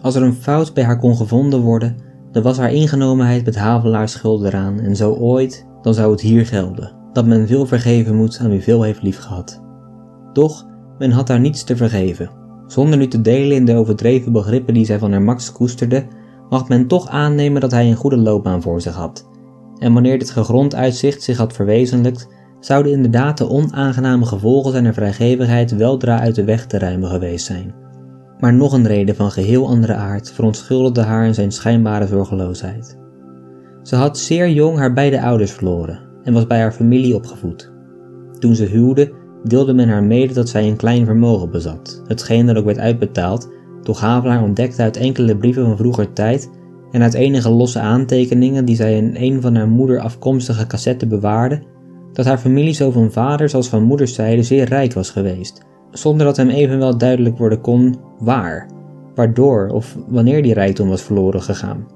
Als 0.01 0.15
er 0.15 0.23
een 0.23 0.33
fout 0.33 0.73
bij 0.73 0.83
haar 0.83 0.99
kon 0.99 1.15
gevonden 1.15 1.61
worden, 1.61 1.95
dan 2.31 2.43
was 2.43 2.57
haar 2.57 2.73
ingenomenheid 2.73 3.45
met 3.45 3.55
Havelaar 3.55 4.09
schuld 4.09 4.43
eraan 4.43 4.79
en 4.79 4.95
zo 4.95 5.13
ooit, 5.13 5.65
dan 5.81 5.93
zou 5.93 6.11
het 6.11 6.21
hier 6.21 6.45
gelden, 6.45 6.91
dat 7.13 7.25
men 7.25 7.47
veel 7.47 7.65
vergeven 7.65 8.15
moet 8.15 8.39
aan 8.41 8.49
wie 8.49 8.63
veel 8.63 8.81
heeft 8.81 9.01
liefgehad. 9.01 9.61
Doch, 10.33 10.65
men 10.97 11.11
had 11.11 11.27
haar 11.27 11.39
niets 11.39 11.63
te 11.63 11.75
vergeven. 11.75 12.29
Zonder 12.67 12.97
nu 12.97 13.07
te 13.07 13.21
delen 13.21 13.57
in 13.57 13.65
de 13.65 13.75
overdreven 13.75 14.31
begrippen 14.31 14.73
die 14.73 14.85
zij 14.85 14.99
van 14.99 15.11
haar 15.11 15.21
Max 15.21 15.51
koesterde, 15.51 16.05
mag 16.49 16.67
men 16.67 16.87
toch 16.87 17.07
aannemen 17.07 17.61
dat 17.61 17.71
hij 17.71 17.89
een 17.89 17.95
goede 17.95 18.17
loopbaan 18.17 18.61
voor 18.61 18.81
zich 18.81 18.95
had. 18.95 19.29
En 19.77 19.93
wanneer 19.93 20.19
dit 20.19 20.29
gegrond 20.29 20.75
uitzicht 20.75 21.23
zich 21.23 21.37
had 21.37 21.53
verwezenlijkt, 21.53 22.27
zouden 22.65 22.91
inderdaad 22.91 23.37
de 23.37 23.49
onaangename 23.49 24.25
gevolgen 24.25 24.71
zijner 24.71 24.93
vrijgevigheid 24.93 25.75
weldra 25.75 26.19
uit 26.19 26.35
de 26.35 26.43
weg 26.43 26.65
te 26.65 26.77
ruimen 26.77 27.09
geweest 27.09 27.45
zijn. 27.45 27.73
Maar 28.39 28.53
nog 28.53 28.73
een 28.73 28.87
reden 28.87 29.15
van 29.15 29.31
geheel 29.31 29.67
andere 29.67 29.93
aard 29.93 30.31
verontschuldigde 30.31 31.01
haar 31.01 31.25
in 31.25 31.33
zijn 31.33 31.51
schijnbare 31.51 32.07
zorgeloosheid. 32.07 32.97
Ze 33.83 33.95
had 33.95 34.17
zeer 34.17 34.49
jong 34.49 34.77
haar 34.77 34.93
beide 34.93 35.21
ouders 35.21 35.51
verloren 35.51 35.99
en 36.23 36.33
was 36.33 36.47
bij 36.47 36.59
haar 36.59 36.71
familie 36.71 37.15
opgevoed. 37.15 37.71
Toen 38.39 38.55
ze 38.55 38.65
huwde, 38.65 39.11
deelde 39.43 39.73
men 39.73 39.89
haar 39.89 40.03
mede 40.03 40.33
dat 40.33 40.49
zij 40.49 40.67
een 40.67 40.77
klein 40.77 41.05
vermogen 41.05 41.51
bezat, 41.51 42.01
hetgeen 42.07 42.47
er 42.47 42.57
ook 42.57 42.65
werd 42.65 42.79
uitbetaald, 42.79 43.49
doch 43.83 43.99
Havelaar 43.99 44.43
ontdekte 44.43 44.81
uit 44.81 44.97
enkele 44.97 45.37
brieven 45.37 45.65
van 45.65 45.77
vroeger 45.77 46.13
tijd 46.13 46.49
en 46.91 47.01
uit 47.01 47.13
enige 47.13 47.49
losse 47.49 47.79
aantekeningen 47.79 48.65
die 48.65 48.75
zij 48.75 48.97
in 48.97 49.15
een 49.17 49.41
van 49.41 49.55
haar 49.55 49.67
moeder 49.67 49.99
afkomstige 49.99 50.67
cassetten 50.67 51.09
bewaarde, 51.09 51.73
dat 52.15 52.25
haar 52.25 52.37
familie 52.37 52.73
zo 52.73 52.91
van 52.91 53.11
vaders 53.11 53.55
als 53.55 53.69
van 53.69 53.83
moederszijde 53.83 54.43
zeer 54.43 54.65
rijk 54.65 54.93
was 54.93 55.09
geweest, 55.09 55.65
zonder 55.91 56.25
dat 56.25 56.37
hem 56.37 56.49
evenwel 56.49 56.97
duidelijk 56.97 57.37
worden 57.37 57.61
kon 57.61 57.95
waar, 58.19 58.69
waardoor 59.15 59.67
of 59.67 59.97
wanneer 60.07 60.43
die 60.43 60.53
rijkdom 60.53 60.89
was 60.89 61.01
verloren 61.01 61.41
gegaan. 61.41 61.87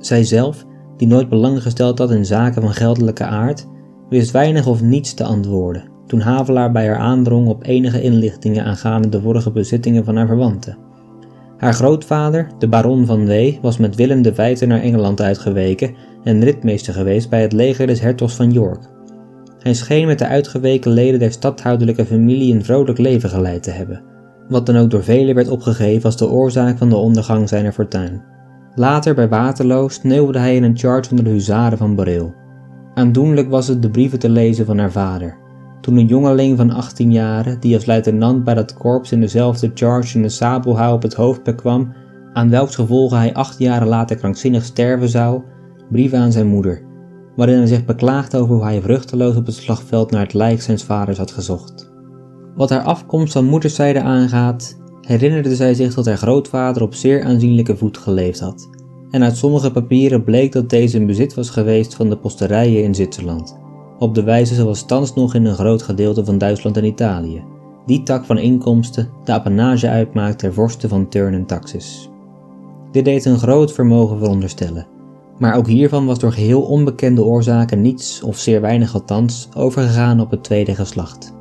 Zij 0.00 0.24
zelf, 0.24 0.64
die 0.96 1.08
nooit 1.08 1.28
belang 1.28 1.62
gesteld 1.62 1.98
had 1.98 2.10
in 2.10 2.26
zaken 2.26 2.62
van 2.62 2.72
geldelijke 2.72 3.24
aard, 3.24 3.66
wist 4.08 4.30
weinig 4.30 4.66
of 4.66 4.82
niets 4.82 5.14
te 5.14 5.24
antwoorden 5.24 5.96
toen 6.08 6.20
Havelaar 6.20 6.72
bij 6.72 6.86
haar 6.86 6.98
aandrong 6.98 7.48
op 7.48 7.64
enige 7.66 8.02
inlichtingen 8.02 8.64
aangaande 8.64 9.08
de 9.08 9.20
vorige 9.20 9.50
bezittingen 9.50 10.04
van 10.04 10.16
haar 10.16 10.26
verwanten. 10.26 10.78
Haar 11.56 11.74
grootvader, 11.74 12.50
de 12.58 12.68
baron 12.68 13.06
van 13.06 13.26
W, 13.26 13.52
was 13.62 13.76
met 13.76 13.94
Willem 13.94 14.22
de 14.22 14.34
Vijfde 14.34 14.66
naar 14.66 14.80
Engeland 14.80 15.20
uitgeweken 15.20 15.94
en 16.24 16.44
ritmeester 16.44 16.94
geweest 16.94 17.30
bij 17.30 17.42
het 17.42 17.52
leger 17.52 17.86
des 17.86 18.00
hertogs 18.00 18.34
van 18.34 18.52
York. 18.52 18.97
Hij 19.68 19.76
scheen 19.76 20.06
met 20.06 20.18
de 20.18 20.26
uitgeweken 20.26 20.90
leden 20.90 21.18
der 21.18 21.32
stadhouderlijke 21.32 22.06
familie 22.06 22.54
een 22.54 22.64
vrolijk 22.64 22.98
leven 22.98 23.30
geleid 23.30 23.62
te 23.62 23.70
hebben, 23.70 24.02
wat 24.48 24.66
dan 24.66 24.76
ook 24.76 24.90
door 24.90 25.02
velen 25.02 25.34
werd 25.34 25.48
opgegeven 25.48 26.04
als 26.04 26.16
de 26.16 26.28
oorzaak 26.28 26.78
van 26.78 26.88
de 26.88 26.96
ondergang 26.96 27.48
zijner 27.48 27.72
fortuin. 27.72 28.22
Later 28.74 29.14
bij 29.14 29.28
Waterloo 29.28 29.88
sneeuwde 29.88 30.38
hij 30.38 30.56
in 30.56 30.62
een 30.62 30.78
charge 30.78 31.10
onder 31.10 31.24
de 31.24 31.30
huzaren 31.30 31.78
van 31.78 31.94
Boreel. 31.94 32.34
Aandoenlijk 32.94 33.50
was 33.50 33.68
het 33.68 33.82
de 33.82 33.90
brieven 33.90 34.18
te 34.18 34.28
lezen 34.30 34.66
van 34.66 34.78
haar 34.78 34.92
vader. 34.92 35.36
Toen 35.80 35.96
een 35.96 36.06
jongeling 36.06 36.56
van 36.56 36.70
18 36.70 37.12
jaren, 37.12 37.60
die 37.60 37.74
als 37.74 37.86
luitenant 37.86 38.44
bij 38.44 38.54
dat 38.54 38.74
korps 38.74 39.12
in 39.12 39.20
dezelfde 39.20 39.70
charge 39.74 40.18
een 40.18 40.30
sabelhouw 40.30 40.94
op 40.94 41.02
het 41.02 41.14
hoofd 41.14 41.42
bekwam, 41.42 41.92
aan 42.32 42.50
welks 42.50 42.74
gevolgen 42.74 43.18
hij 43.18 43.34
acht 43.34 43.58
jaren 43.58 43.88
later 43.88 44.16
krankzinnig 44.16 44.64
sterven 44.64 45.08
zou, 45.08 45.42
brieven 45.90 46.18
aan 46.18 46.32
zijn 46.32 46.46
moeder, 46.46 46.82
waarin 47.38 47.56
hij 47.56 47.66
zich 47.66 47.84
beklaagde 47.84 48.38
over 48.38 48.54
hoe 48.54 48.64
hij 48.64 48.80
vruchteloos 48.80 49.36
op 49.36 49.46
het 49.46 49.54
slagveld 49.54 50.10
naar 50.10 50.20
het 50.20 50.34
lijk 50.34 50.62
zijns 50.62 50.84
vaders 50.84 51.18
had 51.18 51.30
gezocht. 51.30 51.90
Wat 52.54 52.70
haar 52.70 52.82
afkomst 52.82 53.32
van 53.32 53.44
moederszijde 53.44 54.00
aangaat, 54.00 54.76
herinnerde 55.00 55.56
zij 55.56 55.74
zich 55.74 55.94
dat 55.94 56.06
haar 56.06 56.16
grootvader 56.16 56.82
op 56.82 56.94
zeer 56.94 57.24
aanzienlijke 57.24 57.76
voet 57.76 57.98
geleefd 57.98 58.40
had, 58.40 58.68
en 59.10 59.22
uit 59.22 59.36
sommige 59.36 59.70
papieren 59.70 60.24
bleek 60.24 60.52
dat 60.52 60.70
deze 60.70 60.96
in 60.96 61.06
bezit 61.06 61.34
was 61.34 61.50
geweest 61.50 61.94
van 61.94 62.08
de 62.08 62.16
posterijen 62.16 62.82
in 62.82 62.94
Zwitserland, 62.94 63.58
op 63.98 64.14
de 64.14 64.22
wijze 64.22 64.54
zoals 64.54 64.86
thans 64.86 65.14
nog 65.14 65.34
in 65.34 65.44
een 65.44 65.54
groot 65.54 65.82
gedeelte 65.82 66.24
van 66.24 66.38
Duitsland 66.38 66.76
en 66.76 66.84
Italië, 66.84 67.44
die 67.86 68.02
tak 68.02 68.24
van 68.24 68.38
inkomsten 68.38 69.08
de 69.24 69.32
apanage 69.32 69.88
uitmaakt 69.88 70.38
ter 70.38 70.54
vorsten 70.54 70.88
van 70.88 71.08
Turn 71.08 71.34
en 71.34 71.46
Taxis. 71.46 72.10
Dit 72.92 73.04
deed 73.04 73.24
een 73.24 73.38
groot 73.38 73.72
vermogen 73.72 74.18
veronderstellen, 74.18 74.86
maar 75.38 75.54
ook 75.56 75.66
hiervan 75.66 76.06
was 76.06 76.18
door 76.18 76.32
geheel 76.32 76.62
onbekende 76.62 77.24
oorzaken 77.24 77.80
niets, 77.80 78.22
of 78.22 78.38
zeer 78.38 78.60
weinig 78.60 78.94
althans, 78.94 79.48
overgegaan 79.56 80.20
op 80.20 80.30
het 80.30 80.44
tweede 80.44 80.74
geslacht. 80.74 81.36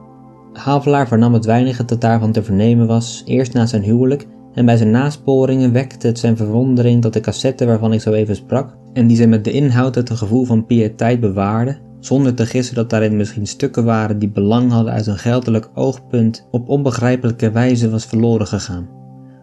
Havelaar 0.54 1.08
vernam 1.08 1.34
het 1.34 1.46
weinige 1.46 1.86
dat 1.86 2.02
daarvan 2.02 2.32
te 2.32 2.44
vernemen 2.44 2.88
was, 2.88 3.24
eerst 3.26 3.54
na 3.54 3.66
zijn 3.66 3.84
huwelijk, 3.84 4.28
en 4.54 4.66
bij 4.66 4.78
zijn 4.78 4.92
nasporingen 4.92 5.72
wekte 5.72 6.08
het 6.08 6.20
zijn 6.20 6.38
verwondering 6.38 7.02
dat 7.02 7.14
de 7.14 7.20
cassette 7.20 7.66
waarvan 7.66 7.94
ik 7.94 8.02
zo 8.02 8.12
even 8.12 8.36
sprak, 8.36 8.76
en 8.94 9.08
die 9.08 9.18
zij 9.18 9.28
met 9.28 9.44
de 9.44 9.52
inhoud 9.52 9.96
het 9.96 10.10
gevoel 10.12 10.46
van 10.46 10.66
piëteit 10.66 11.20
bewaarde, 11.20 11.78
zonder 12.00 12.34
te 12.34 12.46
gissen 12.46 12.76
dat 12.76 12.90
daarin 12.90 13.18
misschien 13.18 13.48
stukken 13.48 13.86
waren 13.86 14.20
die 14.20 14.30
belang 14.30 14.72
hadden 14.72 14.94
uit 14.94 15.08
een 15.08 15.18
geldelijk 15.18 15.70
oogpunt, 15.74 16.48
op 16.52 16.70
onbegrijpelijke 16.70 17.52
wijze 17.52 17.90
was 17.90 18.06
verloren 18.06 18.48
gegaan. 18.48 18.90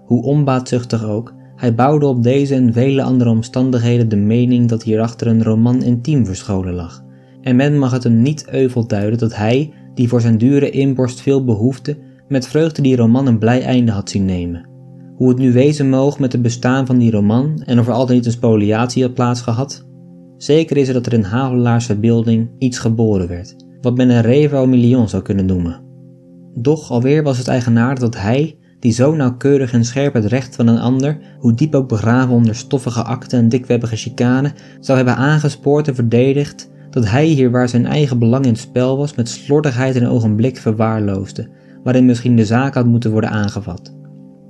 Hoe 0.04 0.22
onbaatzuchtig 0.22 1.04
ook, 1.04 1.32
Hij 1.56 1.74
bouwde 1.74 2.06
op 2.06 2.22
deze 2.22 2.54
en 2.54 2.72
vele 2.72 3.02
andere 3.02 3.30
omstandigheden 3.30 4.08
de 4.08 4.16
mening 4.16 4.68
dat 4.68 4.82
hierachter 4.82 5.26
een 5.26 5.42
roman 5.42 5.82
intiem 5.82 6.26
verscholen 6.26 6.74
lag. 6.74 7.04
En 7.40 7.56
men 7.56 7.78
mag 7.78 7.92
het 7.92 8.04
hem 8.04 8.22
niet 8.22 8.48
euvel 8.50 8.86
duiden 8.86 9.18
dat 9.18 9.36
hij, 9.36 9.72
die 9.94 10.08
voor 10.08 10.20
zijn 10.20 10.38
dure 10.38 10.70
inborst 10.70 11.20
veel 11.20 11.44
behoefte, 11.44 11.96
met 12.28 12.46
vreugde 12.46 12.82
die 12.82 12.96
roman 12.96 13.26
een 13.26 13.38
blij 13.38 13.62
einde 13.62 13.92
had 13.92 14.10
zien 14.10 14.24
nemen. 14.24 14.68
Hoe 15.16 15.28
het 15.28 15.38
nu 15.38 15.52
wezen 15.52 15.88
moog 15.88 16.18
met 16.18 16.32
het 16.32 16.42
bestaan 16.42 16.86
van 16.86 16.98
die 16.98 17.10
roman 17.10 17.62
en 17.64 17.78
of 17.78 17.86
er 17.86 17.92
altijd 17.92 18.18
niet 18.18 18.26
een 18.26 18.32
spoliatie 18.32 19.02
had 19.02 19.14
plaatsgehad. 19.14 19.86
Zeker 20.36 20.76
is 20.76 20.88
er 20.88 20.94
dat 20.94 21.06
er 21.06 21.12
in 21.12 21.22
Havelaars 21.22 21.86
verbeelding 21.86 22.50
iets 22.58 22.78
geboren 22.78 23.28
werd, 23.28 23.56
wat 23.80 23.96
men 23.96 24.10
een 24.10 24.22
revo 24.22 24.66
million 24.66 25.08
zou 25.08 25.22
kunnen 25.22 25.46
noemen. 25.46 25.80
Doch 26.54 26.90
alweer 26.90 27.22
was 27.22 27.38
het 27.38 27.48
eigenaardig 27.48 27.98
dat 27.98 28.16
hij, 28.16 28.58
die 28.84 28.92
zo 28.92 29.14
nauwkeurig 29.14 29.72
en 29.72 29.84
scherp 29.84 30.14
het 30.14 30.24
recht 30.24 30.56
van 30.56 30.66
een 30.66 30.78
ander, 30.78 31.18
hoe 31.38 31.54
diep 31.54 31.74
ook 31.74 31.88
begraven 31.88 32.34
onder 32.34 32.54
stoffige 32.54 33.02
akten 33.02 33.38
en 33.38 33.48
dikwebbige 33.48 33.96
chicane, 33.96 34.52
zou 34.80 34.96
hebben 34.96 35.16
aangespoord 35.16 35.88
en 35.88 35.94
verdedigd, 35.94 36.70
dat 36.90 37.08
hij 37.08 37.26
hier 37.26 37.50
waar 37.50 37.68
zijn 37.68 37.86
eigen 37.86 38.18
belang 38.18 38.44
in 38.44 38.50
het 38.50 38.60
spel 38.60 38.96
was, 38.96 39.14
met 39.14 39.28
slordigheid 39.28 39.96
een 39.96 40.08
ogenblik 40.08 40.56
verwaarloosde, 40.56 41.48
waarin 41.82 42.04
misschien 42.04 42.36
de 42.36 42.44
zaak 42.44 42.74
had 42.74 42.86
moeten 42.86 43.10
worden 43.10 43.30
aangevat. 43.30 43.94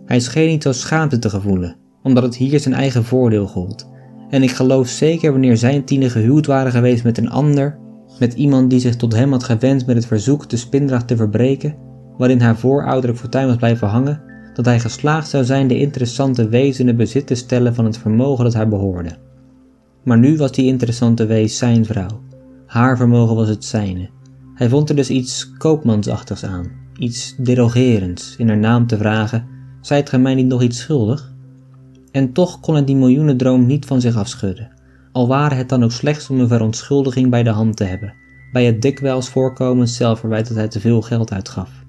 Hij 0.06 0.20
scheen 0.20 0.48
niet 0.48 0.62
zo 0.62 0.72
schaamte 0.72 1.18
te 1.18 1.30
gevoelen, 1.30 1.76
omdat 2.02 2.22
het 2.22 2.36
hier 2.36 2.60
zijn 2.60 2.74
eigen 2.74 3.04
voordeel 3.04 3.46
gold. 3.46 3.90
En 4.30 4.42
ik 4.42 4.50
geloof 4.50 4.88
zeker 4.88 5.30
wanneer 5.30 5.56
zijn 5.56 5.84
tienen 5.84 6.10
gehuwd 6.10 6.46
waren 6.46 6.72
geweest 6.72 7.04
met 7.04 7.18
een 7.18 7.30
ander, 7.30 7.78
met 8.18 8.34
iemand 8.34 8.70
die 8.70 8.80
zich 8.80 8.96
tot 8.96 9.14
hem 9.14 9.30
had 9.30 9.44
gewend 9.44 9.86
met 9.86 9.96
het 9.96 10.06
verzoek 10.06 10.50
de 10.50 10.56
spindracht 10.56 11.08
te 11.08 11.16
verbreken, 11.16 11.92
waarin 12.18 12.40
haar 12.40 12.56
voorouderlijk 12.56 13.18
fortuin 13.18 13.46
was 13.46 13.56
blijven 13.56 13.88
hangen, 13.88 14.22
dat 14.54 14.64
hij 14.64 14.80
geslaagd 14.80 15.28
zou 15.28 15.44
zijn 15.44 15.68
de 15.68 15.78
interessante 15.78 16.48
wees 16.48 16.80
in 16.80 16.96
bezit 16.96 17.26
te 17.26 17.34
stellen 17.34 17.74
van 17.74 17.84
het 17.84 17.98
vermogen 17.98 18.44
dat 18.44 18.54
haar 18.54 18.68
behoorde. 18.68 19.16
Maar 20.02 20.18
nu 20.18 20.36
was 20.36 20.52
die 20.52 20.66
interessante 20.66 21.26
wees 21.26 21.58
zijn 21.58 21.84
vrouw. 21.84 22.22
Haar 22.66 22.96
vermogen 22.96 23.36
was 23.36 23.48
het 23.48 23.64
zijne. 23.64 24.08
Hij 24.54 24.68
vond 24.68 24.88
er 24.88 24.96
dus 24.96 25.10
iets 25.10 25.52
koopmansachtigs 25.58 26.44
aan, 26.44 26.70
iets 26.98 27.34
derogerends 27.38 28.36
in 28.36 28.48
haar 28.48 28.58
naam 28.58 28.86
te 28.86 28.96
vragen: 28.96 29.46
Zijt 29.80 30.08
gij 30.08 30.18
mij 30.18 30.34
niet 30.34 30.46
nog 30.46 30.62
iets 30.62 30.78
schuldig? 30.80 31.32
En 32.10 32.32
toch 32.32 32.60
kon 32.60 32.74
hij 32.74 32.84
die 32.84 32.96
miljoenendroom 32.96 33.66
niet 33.66 33.86
van 33.86 34.00
zich 34.00 34.16
afschudden, 34.16 34.70
al 35.12 35.28
ware 35.28 35.54
het 35.54 35.68
dan 35.68 35.84
ook 35.84 35.92
slechts 35.92 36.30
om 36.30 36.40
een 36.40 36.48
verontschuldiging 36.48 37.30
bij 37.30 37.42
de 37.42 37.50
hand 37.50 37.76
te 37.76 37.84
hebben, 37.84 38.14
bij 38.52 38.64
het 38.64 38.82
dikwijls 38.82 39.28
voorkomend 39.28 39.90
zelfverwijt 39.90 40.48
dat 40.48 40.56
hij 40.56 40.68
te 40.68 40.80
veel 40.80 41.02
geld 41.02 41.32
uitgaf. 41.32 41.83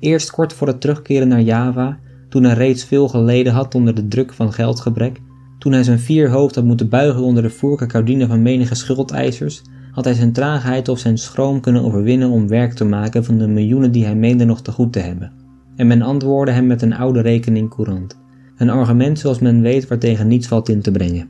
Eerst 0.00 0.30
kort 0.30 0.52
voor 0.52 0.66
het 0.66 0.80
terugkeren 0.80 1.28
naar 1.28 1.40
Java, 1.40 1.98
toen 2.28 2.44
hij 2.44 2.54
reeds 2.54 2.84
veel 2.84 3.08
geleden 3.08 3.52
had 3.52 3.74
onder 3.74 3.94
de 3.94 4.08
druk 4.08 4.32
van 4.32 4.52
geldgebrek, 4.52 5.20
toen 5.58 5.72
hij 5.72 5.82
zijn 5.82 5.98
vier 5.98 6.30
hoofd 6.30 6.54
had 6.54 6.64
moeten 6.64 6.88
buigen 6.88 7.22
onder 7.22 7.42
de 7.42 7.50
voerke 7.50 7.86
caudine 7.86 8.26
van 8.26 8.42
menige 8.42 8.74
schuldeisers, 8.74 9.62
had 9.92 10.04
hij 10.04 10.14
zijn 10.14 10.32
traagheid 10.32 10.88
of 10.88 10.98
zijn 10.98 11.18
schroom 11.18 11.60
kunnen 11.60 11.82
overwinnen 11.82 12.30
om 12.30 12.48
werk 12.48 12.72
te 12.72 12.84
maken 12.84 13.24
van 13.24 13.38
de 13.38 13.48
miljoenen 13.48 13.92
die 13.92 14.04
hij 14.04 14.14
meende 14.14 14.44
nog 14.44 14.62
te 14.62 14.72
goed 14.72 14.92
te 14.92 14.98
hebben. 14.98 15.32
En 15.76 15.86
men 15.86 16.02
antwoordde 16.02 16.52
hem 16.52 16.66
met 16.66 16.82
een 16.82 16.94
oude 16.94 17.20
rekening 17.20 17.70
courant. 17.70 18.18
Een 18.56 18.70
argument 18.70 19.18
zoals 19.18 19.38
men 19.38 19.60
weet 19.60 19.88
waartegen 19.88 20.28
niets 20.28 20.46
valt 20.46 20.68
in 20.68 20.82
te 20.82 20.90
brengen. 20.90 21.28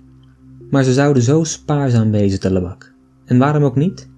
Maar 0.71 0.85
ze 0.85 0.93
zouden 0.93 1.23
zo 1.23 1.45
spaarzaam 1.45 2.11
wezen, 2.11 2.41
te 2.41 2.53
Lebak. 2.53 2.95
En 3.25 3.39
waarom 3.39 3.62
ook 3.62 3.77
niet? 3.77 4.09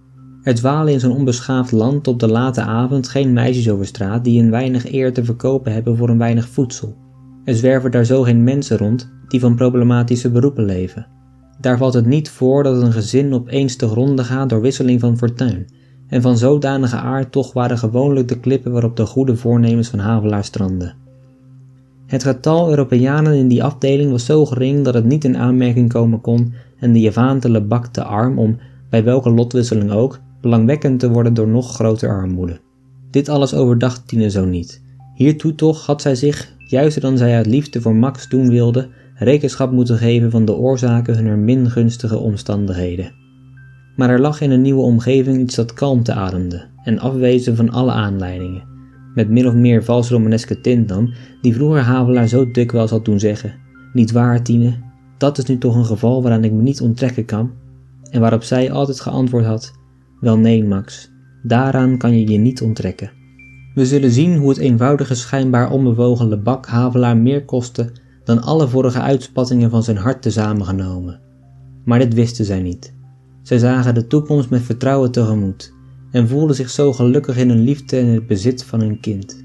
Er 0.43 0.55
dwalen 0.55 0.93
in 0.93 1.01
zo'n 1.01 1.17
onbeschaafd 1.17 1.73
land 1.73 2.09
op 2.09 2.21
de 2.21 2.29
late 2.29 2.61
avond 2.61 3.09
geen 3.09 3.33
meisjes 3.33 3.71
over 3.71 3.87
straat 3.87 4.25
die 4.25 4.43
een 4.43 4.51
weinig 4.51 4.93
eer 4.93 5.13
te 5.13 5.25
verkopen 5.25 5.73
hebben 5.73 5.97
voor 5.97 6.09
een 6.09 6.19
weinig 6.19 6.49
voedsel. 6.49 6.97
Er 7.45 7.55
zwerven 7.55 7.91
daar 7.91 8.05
zo 8.05 8.23
geen 8.23 8.45
mensen 8.45 8.77
rond 8.77 9.11
die 9.29 9.41
van 9.41 9.55
problematische 9.55 10.31
beroepen 10.31 10.65
leven. 10.65 11.07
Daar 11.61 11.79
valt 11.79 11.95
het 11.95 12.07
niet 12.07 12.31
voor 12.31 12.63
dat 12.63 12.83
een 12.83 12.93
gezin 12.93 13.35
opeens 13.35 13.77
te 13.77 13.89
gronden 13.89 14.25
gaat 14.25 14.49
door 14.49 14.61
wisseling 14.61 15.01
van 15.01 15.19
fortuin. 15.19 15.67
En 16.09 16.23
van 16.23 16.39
zodanige 16.39 16.97
aard 16.97 17.33
toch 17.33 17.53
waren 17.53 17.79
gewoonlijk 17.79 18.29
de 18.29 18.41
klippen 18.41 18.73
waarop 18.73 18.97
de 18.97 19.07
goede 19.07 19.37
voornemens 19.37 19.89
van 19.89 19.99
Havelaar 19.99 20.45
stranden. 20.45 20.95
Het 22.07 22.23
getal 22.23 22.71
Europeanen 22.71 23.35
in 23.35 23.49
die 23.49 23.65
afdeling 23.65 24.11
was 24.11 24.25
zo 24.25 24.47
gering 24.47 24.85
dat 24.85 24.95
het 24.95 25.05
niet 25.05 25.25
in 25.25 25.37
aanmerking 25.37 25.93
komen 25.93 26.21
kon 26.21 26.53
en 26.79 26.93
de 26.93 27.01
Javaan 27.01 27.41
te 27.41 27.51
Lebak 27.51 27.87
te 27.87 28.05
arm 28.05 28.39
om, 28.39 28.59
bij 28.91 29.05
welke 29.05 29.31
lotwisseling 29.31 29.91
ook, 29.91 30.21
belangwekkend 30.43 31.01
te 31.01 31.11
worden 31.11 31.35
door 31.35 31.49
nog 31.49 31.75
groter 31.75 32.09
armoede. 32.09 32.61
Dit 33.11 33.29
alles 33.29 33.55
overdacht 33.55 34.09
Tine 34.09 34.31
zo 34.31 34.45
niet. 34.45 34.83
Hiertoe 35.15 35.55
toch 35.55 35.87
had 35.87 36.03
zij 36.03 36.15
zich, 36.15 36.55
juister 36.59 37.03
dan 37.03 37.19
zij 37.19 37.37
uit 37.37 37.47
liefde 37.47 37.81
voor 37.81 37.95
Max 37.95 38.29
doen 38.29 38.49
wilde, 38.49 38.89
rekenschap 39.15 39.73
moeten 39.73 39.99
geven 39.99 40.31
van 40.31 40.45
de 40.45 40.55
oorzaken 40.55 41.15
hunner 41.15 41.39
min 41.39 41.71
gunstige 41.71 42.17
omstandigheden. 42.17 43.13
Maar 43.97 44.11
er 44.11 44.21
lag 44.21 44.41
in 44.41 44.51
een 44.51 44.63
nieuwe 44.63 44.83
omgeving 44.83 45.41
iets 45.41 45.55
dat 45.55 45.73
kalmte 45.73 46.13
ademde 46.13 46.65
en 46.85 46.99
afwezen 46.99 47.57
van 47.57 47.71
alle 47.71 47.93
aanleidingen, 47.93 48.65
met 49.15 49.29
min 49.29 49.47
of 49.47 49.55
meer 49.55 49.85
vals 49.85 50.11
romaneske 50.11 50.61
tint 50.61 50.89
dan, 50.89 51.15
die 51.41 51.55
vroeger 51.55 51.81
Havelaar 51.81 52.29
zo 52.29 52.51
dikwijls 52.51 52.91
had 52.91 53.05
doen 53.05 53.21
zeggen: 53.21 53.55
Niet 53.93 54.13
waar, 54.13 54.43
Tine, 54.43 54.79
dat 55.19 55.39
is 55.39 55.45
nu 55.45 55.59
toch 55.59 55.77
een 55.77 55.85
geval 55.85 56.23
waaraan 56.23 56.45
ik 56.45 56.53
me 56.53 56.63
niet 56.63 56.81
onttrekken 56.81 57.25
kan? 57.25 57.51
En 58.11 58.21
waarop 58.21 58.43
zij 58.43 58.73
altijd 58.73 59.01
geantwoord 59.01 59.45
had: 59.45 59.73
wel 60.23 60.39
nee, 60.39 60.65
Max, 60.65 61.11
daaraan 61.43 61.99
kan 61.99 62.19
je 62.19 62.31
je 62.31 62.39
niet 62.39 62.63
onttrekken. 62.63 63.13
We 63.75 63.87
zullen 63.87 64.11
zien 64.11 64.37
hoe 64.37 64.49
het 64.49 64.59
eenvoudige 64.59 65.15
schijnbaar 65.15 65.71
onbewogen 65.71 66.29
lebak 66.29 66.67
Havelaar 66.67 67.17
meer 67.17 67.45
kostte 67.45 67.93
dan 68.25 68.43
alle 68.43 68.69
vorige 68.69 69.01
uitspattingen 69.01 69.71
van 69.71 69.83
zijn 69.83 69.97
hart 69.97 70.23
tezamen 70.23 70.67
genomen. 70.67 71.21
Maar 71.85 71.99
dit 71.99 72.15
wisten 72.15 72.45
zij 72.45 72.61
niet. 72.61 72.95
Zij 73.43 73.59
zagen 73.59 73.95
de 73.95 74.07
toekomst 74.07 74.51
met 74.51 74.63
vertrouwen 74.63 75.13
tegemoet 75.13 75.75
en 76.11 76.29
voelden 76.29 76.57
zich 76.57 76.71
zo 76.71 76.93
gelukkig 76.93 77.37
in 77.37 77.49
hun 77.49 77.63
liefde 77.63 77.97
en 77.97 78.07
het 78.07 78.27
bezit 78.27 78.65
van 78.65 78.81
hun 78.81 79.01
kind. 79.01 79.43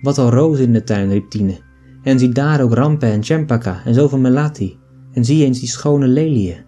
Wat 0.00 0.18
al 0.18 0.30
rozen 0.30 0.64
in 0.64 0.72
de 0.72 0.84
tuin, 0.84 1.10
riep 1.10 1.30
Tine. 1.30 1.60
En 2.02 2.18
zie 2.18 2.28
daar 2.28 2.62
ook 2.62 2.74
Rampe 2.74 3.06
en 3.06 3.22
Chempaka 3.22 3.82
en 3.84 3.94
zoveel 3.94 4.18
melati. 4.18 4.78
En 5.12 5.24
zie 5.24 5.44
eens 5.44 5.60
die 5.60 5.68
schone 5.68 6.06
leliën. 6.06 6.64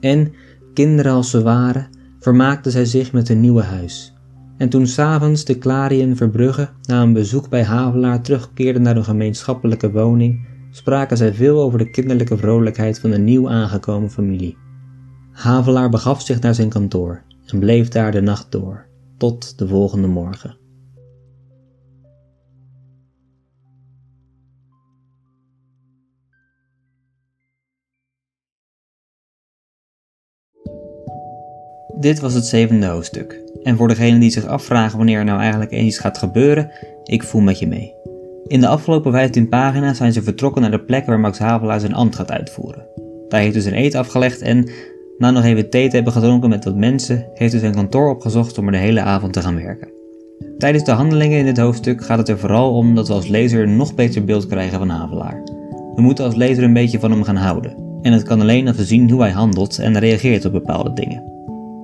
En, 0.00 0.32
kinderen 0.74 1.12
als 1.12 1.30
ze 1.30 1.42
waren, 1.42 1.88
vermaakte 2.20 2.70
zij 2.70 2.84
zich 2.84 3.12
met 3.12 3.28
een 3.28 3.40
nieuwe 3.40 3.62
huis. 3.62 4.14
En 4.56 4.68
toen 4.68 4.86
s'avonds 4.86 5.44
de 5.44 5.58
Clarien 5.58 6.16
Verbrugge 6.16 6.68
na 6.82 7.02
een 7.02 7.12
bezoek 7.12 7.48
bij 7.48 7.64
Havelaar 7.64 8.22
terugkeerden 8.22 8.82
naar 8.82 8.94
hun 8.94 9.04
gemeenschappelijke 9.04 9.90
woning, 9.90 10.46
spraken 10.70 11.16
zij 11.16 11.34
veel 11.34 11.62
over 11.62 11.78
de 11.78 11.90
kinderlijke 11.90 12.36
vrolijkheid 12.36 13.00
van 13.00 13.10
de 13.10 13.18
nieuw 13.18 13.50
aangekomen 13.50 14.10
familie. 14.10 14.56
Havelaar 15.32 15.88
begaf 15.88 16.22
zich 16.22 16.40
naar 16.40 16.54
zijn 16.54 16.68
kantoor 16.68 17.22
en 17.46 17.58
bleef 17.58 17.88
daar 17.88 18.12
de 18.12 18.20
nacht 18.20 18.52
door, 18.52 18.86
tot 19.16 19.58
de 19.58 19.68
volgende 19.68 20.06
morgen. 20.06 20.59
Dit 32.00 32.20
was 32.20 32.34
het 32.34 32.46
zevende 32.46 32.86
hoofdstuk. 32.86 33.40
En 33.62 33.76
voor 33.76 33.88
degenen 33.88 34.20
die 34.20 34.30
zich 34.30 34.46
afvragen 34.46 34.96
wanneer 34.96 35.18
er 35.18 35.24
nou 35.24 35.40
eigenlijk 35.40 35.70
eens 35.70 35.86
iets 35.86 35.98
gaat 35.98 36.18
gebeuren, 36.18 36.70
ik 37.04 37.22
voel 37.22 37.40
met 37.40 37.58
je 37.58 37.66
mee. 37.66 37.94
In 38.46 38.60
de 38.60 38.66
afgelopen 38.66 39.12
15 39.12 39.48
pagina's 39.48 39.96
zijn 39.96 40.12
ze 40.12 40.22
vertrokken 40.22 40.62
naar 40.62 40.70
de 40.70 40.84
plek 40.84 41.06
waar 41.06 41.20
Max 41.20 41.38
Havelaar 41.38 41.80
zijn 41.80 41.94
ambt 41.94 42.16
gaat 42.16 42.30
uitvoeren. 42.30 42.86
Daar 43.28 43.40
heeft 43.40 43.54
dus 43.54 43.64
een 43.64 43.78
eet 43.78 43.94
afgelegd 43.94 44.40
en, 44.40 44.70
na 45.18 45.30
nog 45.30 45.44
even 45.44 45.70
thee 45.70 45.88
te 45.88 45.94
hebben 45.94 46.12
gedronken 46.12 46.48
met 46.48 46.64
wat 46.64 46.76
mensen, 46.76 47.26
heeft 47.34 47.52
hij 47.52 47.60
zijn 47.60 47.74
kantoor 47.74 48.10
opgezocht 48.10 48.58
om 48.58 48.66
er 48.66 48.72
de 48.72 48.78
hele 48.78 49.00
avond 49.00 49.32
te 49.32 49.42
gaan 49.42 49.62
werken. 49.62 49.88
Tijdens 50.58 50.84
de 50.84 50.92
handelingen 50.92 51.38
in 51.38 51.44
dit 51.44 51.58
hoofdstuk 51.58 52.04
gaat 52.04 52.18
het 52.18 52.28
er 52.28 52.38
vooral 52.38 52.74
om 52.74 52.94
dat 52.94 53.08
we 53.08 53.14
als 53.14 53.28
lezer 53.28 53.62
een 53.62 53.76
nog 53.76 53.94
beter 53.94 54.24
beeld 54.24 54.46
krijgen 54.46 54.78
van 54.78 54.88
Havelaar. 54.88 55.42
We 55.94 56.02
moeten 56.02 56.24
als 56.24 56.34
lezer 56.34 56.64
een 56.64 56.72
beetje 56.72 57.00
van 57.00 57.10
hem 57.10 57.22
gaan 57.22 57.36
houden. 57.36 57.74
En 58.02 58.12
het 58.12 58.22
kan 58.22 58.40
alleen 58.40 58.68
als 58.68 58.76
we 58.76 58.84
zien 58.84 59.10
hoe 59.10 59.20
hij 59.20 59.30
handelt 59.30 59.78
en 59.78 59.98
reageert 59.98 60.44
op 60.44 60.52
bepaalde 60.52 60.92
dingen. 60.92 61.29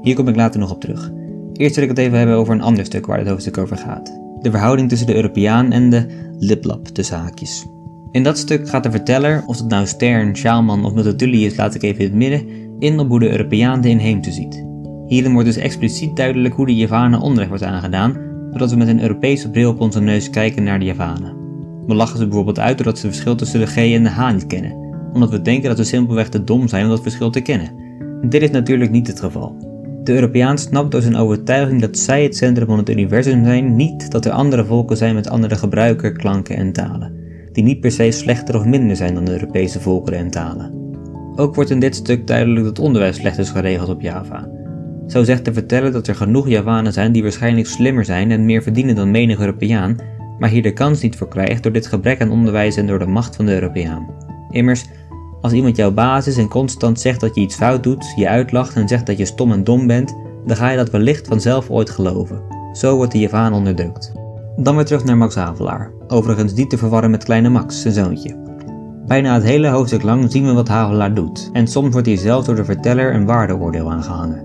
Hier 0.06 0.14
kom 0.14 0.28
ik 0.28 0.36
later 0.36 0.60
nog 0.60 0.70
op 0.70 0.80
terug. 0.80 1.10
Eerst 1.52 1.74
wil 1.74 1.84
ik 1.84 1.90
het 1.90 1.98
even 1.98 2.18
hebben 2.18 2.36
over 2.36 2.54
een 2.54 2.60
ander 2.60 2.84
stuk 2.84 3.06
waar 3.06 3.18
het 3.18 3.28
hoofdstuk 3.28 3.58
over 3.58 3.76
gaat. 3.76 4.20
De 4.40 4.50
verhouding 4.50 4.88
tussen 4.88 5.06
de 5.06 5.14
Europeaan 5.14 5.72
en 5.72 5.90
de 5.90 6.06
liplap 6.38 6.86
tussen 6.86 7.18
haakjes. 7.18 7.66
In 8.10 8.22
dat 8.22 8.38
stuk 8.38 8.68
gaat 8.68 8.82
de 8.82 8.90
verteller, 8.90 9.42
of 9.46 9.58
het 9.58 9.68
nou 9.68 9.86
Stern, 9.86 10.36
Schaalman 10.36 10.84
of 10.84 10.94
Multatuli 10.94 11.44
is, 11.44 11.56
laat 11.56 11.74
ik 11.74 11.82
even 11.82 11.98
in 12.00 12.06
het 12.06 12.14
midden, 12.14 12.46
in 12.78 12.98
op 12.98 13.08
hoe 13.08 13.20
de 13.20 13.30
Europeaan 13.30 13.80
de 13.80 13.88
inheemse 13.88 14.32
ziet. 14.32 14.64
Hierin 15.06 15.32
wordt 15.32 15.46
dus 15.46 15.56
expliciet 15.56 16.16
duidelijk 16.16 16.54
hoe 16.54 16.66
de 16.66 16.76
Javanen 16.76 17.20
onrecht 17.20 17.48
wordt 17.48 17.64
aangedaan, 17.64 18.12
doordat 18.50 18.70
we 18.70 18.76
met 18.76 18.88
een 18.88 19.02
Europese 19.02 19.50
bril 19.50 19.70
op 19.70 19.80
onze 19.80 20.00
neus 20.00 20.30
kijken 20.30 20.62
naar 20.62 20.78
de 20.78 20.84
Javanen. 20.84 21.36
We 21.86 21.94
lachen 21.94 22.18
ze 22.18 22.24
bijvoorbeeld 22.26 22.58
uit 22.58 22.76
doordat 22.76 22.98
ze 22.98 23.06
het 23.06 23.14
verschil 23.14 23.36
tussen 23.36 23.60
de 23.60 23.66
G 23.66 23.76
en 23.76 24.02
de 24.02 24.10
H 24.10 24.32
niet 24.32 24.46
kennen, 24.46 24.72
omdat 25.12 25.30
we 25.30 25.42
denken 25.42 25.68
dat 25.68 25.78
we 25.78 25.84
simpelweg 25.84 26.28
te 26.28 26.44
dom 26.44 26.68
zijn 26.68 26.84
om 26.84 26.90
dat 26.90 27.02
verschil 27.02 27.30
te 27.30 27.40
kennen. 27.40 27.70
Dit 28.28 28.42
is 28.42 28.50
natuurlijk 28.50 28.90
niet 28.90 29.06
het 29.06 29.20
geval. 29.20 29.65
De 30.06 30.12
Europeaan 30.12 30.58
snapt 30.58 30.90
door 30.90 31.02
zijn 31.02 31.16
overtuiging 31.16 31.80
dat 31.80 31.98
zij 31.98 32.22
het 32.22 32.36
centrum 32.36 32.66
van 32.66 32.78
het 32.78 32.90
universum 32.90 33.44
zijn, 33.44 33.76
niet 33.76 34.10
dat 34.10 34.24
er 34.24 34.32
andere 34.32 34.64
volken 34.64 34.96
zijn 34.96 35.14
met 35.14 35.28
andere 35.28 35.56
gebruiken, 35.56 36.16
klanken 36.16 36.56
en 36.56 36.72
talen. 36.72 37.14
die 37.52 37.64
niet 37.64 37.80
per 37.80 37.90
se 37.90 38.10
slechter 38.10 38.56
of 38.56 38.64
minder 38.64 38.96
zijn 38.96 39.14
dan 39.14 39.24
de 39.24 39.32
Europese 39.32 39.80
volkeren 39.80 40.18
en 40.18 40.30
talen. 40.30 40.72
Ook 41.36 41.54
wordt 41.54 41.70
in 41.70 41.80
dit 41.80 41.94
stuk 41.94 42.26
duidelijk 42.26 42.64
dat 42.64 42.78
onderwijs 42.78 43.16
slecht 43.16 43.38
is 43.38 43.50
geregeld 43.50 43.88
op 43.88 44.00
Java. 44.00 44.48
Zo 45.06 45.24
zegt 45.24 45.44
de 45.44 45.52
verteller 45.52 45.92
dat 45.92 46.06
er 46.06 46.14
genoeg 46.14 46.48
Javanen 46.48 46.92
zijn 46.92 47.12
die 47.12 47.22
waarschijnlijk 47.22 47.66
slimmer 47.66 48.04
zijn 48.04 48.30
en 48.30 48.44
meer 48.44 48.62
verdienen 48.62 48.94
dan 48.94 49.10
menig 49.10 49.40
Europeaan, 49.40 49.96
maar 50.38 50.48
hier 50.48 50.62
de 50.62 50.72
kans 50.72 51.02
niet 51.02 51.16
voor 51.16 51.28
krijgt 51.28 51.62
door 51.62 51.72
dit 51.72 51.86
gebrek 51.86 52.20
aan 52.20 52.30
onderwijs 52.30 52.76
en 52.76 52.86
door 52.86 52.98
de 52.98 53.06
macht 53.06 53.36
van 53.36 53.46
de 53.46 53.54
Europeaan. 53.54 54.08
Immers, 54.50 54.84
als 55.40 55.52
iemand 55.52 55.76
jouw 55.76 55.92
baas 55.92 56.26
is 56.26 56.36
en 56.36 56.48
constant 56.48 57.00
zegt 57.00 57.20
dat 57.20 57.34
je 57.34 57.40
iets 57.40 57.54
fout 57.54 57.82
doet, 57.82 58.12
je 58.16 58.28
uitlacht 58.28 58.74
en 58.74 58.88
zegt 58.88 59.06
dat 59.06 59.18
je 59.18 59.24
stom 59.24 59.52
en 59.52 59.64
dom 59.64 59.86
bent, 59.86 60.16
dan 60.46 60.56
ga 60.56 60.70
je 60.70 60.76
dat 60.76 60.90
wellicht 60.90 61.26
vanzelf 61.26 61.70
ooit 61.70 61.90
geloven. 61.90 62.42
Zo 62.72 62.96
wordt 62.96 63.12
de 63.12 63.18
Javaan 63.18 63.52
onderdrukt. 63.52 64.12
Dan 64.56 64.74
weer 64.76 64.84
terug 64.84 65.04
naar 65.04 65.16
Max 65.16 65.34
Havelaar, 65.34 65.92
overigens 66.08 66.54
niet 66.54 66.70
te 66.70 66.78
verwarren 66.78 67.10
met 67.10 67.24
kleine 67.24 67.48
Max, 67.48 67.80
zijn 67.80 67.94
zoontje. 67.94 68.44
Bijna 69.06 69.34
het 69.34 69.42
hele 69.42 69.68
hoofdstuk 69.68 70.02
lang 70.02 70.30
zien 70.30 70.46
we 70.46 70.52
wat 70.52 70.68
Havelaar 70.68 71.14
doet, 71.14 71.50
en 71.52 71.66
soms 71.66 71.92
wordt 71.92 72.06
hier 72.06 72.18
zelfs 72.18 72.46
door 72.46 72.54
de 72.54 72.64
verteller 72.64 73.14
een 73.14 73.26
waardeoordeel 73.26 73.92
aangehangen. 73.92 74.44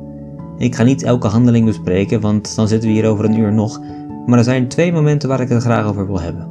Ik 0.58 0.76
ga 0.76 0.84
niet 0.84 1.04
elke 1.04 1.28
handeling 1.28 1.66
bespreken, 1.66 2.22
want 2.22 2.56
dan 2.56 2.68
zitten 2.68 2.90
we 2.90 2.96
hier 2.96 3.10
over 3.10 3.26
een 3.26 3.40
uur 3.40 3.54
nog, 3.54 3.82
maar 4.26 4.38
er 4.38 4.44
zijn 4.44 4.68
twee 4.68 4.94
momenten 4.94 5.30
waar 5.30 5.42
ik 5.42 5.50
het 5.50 5.64
graag 5.64 5.86
over 5.86 6.08
wil 6.08 6.22
hebben. 6.22 6.48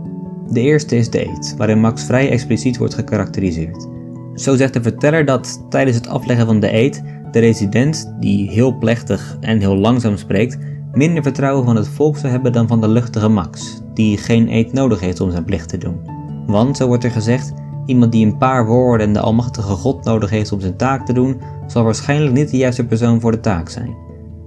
De 0.49 0.61
eerste 0.61 0.97
is 0.97 1.11
de 1.11 1.27
eet, 1.29 1.55
waarin 1.57 1.81
Max 1.81 2.05
vrij 2.05 2.31
expliciet 2.31 2.79
wordt 2.79 2.95
gekarakteriseerd. 2.95 3.89
Zo 4.35 4.57
zegt 4.57 4.73
de 4.73 4.83
verteller 4.83 5.25
dat 5.25 5.67
tijdens 5.69 5.97
het 5.97 6.09
afleggen 6.09 6.47
van 6.47 6.61
de 6.61 6.75
eet 6.75 7.03
de 7.33 7.39
resident, 7.39 8.13
die 8.21 8.51
heel 8.51 8.79
plechtig 8.79 9.37
en 9.41 9.59
heel 9.59 9.77
langzaam 9.77 10.17
spreekt, 10.17 10.59
minder 10.93 11.23
vertrouwen 11.23 11.65
van 11.65 11.77
het 11.77 11.89
volk 11.89 12.17
zou 12.17 12.33
hebben 12.33 12.53
dan 12.53 12.69
van 12.69 12.81
de 12.81 12.89
luchtige 12.89 13.29
Max, 13.29 13.83
die 13.95 14.19
geen 14.19 14.49
eed 14.49 14.73
nodig 14.73 15.01
heeft 15.01 15.21
om 15.21 15.31
zijn 15.31 15.45
plicht 15.45 15.69
te 15.69 15.79
doen. 15.79 16.01
Want, 16.47 16.77
zo 16.77 16.87
wordt 16.87 17.05
er 17.05 17.11
gezegd, 17.11 17.53
iemand 17.87 18.13
die 18.13 18.27
een 18.27 18.39
paar 18.39 18.67
woorden 18.67 19.07
en 19.07 19.13
de 19.13 19.21
almachtige 19.21 19.69
God 19.69 20.05
nodig 20.05 20.31
heeft 20.31 20.53
om 20.53 20.61
zijn 20.61 20.77
taak 20.77 21.07
te 21.07 21.13
doen, 21.13 21.41
zal 21.67 21.85
waarschijnlijk 21.85 22.33
niet 22.33 22.51
de 22.51 22.57
juiste 22.57 22.87
persoon 22.87 23.21
voor 23.21 23.31
de 23.31 23.41
taak 23.41 23.69
zijn. 23.69 23.97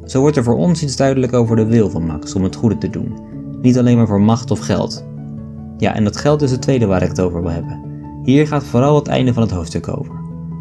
Zo 0.05 0.19
wordt 0.19 0.37
er 0.37 0.43
voor 0.43 0.57
ons 0.57 0.83
iets 0.83 0.95
duidelijk 0.95 1.33
over 1.33 1.55
de 1.55 1.65
wil 1.65 1.89
van 1.89 2.05
Max 2.05 2.35
om 2.35 2.43
het 2.43 2.55
goede 2.55 2.77
te 2.77 2.89
doen, 2.89 3.17
niet 3.61 3.77
alleen 3.77 3.97
maar 3.97 4.07
voor 4.07 4.21
macht 4.21 4.51
of 4.51 4.59
geld. 4.59 5.05
Ja, 5.77 5.95
en 5.95 6.03
dat 6.03 6.17
geld 6.17 6.41
is 6.41 6.51
het 6.51 6.61
tweede 6.61 6.85
waar 6.85 7.01
ik 7.01 7.09
het 7.09 7.21
over 7.21 7.41
wil 7.41 7.51
hebben. 7.51 7.92
Hier 8.23 8.47
gaat 8.47 8.63
vooral 8.63 8.95
het 8.95 9.07
einde 9.07 9.33
van 9.33 9.43
het 9.43 9.51
hoofdstuk 9.51 9.87
over. 9.87 10.15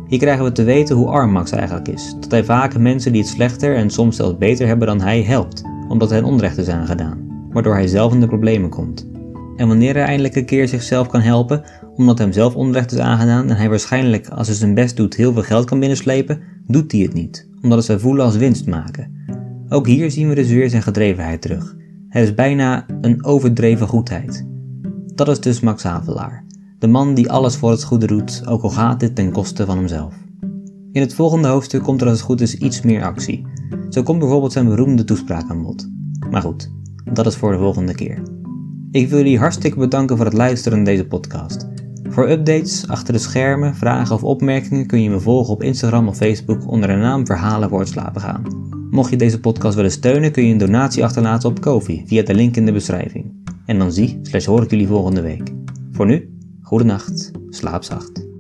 Hier 0.07 0.19
krijgen 0.19 0.45
we 0.45 0.53
te 0.53 0.63
weten 0.63 0.97
hoe 0.97 1.09
arm 1.09 1.33
Max 1.33 1.51
eigenlijk 1.51 1.89
is, 1.89 2.15
dat 2.21 2.31
hij 2.31 2.45
vaak 2.45 2.79
mensen 2.79 3.13
die 3.13 3.21
het 3.21 3.31
slechter 3.31 3.77
en 3.77 3.91
soms 3.91 4.17
zelfs 4.17 4.39
beter 4.39 4.67
hebben 4.67 4.87
dan 4.87 5.01
hij 5.01 5.23
helpt, 5.23 5.63
omdat 5.89 6.11
hen 6.11 6.25
onrecht 6.25 6.59
is 6.59 6.69
aangedaan, 6.69 7.49
waardoor 7.51 7.75
hij 7.75 7.87
zelf 7.87 8.13
in 8.13 8.21
de 8.21 8.27
problemen 8.27 8.71
komt. 8.71 9.11
En 9.57 9.69
wanneer 9.69 9.95
hij 9.95 10.05
eindelijk 10.05 10.37
een 10.37 10.45
keer 10.45 10.69
zichzelf 10.69 11.09
kan 11.09 11.21
helpen, 11.21 11.63
omdat 11.97 12.19
hem 12.19 12.33
zelf 12.33 12.55
onrecht 12.55 12.93
is 12.93 12.99
aangedaan 12.99 13.49
en 13.49 13.57
hij 13.57 13.69
waarschijnlijk 13.69 14.29
als 14.29 14.47
hij 14.47 14.57
zijn 14.57 14.75
best 14.75 14.97
doet 14.97 15.17
heel 15.17 15.33
veel 15.33 15.43
geld 15.43 15.65
kan 15.65 15.79
binnenslepen, 15.79 16.41
doet 16.67 16.93
hij 16.93 17.01
het 17.01 17.15
niet, 17.15 17.49
omdat 17.63 17.79
het 17.79 17.87
zij 17.87 17.99
voelen 17.99 18.25
als 18.25 18.37
winst 18.37 18.67
maken. 18.67 19.27
Ook 19.69 19.87
hier 19.87 20.11
zien 20.11 20.29
we 20.29 20.35
dus 20.35 20.49
weer 20.49 20.71
zijn 20.71 20.83
gedrevenheid 20.83 21.43
terug. 21.43 21.77
Het 22.09 22.23
is 22.23 22.35
bijna 22.35 22.87
een 23.01 23.25
overdreven 23.25 23.89
goedheid. 23.89 24.47
Dat 25.15 25.29
is 25.29 25.41
dus 25.41 25.61
Max 25.61 25.83
Havelaar, 25.83 26.45
de 26.83 26.89
man 26.89 27.15
die 27.15 27.31
alles 27.31 27.57
voor 27.57 27.71
het 27.71 27.85
goede 27.85 28.07
doet, 28.07 28.43
ook 28.47 28.63
al 28.63 28.71
gaat 28.71 29.01
dit 29.01 29.15
ten 29.15 29.33
koste 29.33 29.67
van 29.67 29.77
hemzelf. 29.77 30.15
In 30.93 31.01
het 31.01 31.15
volgende 31.15 31.49
hoofdstuk 31.49 31.83
komt 31.83 32.01
er 32.01 32.07
als 32.07 32.17
het 32.17 32.27
goed 32.27 32.41
is 32.41 32.55
iets 32.55 32.81
meer 32.81 33.05
actie. 33.05 33.47
Zo 33.89 34.03
komt 34.03 34.19
bijvoorbeeld 34.19 34.53
zijn 34.53 34.69
beroemde 34.69 35.05
toespraak 35.05 35.51
aan 35.51 35.63
bod. 35.63 35.89
Maar 36.31 36.43
goed, 36.43 36.71
dat 37.13 37.27
is 37.27 37.37
voor 37.37 37.53
de 37.53 37.59
volgende 37.59 37.95
keer. 37.95 38.23
Ik 38.91 39.09
wil 39.09 39.19
jullie 39.19 39.39
hartstikke 39.39 39.79
bedanken 39.79 40.17
voor 40.17 40.25
het 40.25 40.35
luisteren 40.35 40.79
naar 40.79 40.87
deze 40.87 41.07
podcast. 41.07 41.69
Voor 42.09 42.31
updates, 42.31 42.89
achter 42.89 43.13
de 43.13 43.19
schermen, 43.19 43.75
vragen 43.75 44.15
of 44.15 44.25
opmerkingen 44.25 44.87
kun 44.87 45.03
je 45.03 45.11
me 45.11 45.21
volgen 45.21 45.55
op 45.55 45.63
Instagram 45.63 46.09
of 46.09 46.17
Facebook 46.17 46.71
onder 46.71 46.89
de 46.89 46.95
naam 46.95 47.27
Verhalen 47.27 47.69
voor 47.69 47.81
het 47.81 47.89
slapen 47.89 48.21
gaan. 48.21 48.43
Mocht 48.91 49.11
je 49.11 49.17
deze 49.17 49.41
podcast 49.41 49.75
willen 49.75 49.91
steunen 49.91 50.33
kun 50.33 50.47
je 50.47 50.53
een 50.53 50.59
donatie 50.59 51.05
achterlaten 51.05 51.49
op 51.49 51.61
Kofi 51.61 52.03
via 52.07 52.23
de 52.23 52.35
link 52.35 52.57
in 52.57 52.67
de 52.67 52.73
beschrijving. 52.73 53.33
En 53.67 53.79
dan 53.79 53.93
zie 53.93 54.19
slash 54.23 54.47
hoor 54.47 54.63
ik 54.63 54.71
jullie 54.71 54.87
volgende 54.87 55.21
week. 55.21 55.53
Voor 55.93 56.07
nu, 56.07 56.32
goede 56.73 56.87
nacht, 56.87 57.33
slaap 57.51 57.85
zacht. 57.85 58.32